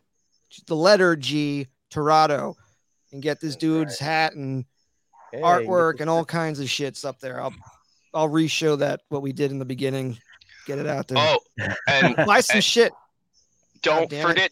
[0.66, 2.54] the letter G Terado,
[3.12, 4.64] and get this dude's hat and
[5.32, 7.40] Hey, artwork and all kinds of shits up there.
[7.40, 7.54] I'll
[8.14, 10.18] I'll re-show that what we did in the beginning.
[10.66, 11.18] Get it out there.
[11.18, 11.38] Oh,
[11.88, 12.92] and Buy some and shit.
[13.82, 14.28] don't damn it.
[14.28, 14.50] forget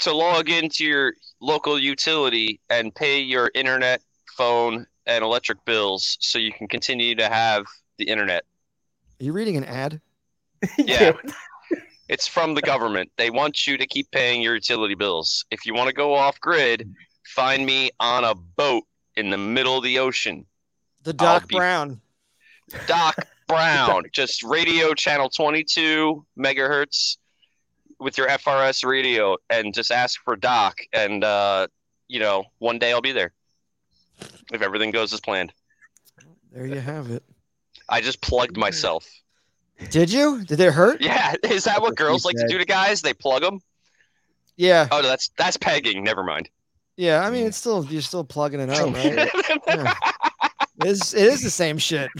[0.00, 4.02] to log into your local utility and pay your internet,
[4.36, 7.64] phone, and electric bills so you can continue to have
[7.98, 8.44] the internet.
[9.20, 10.00] Are you reading an ad?
[10.78, 11.12] Yeah.
[12.08, 13.10] It's from the government.
[13.16, 15.44] They want you to keep paying your utility bills.
[15.50, 16.92] If you want to go off grid,
[17.24, 18.84] find me on a boat
[19.16, 20.46] in the middle of the ocean.
[21.02, 22.00] The Doc be- Brown.
[22.86, 23.16] Doc
[23.48, 27.16] Brown, just radio channel 22 megahertz
[27.98, 30.78] with your FRS radio and just ask for Doc.
[30.92, 31.68] And, uh,
[32.08, 33.32] you know, one day I'll be there
[34.52, 35.52] if everything goes as planned.
[36.52, 37.22] There you have it.
[37.88, 39.08] I just plugged myself.
[39.90, 40.44] Did you?
[40.44, 41.00] Did it hurt?
[41.00, 43.02] Yeah, is that what girls she like to do to guys?
[43.02, 43.60] They plug them.
[44.56, 44.88] Yeah.
[44.90, 46.02] Oh, no, that's that's pegging.
[46.02, 46.48] Never mind.
[46.96, 47.26] Yeah.
[47.26, 49.30] I mean, it's still you're still plugging it out, right?
[49.66, 49.94] Yeah.
[50.80, 52.10] It is, it is the same shit.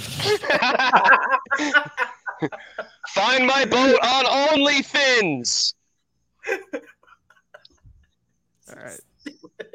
[3.11, 5.75] Find my boat on OnlyFins.
[8.69, 9.01] All right.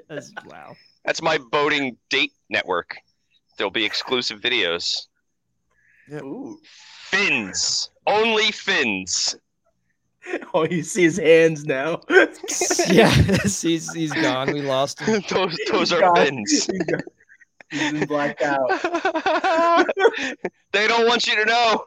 [0.09, 0.75] That's, wow.
[1.05, 2.97] That's my boating date network.
[3.57, 5.05] There'll be exclusive videos.
[6.11, 6.59] Ooh.
[7.11, 7.89] Fins.
[8.07, 9.35] Only fins.
[10.53, 11.99] Oh, you see his hands now.
[12.87, 13.09] yeah.
[13.43, 14.53] he's he's gone.
[14.53, 15.23] We lost him.
[15.29, 16.15] those those are God.
[16.15, 16.69] fins.
[16.69, 18.69] He's got- blacked out.
[20.71, 21.85] they don't want you to know.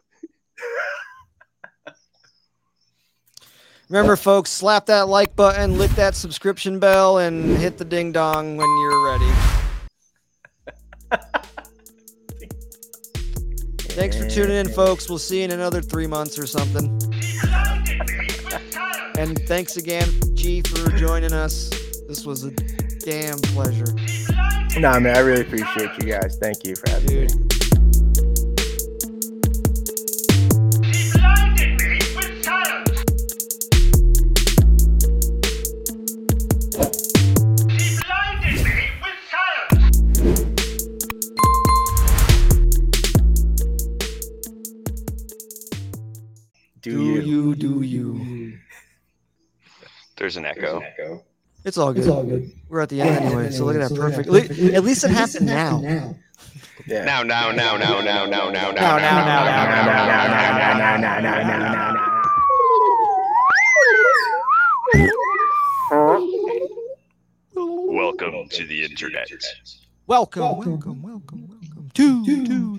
[3.88, 8.56] Remember, folks, slap that like button, lick that subscription bell, and hit the ding dong
[8.56, 9.32] when you're ready.
[13.94, 15.08] Thanks for tuning in, folks.
[15.08, 17.00] We'll see you in another three months or something.
[19.16, 21.70] And thanks again, Gee, for joining us.
[22.08, 23.94] This was a damn pleasure.
[24.80, 26.36] Nah, man, I really appreciate you guys.
[26.40, 27.28] Thank you for having me.
[50.24, 50.80] There's an echo.
[51.66, 52.50] It's all good.
[52.70, 54.26] We're at the end anyway, so look at that perfect.
[54.26, 55.82] Le- At least it happened now.
[55.82, 57.04] Yeah.
[57.04, 60.96] Now, now, now, now, now, now, now, now, Now, now, now, now, now, nah, nah,
[60.96, 61.94] nah, nah, nah, nah, nah.
[67.54, 69.30] Welcome to the internet.
[70.06, 72.76] Welcome, welcome, welcome, welcome to, to, to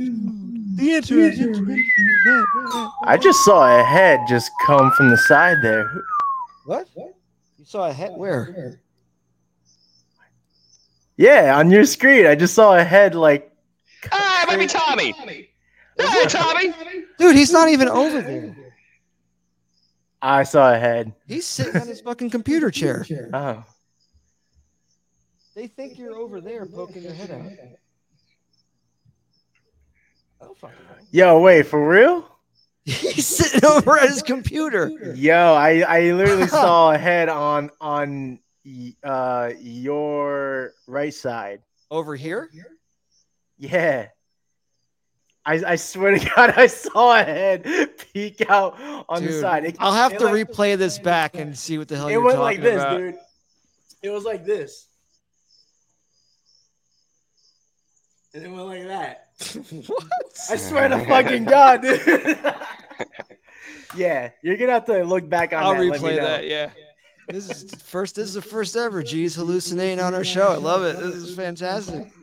[0.77, 1.85] the internet.
[3.03, 5.91] I just saw a head just come from the side there.
[6.65, 6.88] What?
[7.66, 8.12] You saw a head?
[8.16, 8.80] Where?
[11.18, 13.52] Yeah, on your screen, I just saw a head like.
[14.12, 15.14] Ah, it might be Tommy.
[15.98, 16.72] Hey, Tommy.
[17.18, 18.56] Dude, he's not even over there.
[20.22, 21.12] I saw a head.
[21.28, 23.04] He's sitting on his fucking computer chair.
[23.34, 23.64] Oh.
[25.56, 27.52] They think you're over there poking your head out.
[30.40, 30.78] Oh, fucking
[31.10, 32.30] Yo, wait, for real?
[33.16, 34.90] He's sitting over at his computer.
[35.16, 38.40] Yo, I I literally saw a head on on
[39.03, 41.62] uh your right side.
[41.90, 42.49] Over here?
[43.57, 44.07] Yeah.
[45.48, 47.64] I, I swear to God, I saw a head
[48.14, 49.66] peek out on the side.
[49.66, 52.24] It- I'll have to like- replay this back and see what the hell It you're
[52.24, 52.98] went talking like this, about.
[52.98, 53.16] dude.
[54.02, 54.88] It was like this.
[58.36, 59.28] And it went like that.
[59.88, 60.03] what?
[60.52, 62.02] I swear to fucking God, dude.
[63.95, 65.82] yeah, you're gonna have to look back on I'll that.
[65.82, 66.24] and let replay know.
[66.26, 66.45] that.
[66.45, 66.70] Yeah.
[67.30, 68.16] This is first.
[68.16, 69.02] This is the first ever.
[69.03, 70.49] Gee's hallucinating on our show.
[70.49, 70.98] I love it.
[70.99, 72.12] This is fantastic.